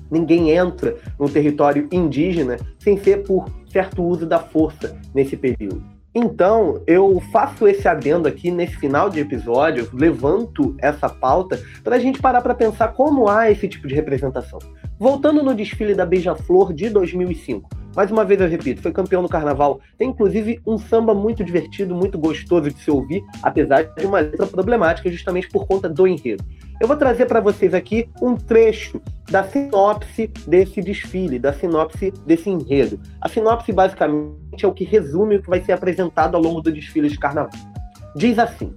Ninguém 0.09 0.51
entra 0.51 0.95
no 1.19 1.29
território 1.29 1.87
indígena 1.91 2.57
sem 2.79 2.97
ser 2.97 3.23
por 3.23 3.45
certo 3.71 4.03
uso 4.03 4.25
da 4.25 4.39
força 4.39 4.99
nesse 5.13 5.35
período. 5.35 5.83
Então, 6.15 6.83
eu 6.85 7.19
faço 7.31 7.67
esse 7.67 7.87
adendo 7.87 8.27
aqui 8.27 8.51
nesse 8.51 8.75
final 8.75 9.09
de 9.09 9.19
episódio, 9.19 9.89
levanto 9.91 10.75
essa 10.77 11.09
pauta 11.09 11.59
para 11.83 11.95
a 11.95 11.99
gente 11.99 12.21
parar 12.21 12.41
para 12.41 12.53
pensar 12.53 12.89
como 12.89 13.27
há 13.27 13.49
esse 13.49 13.67
tipo 13.67 13.87
de 13.87 13.95
representação. 13.95 14.59
Voltando 15.03 15.43
no 15.43 15.53
desfile 15.53 15.93
da 15.93 16.05
Beija-Flor 16.05 16.71
de 16.71 16.89
2005, 16.89 17.69
mais 17.93 18.09
uma 18.09 18.23
vez 18.23 18.39
eu 18.39 18.47
repito, 18.47 18.81
foi 18.81 18.93
campeão 18.93 19.21
no 19.21 19.27
carnaval. 19.27 19.81
Tem 19.97 20.07
inclusive 20.07 20.61
um 20.65 20.77
samba 20.77 21.13
muito 21.13 21.43
divertido, 21.43 21.93
muito 21.93 22.17
gostoso 22.17 22.71
de 22.71 22.79
se 22.79 22.89
ouvir, 22.89 23.21
apesar 23.41 23.83
de 23.83 24.05
uma 24.05 24.21
letra 24.21 24.47
problemática, 24.47 25.11
justamente 25.11 25.49
por 25.49 25.67
conta 25.67 25.89
do 25.89 26.07
enredo. 26.07 26.45
Eu 26.79 26.87
vou 26.87 26.95
trazer 26.95 27.25
para 27.25 27.41
vocês 27.41 27.73
aqui 27.73 28.07
um 28.21 28.37
trecho 28.37 29.01
da 29.29 29.43
sinopse 29.43 30.27
desse 30.47 30.81
desfile, 30.81 31.37
da 31.37 31.51
sinopse 31.51 32.11
desse 32.25 32.49
enredo. 32.49 32.97
A 33.19 33.27
sinopse 33.27 33.73
basicamente 33.73 34.63
é 34.63 34.67
o 34.69 34.73
que 34.73 34.85
resume 34.85 35.35
o 35.35 35.41
que 35.41 35.49
vai 35.49 35.59
ser 35.59 35.73
apresentado 35.73 36.35
ao 36.35 36.41
longo 36.41 36.61
do 36.61 36.71
desfile 36.71 37.09
de 37.09 37.19
carnaval. 37.19 37.51
Diz 38.15 38.39
assim: 38.39 38.73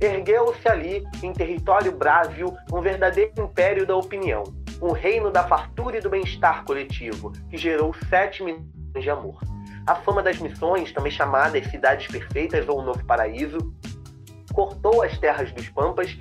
Ergueu-se 0.00 0.68
ali, 0.68 1.04
em 1.22 1.32
território 1.32 1.92
brávio, 1.92 2.56
um 2.72 2.80
verdadeiro 2.80 3.32
império 3.38 3.86
da 3.86 3.96
opinião, 3.96 4.44
um 4.82 4.92
reino 4.92 5.30
da 5.30 5.46
fartura 5.46 5.98
e 5.98 6.00
do 6.00 6.10
bem-estar 6.10 6.64
coletivo, 6.64 7.32
que 7.48 7.56
gerou 7.56 7.94
sete 8.08 8.42
milhões 8.42 8.64
de 9.00 9.10
amor. 9.10 9.40
A 9.86 9.94
fama 9.96 10.22
das 10.22 10.38
missões, 10.38 10.92
também 10.92 11.12
chamadas 11.12 11.66
Cidades 11.66 12.06
Perfeitas 12.06 12.68
ou 12.68 12.82
Novo 12.82 13.04
Paraíso, 13.04 13.58
cortou 14.52 15.02
as 15.02 15.16
terras 15.18 15.52
dos 15.52 15.68
Pampas 15.68 16.16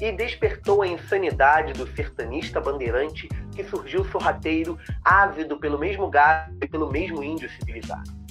e 0.00 0.10
despertou 0.12 0.82
a 0.82 0.86
insanidade 0.86 1.72
do 1.74 1.86
sertanista 1.94 2.60
bandeirante 2.60 3.28
que 3.54 3.62
surgiu 3.64 4.04
sorrateiro, 4.06 4.78
ávido 5.04 5.58
pelo 5.58 5.78
mesmo 5.78 6.08
gado 6.08 6.56
e 6.62 6.66
pelo 6.66 6.90
mesmo 6.90 7.22
índio 7.22 7.48
civilizado. 7.50 8.21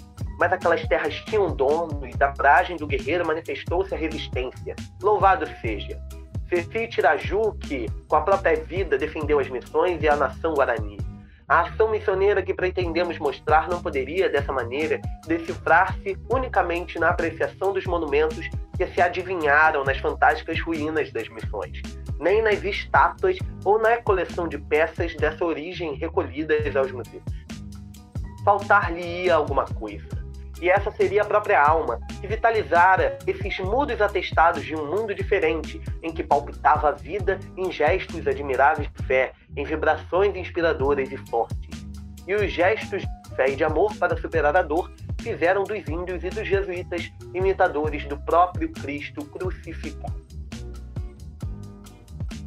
Mas 0.41 0.51
aquelas 0.51 0.81
terras 0.87 1.13
tinham 1.25 1.55
dono 1.55 2.03
e 2.03 2.17
da 2.17 2.29
coragem 2.29 2.75
do 2.75 2.87
guerreiro 2.87 3.27
manifestou-se 3.27 3.93
a 3.93 3.97
resistência. 3.97 4.75
Louvado 4.99 5.45
seja! 5.61 6.01
Ceci 6.49 6.87
Tiraju, 6.87 7.53
que, 7.59 7.85
com 8.07 8.15
a 8.15 8.21
própria 8.21 8.55
vida, 8.55 8.97
defendeu 8.97 9.37
as 9.37 9.47
missões 9.47 10.01
e 10.01 10.09
a 10.09 10.15
nação 10.15 10.55
guarani. 10.55 10.97
A 11.47 11.61
ação 11.61 11.91
missioneira 11.91 12.41
que 12.41 12.55
pretendemos 12.55 13.19
mostrar 13.19 13.69
não 13.69 13.83
poderia, 13.83 14.29
dessa 14.29 14.51
maneira, 14.51 14.99
decifrar-se 15.27 16.17
unicamente 16.27 16.97
na 16.97 17.09
apreciação 17.09 17.71
dos 17.71 17.85
monumentos 17.85 18.49
que 18.75 18.87
se 18.87 18.99
adivinharam 18.99 19.83
nas 19.83 19.99
fantásticas 19.99 20.59
ruínas 20.59 21.13
das 21.13 21.29
missões, 21.29 21.83
nem 22.19 22.41
nas 22.41 22.63
estátuas 22.63 23.37
ou 23.63 23.79
na 23.79 23.97
coleção 23.97 24.47
de 24.47 24.57
peças 24.57 25.15
dessa 25.17 25.45
origem 25.45 25.93
recolhidas 25.93 26.75
aos 26.75 26.91
museus. 26.91 27.21
Faltar-lhe-ia 28.43 29.35
alguma 29.35 29.65
coisa. 29.65 30.20
E 30.61 30.69
essa 30.69 30.91
seria 30.91 31.23
a 31.23 31.25
própria 31.25 31.59
alma, 31.59 31.99
que 32.21 32.27
vitalizara 32.27 33.17
esses 33.25 33.57
mudos 33.59 33.99
atestados 33.99 34.63
de 34.63 34.75
um 34.75 34.85
mundo 34.85 35.13
diferente, 35.15 35.81
em 36.03 36.13
que 36.13 36.23
palpitava 36.23 36.89
a 36.89 36.91
vida 36.91 37.39
em 37.57 37.71
gestos 37.71 38.27
admiráveis 38.27 38.87
de 38.95 39.03
fé, 39.07 39.31
em 39.57 39.65
vibrações 39.65 40.35
inspiradoras 40.35 41.11
e 41.11 41.17
fortes. 41.17 41.83
E 42.27 42.35
os 42.35 42.51
gestos 42.51 43.01
de 43.01 43.35
fé 43.35 43.49
e 43.49 43.55
de 43.55 43.63
amor 43.63 43.95
para 43.95 44.15
superar 44.17 44.55
a 44.55 44.61
dor 44.61 44.91
fizeram 45.19 45.63
dos 45.63 45.87
índios 45.87 46.23
e 46.23 46.29
dos 46.29 46.47
jesuítas 46.47 47.11
imitadores 47.33 48.05
do 48.05 48.17
próprio 48.17 48.69
Cristo 48.69 49.25
crucificado. 49.25 50.21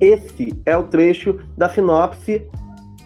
Esse 0.00 0.60
é 0.64 0.76
o 0.76 0.84
trecho 0.84 1.40
da 1.56 1.68
sinopse 1.68 2.48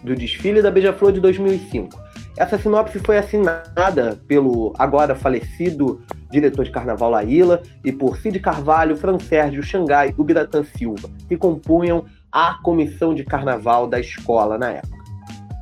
do 0.03 0.15
desfile 0.15 0.61
da 0.61 0.69
Beija-Flor 0.69 1.11
de 1.11 1.19
2005. 1.19 2.08
Essa 2.39 2.57
sinopse 2.57 2.99
foi 2.99 3.17
assinada 3.17 4.17
pelo 4.25 4.73
agora 4.79 5.13
falecido 5.13 6.01
diretor 6.31 6.63
de 6.63 6.71
carnaval 6.71 7.09
Laíla 7.09 7.61
e 7.83 7.91
por 7.91 8.15
Cid 8.15 8.39
Carvalho, 8.39 8.95
Fran 8.95 9.19
Sérgio, 9.19 9.61
Xangai 9.61 10.15
e 10.17 10.23
Biratã 10.23 10.63
Silva, 10.63 11.09
que 11.27 11.35
compunham 11.35 12.05
a 12.31 12.53
comissão 12.63 13.13
de 13.13 13.25
carnaval 13.25 13.87
da 13.87 13.99
escola 13.99 14.57
na 14.57 14.69
época. 14.69 14.97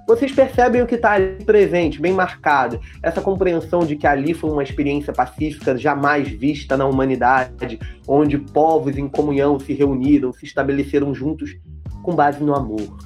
Vocês 0.08 0.32
percebem 0.32 0.84
o 0.84 0.86
que 0.86 0.94
está 0.94 1.14
ali 1.14 1.44
presente, 1.44 2.00
bem 2.00 2.14
marcado, 2.14 2.80
essa 3.02 3.22
compreensão 3.22 3.80
de 3.80 3.96
que 3.96 4.06
ali 4.06 4.36
foi 4.36 4.52
uma 4.52 4.62
experiência 4.62 5.12
pacífica 5.12 5.76
jamais 5.76 6.30
vista 6.30 6.78
na 6.78 6.86
humanidade, 6.86 7.80
onde 8.08 8.38
povos 8.38 9.00
em 9.00 9.10
comunhão 9.10 9.60
se 9.60 9.74
reuniram, 9.74 10.32
se 10.32 10.46
estabeleceram 10.46 11.12
juntos 11.12 11.58
com 12.04 12.14
base 12.14 12.44
no 12.44 12.54
amor. 12.54 12.98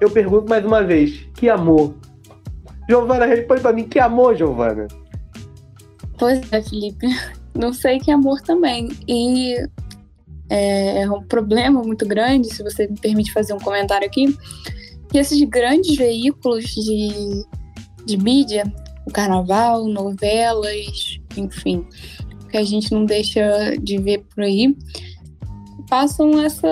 Eu 0.00 0.10
pergunto 0.10 0.48
mais 0.48 0.64
uma 0.64 0.80
vez, 0.80 1.28
que 1.34 1.48
amor? 1.48 1.92
Giovana, 2.90 3.24
responde 3.24 3.60
para 3.60 3.72
mim, 3.72 3.84
que 3.84 4.00
amor, 4.00 4.36
Giovana? 4.36 4.88
Pois 6.18 6.40
é, 6.52 6.60
Felipe. 6.60 7.06
Não 7.54 7.72
sei 7.72 8.00
que 8.00 8.10
amor 8.10 8.40
também. 8.40 8.88
E 9.06 9.54
é, 10.48 11.02
é 11.02 11.10
um 11.10 11.22
problema 11.22 11.82
muito 11.82 12.04
grande, 12.04 12.52
se 12.52 12.64
você 12.64 12.88
me 12.88 12.98
permite 12.98 13.32
fazer 13.32 13.52
um 13.52 13.60
comentário 13.60 14.06
aqui, 14.06 14.36
que 15.08 15.18
esses 15.18 15.40
grandes 15.48 15.96
veículos 15.96 16.64
de, 16.64 17.44
de 18.04 18.16
mídia, 18.16 18.64
o 19.06 19.12
carnaval, 19.12 19.86
novelas, 19.86 21.20
enfim, 21.36 21.86
que 22.50 22.56
a 22.56 22.64
gente 22.64 22.92
não 22.92 23.04
deixa 23.04 23.76
de 23.80 23.98
ver 23.98 24.24
por 24.34 24.42
aí, 24.42 24.76
passam 25.88 26.42
essa 26.42 26.68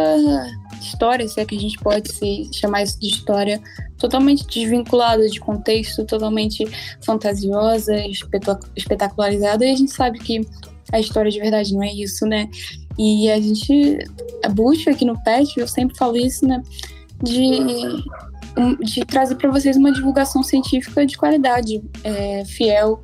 história, 0.80 1.28
se 1.28 1.40
é 1.40 1.44
que 1.44 1.56
a 1.56 1.60
gente 1.60 1.78
pode 1.78 2.12
se 2.12 2.50
chamar 2.52 2.82
isso 2.82 2.98
de 3.00 3.08
história, 3.08 3.60
totalmente 3.98 4.46
desvinculada 4.46 5.28
de 5.28 5.40
contexto, 5.40 6.04
totalmente 6.04 6.64
fantasiosa, 7.04 7.94
espetacularizada, 8.76 9.64
e 9.64 9.70
a 9.70 9.76
gente 9.76 9.90
sabe 9.90 10.18
que 10.18 10.40
a 10.92 11.00
história 11.00 11.30
de 11.30 11.38
verdade 11.38 11.74
não 11.74 11.82
é 11.82 11.92
isso, 11.92 12.26
né? 12.26 12.48
E 12.98 13.30
a 13.30 13.40
gente 13.40 13.98
busca 14.52 14.90
aqui 14.90 15.04
no 15.04 15.22
PET, 15.22 15.58
eu 15.58 15.68
sempre 15.68 15.96
falo 15.96 16.16
isso, 16.16 16.46
né? 16.46 16.62
De, 17.22 17.58
de 18.84 19.04
trazer 19.04 19.36
para 19.36 19.50
vocês 19.50 19.76
uma 19.76 19.92
divulgação 19.92 20.42
científica 20.42 21.04
de 21.04 21.16
qualidade, 21.16 21.82
é, 22.02 22.44
fiel 22.44 23.00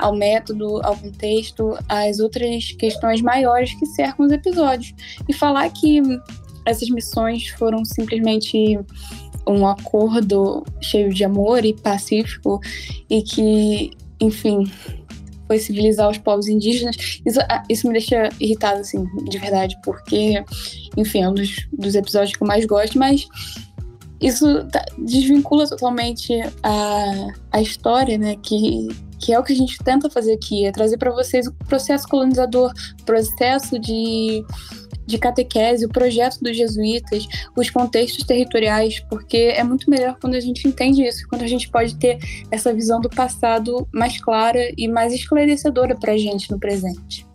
ao 0.00 0.14
método, 0.14 0.80
ao 0.84 0.96
contexto, 0.96 1.76
às 1.88 2.20
outras 2.20 2.72
questões 2.72 3.20
maiores 3.20 3.74
que 3.74 3.86
cercam 3.86 4.26
os 4.26 4.32
episódios. 4.32 4.94
E 5.28 5.32
falar 5.32 5.68
que 5.70 6.00
essas 6.70 6.88
missões 6.90 7.48
foram 7.48 7.84
simplesmente 7.84 8.78
um 9.46 9.66
acordo 9.66 10.64
cheio 10.80 11.12
de 11.12 11.24
amor 11.24 11.64
e 11.64 11.72
pacífico 11.72 12.60
e 13.08 13.22
que, 13.22 13.90
enfim, 14.20 14.70
foi 15.46 15.58
civilizar 15.58 16.10
os 16.10 16.18
povos 16.18 16.46
indígenas. 16.46 17.20
Isso, 17.24 17.40
ah, 17.40 17.62
isso 17.68 17.86
me 17.86 17.94
deixa 17.94 18.28
irritada, 18.38 18.80
assim, 18.80 19.04
de 19.24 19.38
verdade, 19.38 19.76
porque, 19.82 20.44
enfim, 20.96 21.22
é 21.22 21.28
um 21.28 21.34
dos, 21.34 21.66
dos 21.72 21.94
episódios 21.94 22.36
que 22.36 22.42
eu 22.42 22.46
mais 22.46 22.66
gosto, 22.66 22.98
mas 22.98 23.26
isso 24.20 24.64
tá, 24.66 24.84
desvincula 24.98 25.66
totalmente 25.66 26.34
a, 26.62 27.28
a 27.52 27.62
história, 27.62 28.18
né, 28.18 28.36
que, 28.42 28.88
que 29.18 29.32
é 29.32 29.38
o 29.38 29.42
que 29.42 29.52
a 29.52 29.56
gente 29.56 29.78
tenta 29.78 30.10
fazer 30.10 30.34
aqui, 30.34 30.66
é 30.66 30.72
trazer 30.72 30.98
para 30.98 31.10
vocês 31.10 31.46
o 31.46 31.52
processo 31.66 32.06
colonizador, 32.06 32.72
processo 33.06 33.78
de 33.78 34.44
de 35.08 35.18
catequese, 35.18 35.86
o 35.86 35.88
projeto 35.88 36.38
dos 36.40 36.56
jesuítas, 36.56 37.26
os 37.56 37.70
contextos 37.70 38.24
territoriais, 38.24 39.00
porque 39.08 39.54
é 39.56 39.64
muito 39.64 39.90
melhor 39.90 40.16
quando 40.20 40.34
a 40.34 40.40
gente 40.40 40.68
entende 40.68 41.02
isso, 41.02 41.26
quando 41.28 41.42
a 41.42 41.46
gente 41.48 41.70
pode 41.70 41.96
ter 41.96 42.18
essa 42.50 42.72
visão 42.72 43.00
do 43.00 43.08
passado 43.08 43.88
mais 43.92 44.20
clara 44.20 44.60
e 44.76 44.86
mais 44.86 45.14
esclarecedora 45.14 45.96
para 45.96 46.12
a 46.12 46.18
gente 46.18 46.50
no 46.50 46.60
presente. 46.60 47.26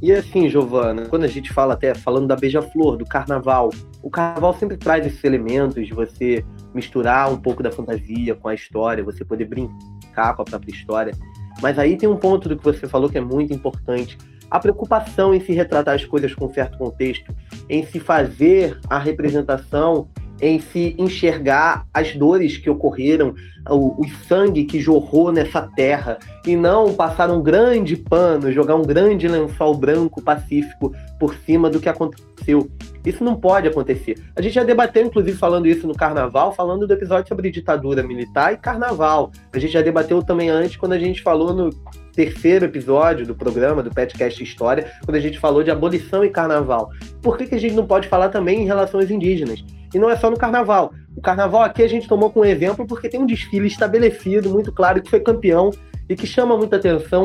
E 0.00 0.12
assim, 0.12 0.48
Giovana, 0.48 1.06
quando 1.06 1.24
a 1.24 1.28
gente 1.28 1.52
fala 1.52 1.74
até 1.74 1.94
falando 1.94 2.26
da 2.26 2.36
beija-flor, 2.36 2.96
do 2.96 3.04
carnaval, 3.04 3.70
o 4.02 4.10
carnaval 4.10 4.54
sempre 4.54 4.76
traz 4.76 5.06
esses 5.06 5.22
elementos 5.22 5.86
de 5.86 5.94
você 5.94 6.44
misturar 6.74 7.30
um 7.32 7.36
pouco 7.36 7.62
da 7.62 7.70
fantasia 7.70 8.34
com 8.34 8.48
a 8.48 8.54
história, 8.54 9.04
você 9.04 9.24
poder 9.24 9.46
brincar 9.46 10.34
com 10.34 10.42
a 10.42 10.44
própria 10.44 10.72
história. 10.72 11.14
Mas 11.62 11.78
aí 11.78 11.96
tem 11.96 12.08
um 12.08 12.16
ponto 12.16 12.48
do 12.48 12.56
que 12.56 12.64
você 12.64 12.86
falou 12.86 13.08
que 13.08 13.16
é 13.16 13.20
muito 13.20 13.52
importante. 13.52 14.18
A 14.54 14.60
preocupação 14.60 15.34
em 15.34 15.40
se 15.40 15.52
retratar 15.52 15.96
as 15.96 16.04
coisas 16.04 16.32
com 16.32 16.48
certo 16.48 16.78
contexto, 16.78 17.34
em 17.68 17.84
se 17.84 17.98
fazer 17.98 18.78
a 18.88 19.00
representação 19.00 20.06
em 20.40 20.60
se 20.60 20.94
enxergar 20.96 21.86
as 21.92 22.14
dores 22.14 22.56
que 22.56 22.70
ocorreram, 22.70 23.34
o, 23.68 24.00
o, 24.00 24.08
sangue 24.28 24.64
que 24.64 24.78
jorrou 24.80 25.32
nessa 25.32 25.62
terra, 25.62 26.18
e 26.46 26.54
não 26.54 26.94
passar 26.94 27.30
um 27.30 27.42
grande 27.42 27.96
pano, 27.96 28.52
jogar 28.52 28.76
um 28.76 28.82
grande 28.82 29.26
lençol 29.26 29.74
branco 29.74 30.22
pacífico 30.22 30.94
por 31.18 31.34
cima 31.34 31.68
do 31.68 31.80
que 31.80 31.88
aconteceu. 31.88 32.70
Isso 33.04 33.24
não 33.24 33.34
pode 33.34 33.66
acontecer. 33.66 34.22
A 34.36 34.42
gente 34.42 34.54
já 34.54 34.62
debateu, 34.62 35.04
inclusive, 35.04 35.36
falando 35.36 35.66
isso 35.66 35.86
no 35.86 35.94
carnaval, 35.94 36.52
falando 36.52 36.86
do 36.86 36.92
episódio 36.92 37.28
sobre 37.28 37.50
ditadura 37.50 38.04
militar 38.04 38.52
e 38.52 38.56
carnaval. 38.56 39.32
A 39.52 39.58
gente 39.58 39.72
já 39.72 39.82
debateu 39.82 40.22
também 40.22 40.48
antes, 40.48 40.76
quando 40.76 40.92
a 40.92 40.98
gente 40.98 41.22
falou 41.22 41.52
no 41.52 41.70
terceiro 42.14 42.64
episódio 42.64 43.26
do 43.26 43.34
programa, 43.34 43.82
do 43.82 43.90
Petcast 43.90 44.42
História, 44.42 44.92
quando 45.04 45.16
a 45.16 45.20
gente 45.20 45.38
falou 45.38 45.62
de 45.62 45.70
abolição 45.70 46.24
e 46.24 46.30
carnaval. 46.30 46.90
Por 47.20 47.36
que, 47.36 47.46
que 47.46 47.54
a 47.54 47.60
gente 47.60 47.74
não 47.74 47.86
pode 47.86 48.08
falar 48.08 48.28
também 48.28 48.62
em 48.62 48.66
relação 48.66 49.00
aos 49.00 49.10
indígenas? 49.10 49.64
E 49.92 49.98
não 49.98 50.10
é 50.10 50.16
só 50.16 50.30
no 50.30 50.36
carnaval. 50.36 50.92
O 51.16 51.20
carnaval 51.20 51.62
aqui 51.62 51.82
a 51.82 51.88
gente 51.88 52.08
tomou 52.08 52.30
como 52.30 52.44
exemplo 52.44 52.86
porque 52.86 53.08
tem 53.08 53.20
um 53.20 53.26
desfile 53.26 53.66
estabelecido, 53.66 54.50
muito 54.50 54.72
claro, 54.72 55.02
que 55.02 55.10
foi 55.10 55.20
campeão 55.20 55.70
e 56.08 56.16
que 56.16 56.26
chama 56.26 56.56
muita 56.56 56.76
atenção, 56.76 57.24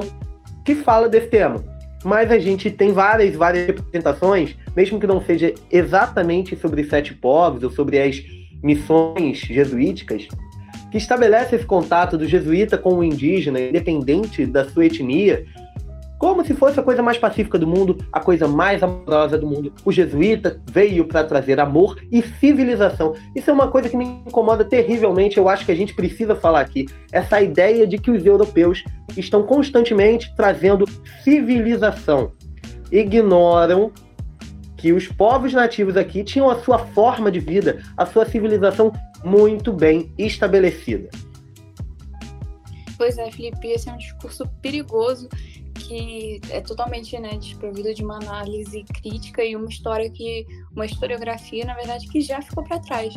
que 0.63 0.75
fala 0.75 1.09
desse 1.09 1.27
tema. 1.27 1.63
Mas 2.03 2.31
a 2.31 2.39
gente 2.39 2.71
tem 2.71 2.93
várias, 2.93 3.35
várias 3.35 3.67
representações, 3.67 4.55
mesmo 4.75 4.99
que 4.99 5.07
não 5.07 5.21
seja 5.21 5.53
exatamente 5.69 6.55
sobre 6.55 6.83
sete 6.83 7.13
povos 7.13 7.63
ou 7.63 7.69
sobre 7.69 7.99
as 7.99 8.23
missões 8.63 9.39
jesuíticas, 9.39 10.27
que 10.91 10.97
estabelece 10.97 11.55
esse 11.55 11.65
contato 11.65 12.17
do 12.17 12.27
jesuíta 12.27 12.77
com 12.77 12.95
o 12.95 13.03
indígena, 13.03 13.59
independente 13.59 14.45
da 14.45 14.65
sua 14.65 14.85
etnia, 14.85 15.45
como 16.19 16.45
se 16.45 16.53
fosse 16.53 16.77
a 16.77 16.83
coisa 16.83 17.01
mais 17.01 17.17
pacífica 17.17 17.57
do 17.57 17.65
mundo, 17.65 17.97
a 18.11 18.19
coisa 18.19 18.45
mais 18.45 18.83
amorosa 18.83 19.37
do 19.37 19.47
mundo. 19.47 19.71
O 19.85 19.91
jesuíta 19.91 20.59
veio 20.69 21.05
para 21.05 21.23
trazer 21.23 21.61
amor 21.61 21.97
e 22.11 22.21
civilização. 22.21 23.13
Isso 23.33 23.49
é 23.49 23.53
uma 23.53 23.69
coisa 23.69 23.87
que 23.87 23.95
me 23.95 24.03
incomoda 24.03 24.65
terrivelmente, 24.65 25.37
eu 25.37 25.47
acho 25.47 25.65
que 25.65 25.71
a 25.71 25.75
gente 25.75 25.95
precisa 25.95 26.35
falar 26.35 26.59
aqui. 26.59 26.87
Essa 27.09 27.41
ideia 27.41 27.87
de 27.87 27.97
que 27.97 28.11
os 28.11 28.25
europeus 28.25 28.83
estão 29.15 29.43
constantemente 29.43 30.33
trazendo 30.35 30.85
civilização. 31.23 32.33
Ignoram 32.91 33.89
que 34.79 34.93
os 34.93 35.07
povos 35.07 35.51
nativos 35.51 35.97
aqui 35.97 36.23
tinham 36.23 36.49
a 36.49 36.63
sua 36.63 36.79
forma 36.79 37.29
de 37.29 37.39
vida, 37.39 37.83
a 37.97 38.05
sua 38.05 38.25
civilização 38.25 38.93
muito 39.23 39.73
bem 39.73 40.11
estabelecida. 40.17 41.09
Pois 42.97 43.17
é, 43.17 43.29
Felipe, 43.29 43.67
esse 43.67 43.89
é 43.89 43.93
um 43.93 43.97
discurso 43.97 44.47
perigoso 44.61 45.27
que 45.73 46.39
é 46.49 46.61
totalmente 46.61 47.17
né, 47.19 47.37
desprovido 47.37 47.93
de 47.93 48.03
uma 48.03 48.17
análise 48.17 48.83
crítica 49.01 49.43
e 49.43 49.55
uma 49.55 49.67
história 49.67 50.09
que 50.09 50.45
uma 50.73 50.85
historiografia 50.85 51.65
na 51.65 51.73
verdade 51.73 52.07
que 52.07 52.21
já 52.21 52.41
ficou 52.41 52.63
para 52.63 52.79
trás 52.79 53.13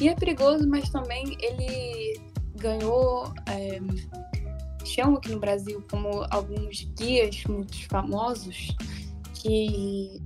e 0.00 0.08
é 0.08 0.14
perigoso 0.14 0.66
mas 0.68 0.88
também 0.88 1.36
ele 1.40 2.18
ganhou 2.56 3.32
é, 3.50 3.78
chama 4.84 5.18
aqui 5.18 5.30
no 5.30 5.38
Brasil 5.38 5.84
como 5.90 6.26
alguns 6.30 6.84
guias 6.98 7.44
muito 7.44 7.86
famosos 7.86 8.74
que 9.34 10.20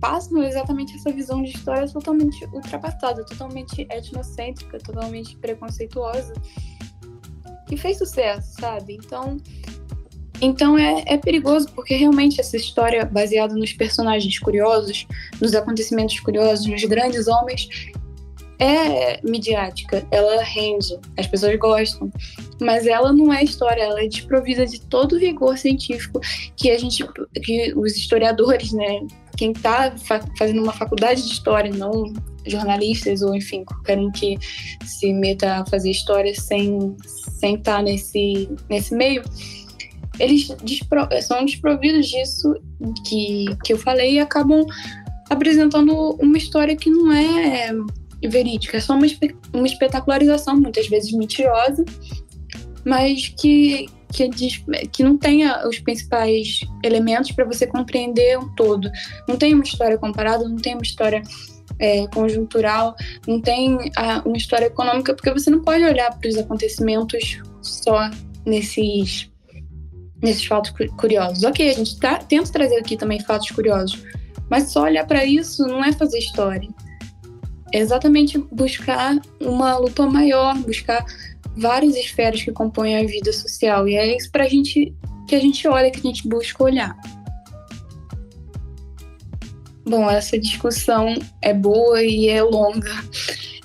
passam 0.00 0.42
exatamente 0.42 0.94
essa 0.96 1.12
visão 1.12 1.42
de 1.42 1.50
história 1.50 1.88
totalmente 1.88 2.44
ultrapassada, 2.46 3.24
totalmente 3.24 3.86
etnocêntrica, 3.90 4.78
totalmente 4.78 5.36
preconceituosa, 5.36 6.32
que 7.68 7.76
fez 7.76 7.98
sucesso, 7.98 8.60
sabe? 8.60 8.94
Então, 8.94 9.36
então 10.40 10.76
é, 10.76 11.04
é 11.06 11.16
perigoso 11.16 11.70
porque 11.72 11.94
realmente 11.94 12.40
essa 12.40 12.56
história 12.56 13.04
baseada 13.04 13.54
nos 13.54 13.72
personagens 13.72 14.38
curiosos, 14.38 15.06
nos 15.40 15.54
acontecimentos 15.54 16.18
curiosos, 16.20 16.66
nos 16.66 16.82
grandes 16.84 17.28
homens, 17.28 17.68
é 18.58 19.18
midiática, 19.22 20.06
ela 20.10 20.42
rende, 20.42 20.98
as 21.16 21.26
pessoas 21.26 21.56
gostam, 21.58 22.12
mas 22.60 22.86
ela 22.86 23.10
não 23.10 23.32
é 23.32 23.42
história, 23.42 23.82
ela 23.82 24.02
é 24.02 24.06
desprovida 24.06 24.66
de 24.66 24.80
todo 24.82 25.14
o 25.14 25.18
rigor 25.18 25.56
científico 25.56 26.20
que 26.56 26.70
a 26.70 26.78
gente, 26.78 27.02
que 27.42 27.72
os 27.74 27.96
historiadores, 27.96 28.72
né, 28.72 29.00
quem 29.40 29.52
está 29.52 29.96
fa 29.96 30.20
fazendo 30.36 30.62
uma 30.62 30.72
faculdade 30.74 31.22
de 31.22 31.32
história, 31.32 31.72
não 31.72 32.12
jornalistas 32.46 33.22
ou 33.22 33.34
enfim 33.34 33.64
qualquer 33.64 33.98
um 33.98 34.10
que 34.12 34.38
se 34.84 35.10
meta 35.14 35.56
a 35.60 35.66
fazer 35.66 35.90
história 35.90 36.34
sem 36.34 36.94
sem 37.38 37.54
estar 37.54 37.76
tá 37.76 37.82
nesse 37.82 38.50
nesse 38.68 38.94
meio 38.94 39.22
eles 40.18 40.48
despro 40.62 41.08
são 41.22 41.42
desprovidos 41.46 42.06
disso 42.08 42.54
que, 43.06 43.46
que 43.64 43.72
eu 43.72 43.78
falei 43.78 44.14
e 44.14 44.18
acabam 44.18 44.66
apresentando 45.30 46.16
uma 46.20 46.36
história 46.36 46.76
que 46.76 46.90
não 46.90 47.10
é 47.10 47.72
verídica, 48.28 48.76
é 48.76 48.80
só 48.80 48.94
uma, 48.94 49.06
uma 49.54 49.66
espetacularização, 49.66 50.60
muitas 50.60 50.86
vezes 50.88 51.12
mentirosa, 51.12 51.82
mas 52.84 53.28
que, 53.28 53.88
que, 54.12 54.28
que 54.88 55.02
não 55.02 55.16
tenha 55.16 55.66
os 55.66 55.78
principais 55.78 56.60
elementos 56.84 57.32
para 57.32 57.44
você 57.44 57.66
compreender 57.66 58.38
um 58.38 58.48
todo. 58.54 58.90
Não 59.28 59.36
tem 59.36 59.54
uma 59.54 59.64
história 59.64 59.96
comparada, 59.96 60.48
não 60.48 60.56
tem 60.56 60.74
uma 60.74 60.82
história 60.82 61.22
é, 61.78 62.06
conjuntural, 62.08 62.94
não 63.26 63.40
tem 63.40 63.78
a, 63.96 64.22
uma 64.26 64.36
história 64.36 64.66
econômica, 64.66 65.14
porque 65.14 65.32
você 65.32 65.50
não 65.50 65.62
pode 65.62 65.84
olhar 65.84 66.16
para 66.16 66.28
os 66.28 66.36
acontecimentos 66.36 67.40
só 67.62 68.10
nesses 68.44 69.30
nesses 70.22 70.44
fatos 70.44 70.70
curiosos. 70.98 71.42
Ok, 71.44 71.66
a 71.70 71.72
gente 71.72 71.98
tá, 71.98 72.18
tenta 72.18 72.52
trazer 72.52 72.76
aqui 72.76 72.94
também 72.94 73.20
fatos 73.20 73.50
curiosos, 73.50 74.02
mas 74.50 74.70
só 74.70 74.82
olhar 74.82 75.06
para 75.06 75.24
isso 75.24 75.66
não 75.66 75.82
é 75.82 75.92
fazer 75.92 76.18
história. 76.18 76.68
É 77.72 77.78
exatamente 77.78 78.36
buscar 78.36 79.18
uma 79.40 79.78
lupa 79.78 80.06
maior, 80.06 80.54
buscar 80.58 81.04
várias 81.60 81.94
esferas 81.94 82.42
que 82.42 82.50
compõem 82.50 82.96
a 82.96 83.06
vida 83.06 83.32
social. 83.32 83.86
E 83.86 83.94
é 83.94 84.16
isso 84.16 84.30
pra 84.30 84.48
gente 84.48 84.94
que 85.28 85.36
a 85.36 85.40
gente 85.40 85.68
olha, 85.68 85.90
que 85.90 85.98
a 85.98 86.02
gente 86.02 86.26
busca 86.26 86.64
olhar. 86.64 86.96
Bom, 89.86 90.10
essa 90.10 90.38
discussão 90.38 91.14
é 91.42 91.52
boa 91.52 92.02
e 92.02 92.28
é 92.28 92.42
longa. 92.42 92.92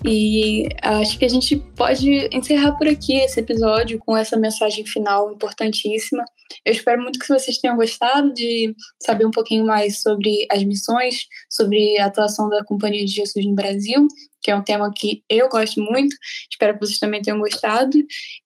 E 0.04 0.68
acho 0.82 1.18
que 1.18 1.26
a 1.26 1.30
gente 1.30 1.56
pode 1.76 2.28
encerrar 2.36 2.74
por 2.74 2.88
aqui 2.88 3.18
esse 3.18 3.40
episódio 3.40 4.00
com 4.00 4.16
essa 4.16 4.38
mensagem 4.38 4.86
final 4.86 5.32
importantíssima. 5.32 6.24
Eu 6.66 6.74
espero 6.74 7.02
muito 7.02 7.20
que 7.20 7.28
vocês 7.28 7.58
tenham 7.58 7.76
gostado 7.76 8.34
de 8.34 8.76
saber 9.02 9.26
um 9.26 9.32
pouquinho 9.32 9.66
mais 9.66 10.02
sobre 10.02 10.46
as 10.52 10.64
missões, 10.64 11.26
sobre 11.50 11.98
a 12.00 12.06
atuação 12.06 12.50
da 12.50 12.64
Companhia 12.64 13.06
de 13.06 13.12
Jesus 13.12 13.46
no 13.46 13.56
Brasil, 13.56 14.08
que 14.42 14.52
é 14.52 14.56
um 14.56 14.64
tema 14.64 14.92
que 14.96 15.24
eu 15.30 15.50
gosto 15.50 15.82
muito. 15.82 16.16
Espero 16.52 16.74
que 16.74 16.86
vocês 16.86 17.00
também 17.00 17.22
tenham 17.22 17.40
gostado. 17.40 17.98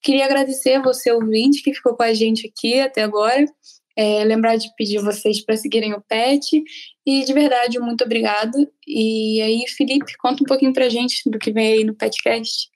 Queria 0.01 0.25
agradecer 0.25 0.81
você, 0.81 1.11
ouvinte, 1.11 1.61
que 1.61 1.73
ficou 1.73 1.95
com 1.95 2.03
a 2.03 2.13
gente 2.13 2.47
aqui 2.47 2.79
até 2.79 3.03
agora. 3.03 3.45
É, 3.95 4.23
lembrar 4.23 4.55
de 4.55 4.73
pedir 4.75 4.99
vocês 4.99 5.43
para 5.43 5.57
seguirem 5.57 5.93
o 5.93 6.01
PET. 6.01 6.63
E 7.05 7.25
de 7.25 7.33
verdade, 7.33 7.79
muito 7.79 8.03
obrigada. 8.03 8.57
E 8.87 9.41
aí, 9.41 9.65
Felipe, 9.75 10.17
conta 10.17 10.43
um 10.43 10.45
pouquinho 10.45 10.73
para 10.73 10.89
gente 10.89 11.29
do 11.29 11.37
que 11.37 11.51
vem 11.51 11.73
aí 11.73 11.83
no 11.83 11.95
PetCast. 11.95 12.69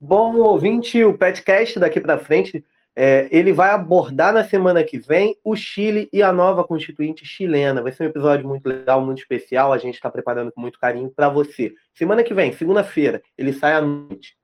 Bom, 0.00 0.36
ouvinte, 0.36 1.02
o 1.02 1.18
PetCast 1.18 1.80
daqui 1.80 2.00
para 2.00 2.18
frente, 2.18 2.64
é, 2.94 3.28
ele 3.32 3.52
vai 3.52 3.70
abordar 3.70 4.32
na 4.32 4.44
semana 4.44 4.84
que 4.84 4.96
vem 4.96 5.36
o 5.42 5.56
Chile 5.56 6.08
e 6.12 6.22
a 6.22 6.32
nova 6.32 6.62
constituinte 6.62 7.24
chilena. 7.24 7.82
Vai 7.82 7.90
ser 7.90 8.04
um 8.04 8.06
episódio 8.06 8.46
muito 8.46 8.64
legal, 8.68 9.04
muito 9.04 9.18
especial. 9.18 9.72
A 9.72 9.78
gente 9.78 9.94
está 9.94 10.08
preparando 10.08 10.52
com 10.52 10.60
muito 10.60 10.78
carinho 10.78 11.10
para 11.10 11.28
você. 11.28 11.74
Semana 11.94 12.22
que 12.22 12.32
vem, 12.32 12.52
segunda-feira, 12.52 13.20
ele 13.36 13.52
sai 13.52 13.72
à 13.72 13.80
noite. 13.80 14.37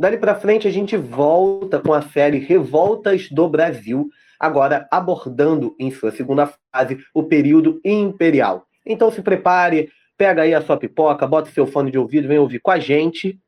Dali 0.00 0.16
para 0.16 0.34
frente 0.34 0.66
a 0.66 0.70
gente 0.70 0.96
volta 0.96 1.78
com 1.78 1.92
a 1.92 2.00
série 2.00 2.38
Revoltas 2.38 3.28
do 3.28 3.46
Brasil, 3.46 4.08
agora 4.38 4.88
abordando 4.90 5.76
em 5.78 5.90
sua 5.90 6.10
segunda 6.10 6.50
fase 6.72 7.04
o 7.12 7.22
período 7.22 7.78
imperial. 7.84 8.66
Então 8.86 9.10
se 9.10 9.20
prepare, 9.20 9.90
pega 10.16 10.40
aí 10.40 10.54
a 10.54 10.62
sua 10.62 10.78
pipoca, 10.78 11.26
bota 11.26 11.50
seu 11.50 11.66
fone 11.66 11.90
de 11.90 11.98
ouvido, 11.98 12.28
vem 12.28 12.38
ouvir 12.38 12.60
com 12.60 12.70
a 12.70 12.78
gente 12.78 13.38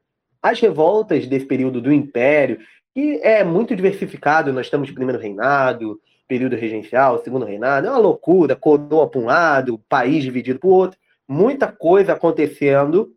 as 0.42 0.60
revoltas 0.60 1.26
desse 1.26 1.46
período 1.46 1.80
do 1.80 1.90
Império, 1.90 2.58
que 2.92 3.18
é 3.22 3.42
muito 3.42 3.74
diversificado. 3.74 4.52
Nós 4.52 4.68
temos 4.68 4.90
primeiro 4.90 5.22
reinado, 5.22 5.98
período 6.28 6.54
regencial, 6.54 7.18
segundo 7.24 7.46
reinado, 7.46 7.86
é 7.86 7.90
uma 7.90 7.98
loucura, 7.98 8.54
coroa 8.54 9.08
para 9.08 9.20
um 9.22 9.24
lado, 9.24 9.80
país 9.88 10.22
dividido 10.22 10.58
para 10.58 10.68
o 10.68 10.72
outro, 10.74 10.98
muita 11.26 11.72
coisa 11.72 12.12
acontecendo 12.12 13.10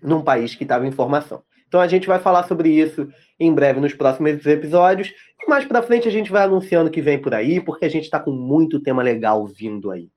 num 0.00 0.22
país 0.22 0.54
que 0.54 0.62
estava 0.62 0.86
em 0.86 0.92
formação. 0.92 1.42
Então 1.72 1.80
a 1.80 1.88
gente 1.88 2.06
vai 2.06 2.18
falar 2.18 2.42
sobre 2.42 2.68
isso 2.68 3.08
em 3.40 3.50
breve 3.50 3.80
nos 3.80 3.94
próximos 3.94 4.44
episódios. 4.44 5.10
E 5.40 5.48
mais 5.48 5.64
para 5.64 5.80
frente 5.80 6.06
a 6.06 6.10
gente 6.10 6.30
vai 6.30 6.42
anunciando 6.42 6.90
que 6.90 7.00
vem 7.00 7.18
por 7.18 7.32
aí, 7.32 7.62
porque 7.62 7.86
a 7.86 7.88
gente 7.88 8.04
está 8.04 8.20
com 8.20 8.30
muito 8.30 8.78
tema 8.78 9.02
legal 9.02 9.46
vindo 9.46 9.90
aí. 9.90 10.10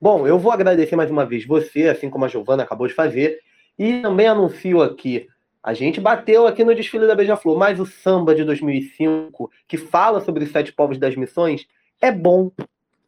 Bom, 0.00 0.28
eu 0.28 0.38
vou 0.38 0.52
agradecer 0.52 0.94
mais 0.94 1.10
uma 1.10 1.26
vez 1.26 1.44
você, 1.44 1.88
assim 1.88 2.08
como 2.08 2.24
a 2.24 2.28
Giovana 2.28 2.62
acabou 2.62 2.86
de 2.86 2.94
fazer, 2.94 3.40
e 3.76 4.00
também 4.00 4.28
anuncio 4.28 4.80
aqui 4.80 5.26
A 5.60 5.74
gente 5.74 6.00
bateu 6.00 6.46
aqui 6.46 6.62
no 6.62 6.72
desfile 6.72 7.08
da 7.08 7.16
Beija-Flor, 7.16 7.58
mas 7.58 7.80
o 7.80 7.86
samba 7.86 8.32
de 8.32 8.44
2005, 8.44 9.50
que 9.66 9.76
fala 9.76 10.20
sobre 10.20 10.44
os 10.44 10.52
sete 10.52 10.72
povos 10.72 10.98
das 10.98 11.16
missões, 11.16 11.66
é 12.00 12.12
bom. 12.12 12.52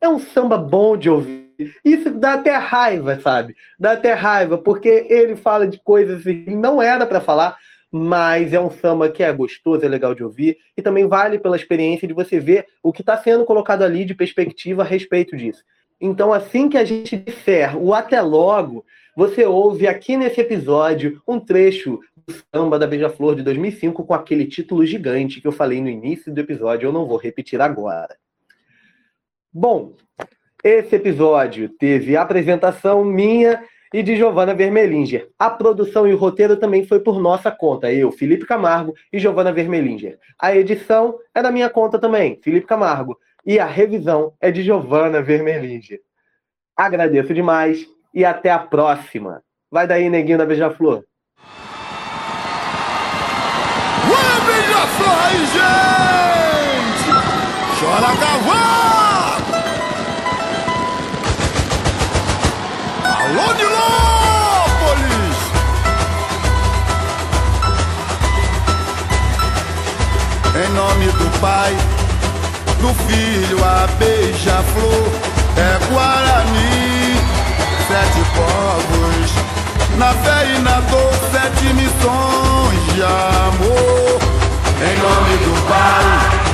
É 0.00 0.08
um 0.08 0.18
samba 0.18 0.58
bom 0.58 0.96
de 0.96 1.08
ouvir. 1.08 1.45
Isso 1.84 2.10
dá 2.10 2.34
até 2.34 2.56
raiva, 2.56 3.18
sabe? 3.20 3.56
Dá 3.78 3.92
até 3.92 4.12
raiva, 4.12 4.58
porque 4.58 5.06
ele 5.08 5.36
fala 5.36 5.66
de 5.66 5.78
coisas 5.82 6.22
que 6.22 6.54
não 6.54 6.80
era 6.80 7.06
para 7.06 7.20
falar, 7.20 7.56
mas 7.90 8.52
é 8.52 8.60
um 8.60 8.70
samba 8.70 9.08
que 9.08 9.22
é 9.22 9.32
gostoso, 9.32 9.84
é 9.84 9.88
legal 9.88 10.14
de 10.14 10.22
ouvir, 10.22 10.58
e 10.76 10.82
também 10.82 11.06
vale 11.06 11.38
pela 11.38 11.56
experiência 11.56 12.06
de 12.06 12.14
você 12.14 12.38
ver 12.38 12.66
o 12.82 12.92
que 12.92 13.02
está 13.02 13.16
sendo 13.16 13.44
colocado 13.44 13.82
ali 13.82 14.04
de 14.04 14.14
perspectiva 14.14 14.82
a 14.82 14.86
respeito 14.86 15.36
disso. 15.36 15.62
Então, 16.00 16.32
assim 16.32 16.68
que 16.68 16.76
a 16.76 16.84
gente 16.84 17.16
disser 17.16 17.76
o 17.76 17.94
até 17.94 18.20
logo, 18.20 18.84
você 19.16 19.46
ouve 19.46 19.86
aqui 19.86 20.16
nesse 20.16 20.40
episódio 20.40 21.22
um 21.26 21.40
trecho 21.40 22.00
do 22.26 22.34
samba 22.54 22.78
da 22.78 22.86
Beija-Flor 22.86 23.34
de 23.34 23.42
2005 23.42 24.04
com 24.04 24.12
aquele 24.12 24.46
título 24.46 24.84
gigante 24.84 25.40
que 25.40 25.46
eu 25.46 25.52
falei 25.52 25.80
no 25.80 25.88
início 25.88 26.32
do 26.34 26.40
episódio, 26.40 26.86
eu 26.86 26.92
não 26.92 27.06
vou 27.06 27.16
repetir 27.16 27.60
agora. 27.60 28.14
Bom, 29.50 29.94
esse 30.66 30.96
episódio 30.96 31.68
teve 31.68 32.16
apresentação 32.16 33.04
minha 33.04 33.62
e 33.94 34.02
de 34.02 34.16
Giovana 34.16 34.52
Vermelinger. 34.52 35.28
A 35.38 35.48
produção 35.48 36.08
e 36.08 36.12
o 36.12 36.16
roteiro 36.16 36.56
também 36.56 36.84
foi 36.84 36.98
por 36.98 37.20
nossa 37.20 37.52
conta, 37.52 37.92
eu, 37.92 38.10
Felipe 38.10 38.44
Camargo 38.44 38.92
e 39.12 39.18
Giovana 39.18 39.52
Vermelinger. 39.52 40.18
A 40.36 40.56
edição 40.56 41.18
é 41.32 41.40
da 41.40 41.52
minha 41.52 41.70
conta 41.70 42.00
também, 42.00 42.40
Felipe 42.42 42.66
Camargo, 42.66 43.16
e 43.46 43.60
a 43.60 43.66
revisão 43.66 44.32
é 44.40 44.50
de 44.50 44.62
Giovana 44.64 45.22
Vermelinger. 45.22 46.00
Agradeço 46.76 47.32
demais 47.32 47.86
e 48.12 48.24
até 48.24 48.50
a 48.50 48.58
próxima. 48.58 49.42
Vai 49.70 49.86
daí, 49.86 50.10
neguinho 50.10 50.38
da 50.38 50.46
Beija-Flor. 50.46 51.04
Beija-Flor 54.46 56.25
do 71.18 71.40
Pai, 71.40 71.76
do 72.80 72.94
Filho, 73.06 73.64
a 73.64 73.86
Beija-Flor 73.98 75.08
é 75.56 75.78
Guarani, 75.90 77.16
sete 77.88 78.20
povos, 78.34 79.30
na 79.96 80.12
fé 80.12 80.46
e 80.54 80.58
na 80.60 80.80
dor, 80.80 81.12
sete 81.32 81.72
missões 81.74 82.94
de 82.94 83.02
amor. 83.02 84.20
Em 84.78 84.96
nome 84.98 85.36
do 85.38 85.54
Pai, 85.68 86.46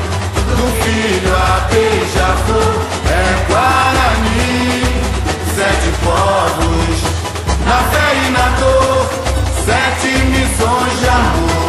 do 0.56 0.66
Filho, 0.82 1.34
a 1.34 1.68
Beija-Flor 1.70 2.74
é 3.10 3.46
Guarani, 3.48 4.84
sete 5.56 5.90
povos, 6.04 6.98
na 7.66 7.78
fé 7.90 8.08
e 8.26 8.30
na 8.30 8.46
dor, 8.60 9.06
sete 9.64 10.08
missões 10.26 11.00
de 11.00 11.08
amor. 11.08 11.61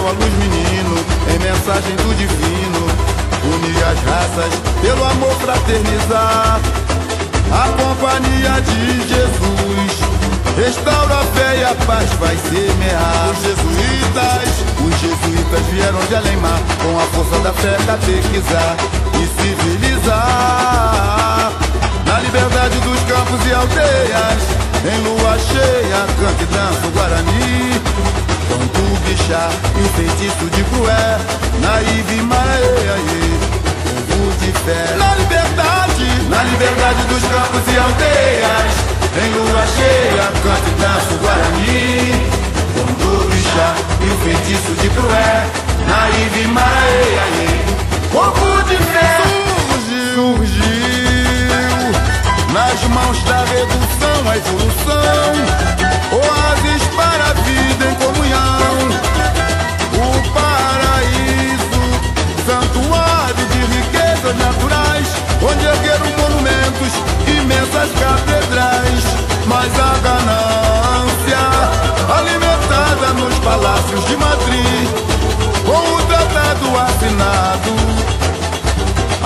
Céu 0.00 0.08
a 0.08 0.12
luz, 0.12 0.32
menino, 0.38 0.94
em 1.28 1.38
mensagem 1.38 1.94
do 1.96 2.14
divino. 2.16 2.88
Unir 3.44 3.84
as 3.84 3.98
raças, 4.04 4.52
pelo 4.80 5.04
amor 5.04 5.34
fraternizar. 5.36 6.60
A 7.52 7.68
companhia 7.82 8.60
de 8.62 9.00
Jesus. 9.08 10.00
Restaura 10.56 11.20
a 11.20 11.24
fé 11.24 11.58
e 11.58 11.64
a 11.64 11.74
paz 11.86 12.10
vai 12.14 12.36
semear. 12.36 13.30
Os 13.30 13.42
jesuítas, 13.42 14.48
os 14.80 14.94
jesuítas 15.00 15.66
vieram 15.72 16.00
de 16.08 16.14
além 16.14 16.36
mar, 16.38 16.60
com 16.82 16.98
a 16.98 17.02
força 17.14 17.38
da 17.42 17.52
fé 17.52 17.76
catequizar 17.86 18.76
e 19.14 19.26
civilizar. 19.40 20.72
Na 22.06 22.20
liberdade 22.20 22.78
dos 22.80 23.00
campos 23.02 23.46
e 23.46 23.52
aldeias, 23.52 24.42
em 24.84 24.98
lua 25.02 25.38
cheia, 25.38 26.06
canta 26.18 26.42
e 26.42 26.46
dança 26.46 26.86
o 26.86 26.90
Guarani. 26.90 28.39
Com 28.50 28.66
Tubixá 28.66 29.48
e 29.76 29.80
o 29.80 29.88
feitiço 29.90 30.44
de 30.50 30.64
Crué, 30.64 31.18
Naíve 31.60 32.20
Maraê, 32.22 32.98
povo 33.86 34.32
de 34.40 34.52
fé. 34.64 34.96
Na 34.98 35.14
liberdade, 35.14 36.04
na 36.28 36.42
liberdade 36.42 37.02
dos 37.04 37.22
campos 37.22 37.62
e 37.72 37.78
aldeias, 37.78 38.72
em 39.22 39.30
lua 39.34 39.64
cheia, 39.76 40.32
canta 40.42 40.68
e 40.68 40.74
dança 40.80 41.14
o 41.14 41.18
Guarani. 41.18 42.30
Com 42.74 42.86
Tubixá 42.94 43.74
e 44.00 44.10
o 44.10 44.18
feitiço 44.18 44.72
de 44.82 44.90
Crué, 44.90 45.46
Naíve 45.86 46.48
Maraê, 46.48 47.46
povo 48.10 48.62
de 48.64 48.76
fé. 48.76 49.39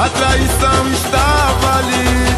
A 0.05 0.09
traição 0.11 0.92
estava 0.92 1.78
ali. 1.78 2.36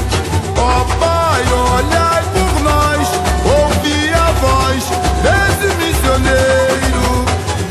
Ó 0.56 0.84
Pai, 1.00 1.42
olhai 1.74 2.22
por 2.32 2.62
nós, 2.62 3.08
ouvi 3.44 4.14
a 4.14 4.30
voz 4.40 4.84
desse 5.24 5.74
missioneiro. 5.74 7.24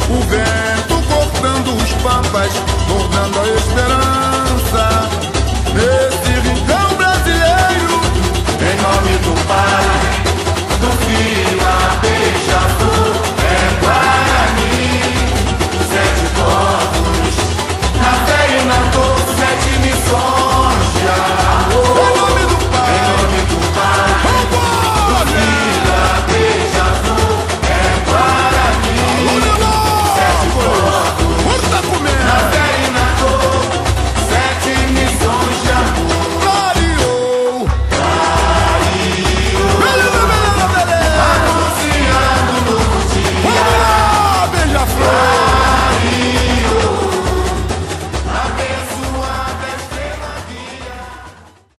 O 0.10 0.22
vento 0.28 1.02
cortando 1.08 1.78
os 1.78 1.94
pampas, 2.04 2.52
tornando 2.90 3.40
a 3.40 3.48
estrela. 3.48 4.05